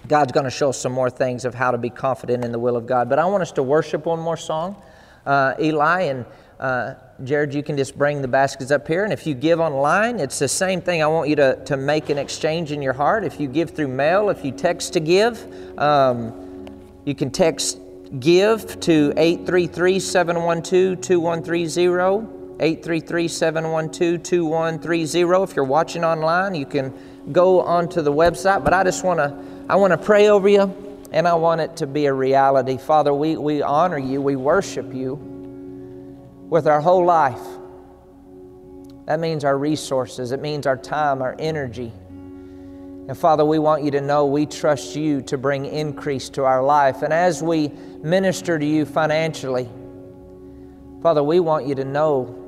God's 0.07 0.31
going 0.31 0.45
to 0.45 0.51
show 0.51 0.69
us 0.69 0.79
some 0.79 0.91
more 0.91 1.09
things 1.09 1.45
of 1.45 1.53
how 1.53 1.71
to 1.71 1.77
be 1.77 1.89
confident 1.89 2.43
in 2.43 2.51
the 2.51 2.59
will 2.59 2.75
of 2.75 2.87
God. 2.87 3.09
But 3.09 3.19
I 3.19 3.25
want 3.25 3.41
us 3.41 3.51
to 3.53 3.63
worship 3.63 4.05
one 4.05 4.19
more 4.19 4.37
song, 4.37 4.81
uh, 5.25 5.53
Eli, 5.59 6.01
and 6.03 6.25
uh, 6.59 6.93
Jared, 7.23 7.53
you 7.53 7.63
can 7.63 7.75
just 7.75 7.97
bring 7.97 8.21
the 8.21 8.27
baskets 8.27 8.71
up 8.71 8.87
here. 8.87 9.03
And 9.03 9.11
if 9.11 9.25
you 9.25 9.33
give 9.33 9.59
online, 9.59 10.19
it's 10.19 10.39
the 10.39 10.47
same 10.47 10.81
thing. 10.81 11.01
I 11.03 11.07
want 11.07 11.29
you 11.29 11.35
to, 11.37 11.63
to 11.65 11.77
make 11.77 12.09
an 12.09 12.17
exchange 12.17 12.71
in 12.71 12.81
your 12.81 12.93
heart. 12.93 13.23
If 13.23 13.39
you 13.39 13.47
give 13.47 13.71
through 13.71 13.87
mail, 13.87 14.29
if 14.29 14.45
you 14.45 14.51
text 14.51 14.93
to 14.93 14.99
give, 14.99 15.79
um, 15.79 16.67
you 17.05 17.15
can 17.15 17.31
text 17.31 17.79
give 18.19 18.79
to 18.81 19.13
833 19.17 19.99
712 19.99 21.01
2130. 21.01 22.40
833 22.61 23.27
712 23.27 24.23
2130. 24.23 25.43
If 25.43 25.55
you're 25.55 25.65
watching 25.65 26.03
online, 26.03 26.55
you 26.55 26.65
can 26.65 26.93
go 27.31 27.61
onto 27.61 28.01
the 28.01 28.13
website. 28.13 28.63
But 28.63 28.73
I 28.73 28.83
just 28.83 29.03
want 29.03 29.19
to 29.19 29.35
I 29.67 29.75
want 29.75 29.91
to 29.91 29.97
pray 29.97 30.27
over 30.27 30.47
you 30.47 30.73
and 31.11 31.27
I 31.27 31.33
want 31.33 31.61
it 31.61 31.77
to 31.77 31.87
be 31.87 32.05
a 32.05 32.13
reality. 32.13 32.77
Father, 32.77 33.13
we, 33.13 33.37
we 33.37 33.61
honor 33.61 33.97
you, 33.97 34.21
we 34.21 34.35
worship 34.35 34.93
you 34.93 35.15
with 36.49 36.67
our 36.67 36.81
whole 36.81 37.05
life. 37.05 37.41
That 39.05 39.19
means 39.19 39.43
our 39.43 39.57
resources, 39.57 40.31
it 40.31 40.41
means 40.41 40.65
our 40.65 40.77
time, 40.77 41.21
our 41.21 41.35
energy. 41.39 41.91
And 43.07 43.17
Father, 43.17 43.43
we 43.43 43.59
want 43.59 43.83
you 43.83 43.91
to 43.91 44.01
know 44.01 44.25
we 44.25 44.45
trust 44.45 44.95
you 44.95 45.21
to 45.23 45.37
bring 45.37 45.65
increase 45.65 46.29
to 46.29 46.43
our 46.43 46.63
life. 46.63 47.01
And 47.01 47.11
as 47.11 47.41
we 47.41 47.69
minister 48.03 48.57
to 48.57 48.65
you 48.65 48.85
financially, 48.85 49.69
Father, 51.01 51.23
we 51.23 51.39
want 51.39 51.65
you 51.65 51.75
to 51.75 51.83
know 51.83 52.40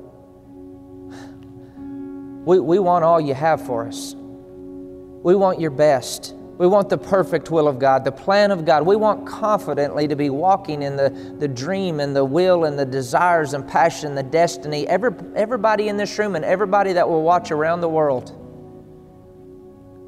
we, 2.44 2.60
we 2.60 2.78
want 2.78 3.04
all 3.04 3.20
you 3.20 3.34
have 3.34 3.64
for 3.64 3.86
us. 3.86 4.14
We 4.14 5.34
want 5.34 5.60
your 5.60 5.70
best. 5.70 6.34
We 6.58 6.68
want 6.68 6.88
the 6.88 6.98
perfect 6.98 7.50
will 7.50 7.66
of 7.66 7.80
God, 7.80 8.04
the 8.04 8.12
plan 8.12 8.52
of 8.52 8.64
God. 8.64 8.86
We 8.86 8.94
want 8.94 9.26
confidently 9.26 10.06
to 10.06 10.14
be 10.14 10.30
walking 10.30 10.82
in 10.82 10.96
the, 10.96 11.10
the 11.38 11.48
dream 11.48 11.98
and 11.98 12.14
the 12.14 12.24
will 12.24 12.64
and 12.64 12.78
the 12.78 12.84
desires 12.84 13.54
and 13.54 13.66
passion, 13.66 14.14
the 14.14 14.22
destiny. 14.22 14.86
Every, 14.86 15.10
everybody 15.34 15.88
in 15.88 15.96
this 15.96 16.16
room 16.16 16.36
and 16.36 16.44
everybody 16.44 16.92
that 16.92 17.08
will 17.08 17.22
watch 17.22 17.50
around 17.50 17.80
the 17.80 17.88
world, 17.88 18.40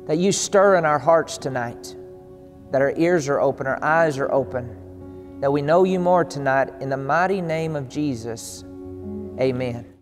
that 0.07 0.19
you 0.19 0.31
stir 0.31 0.77
in 0.77 0.85
our 0.85 1.01
hearts 1.01 1.37
tonight, 1.37 1.97
that 2.71 2.81
our 2.81 2.93
ears 2.97 3.29
are 3.29 3.41
open, 3.41 3.67
our 3.67 3.83
eyes 3.83 4.19
are 4.19 4.31
open, 4.31 5.41
that 5.41 5.51
we 5.51 5.63
know 5.63 5.83
you 5.83 5.99
more 5.99 6.25
tonight. 6.25 6.69
In 6.81 6.91
the 6.91 6.97
mighty 6.97 7.41
name 7.41 7.75
of 7.75 7.89
Jesus, 7.89 8.63
amen. 9.41 9.96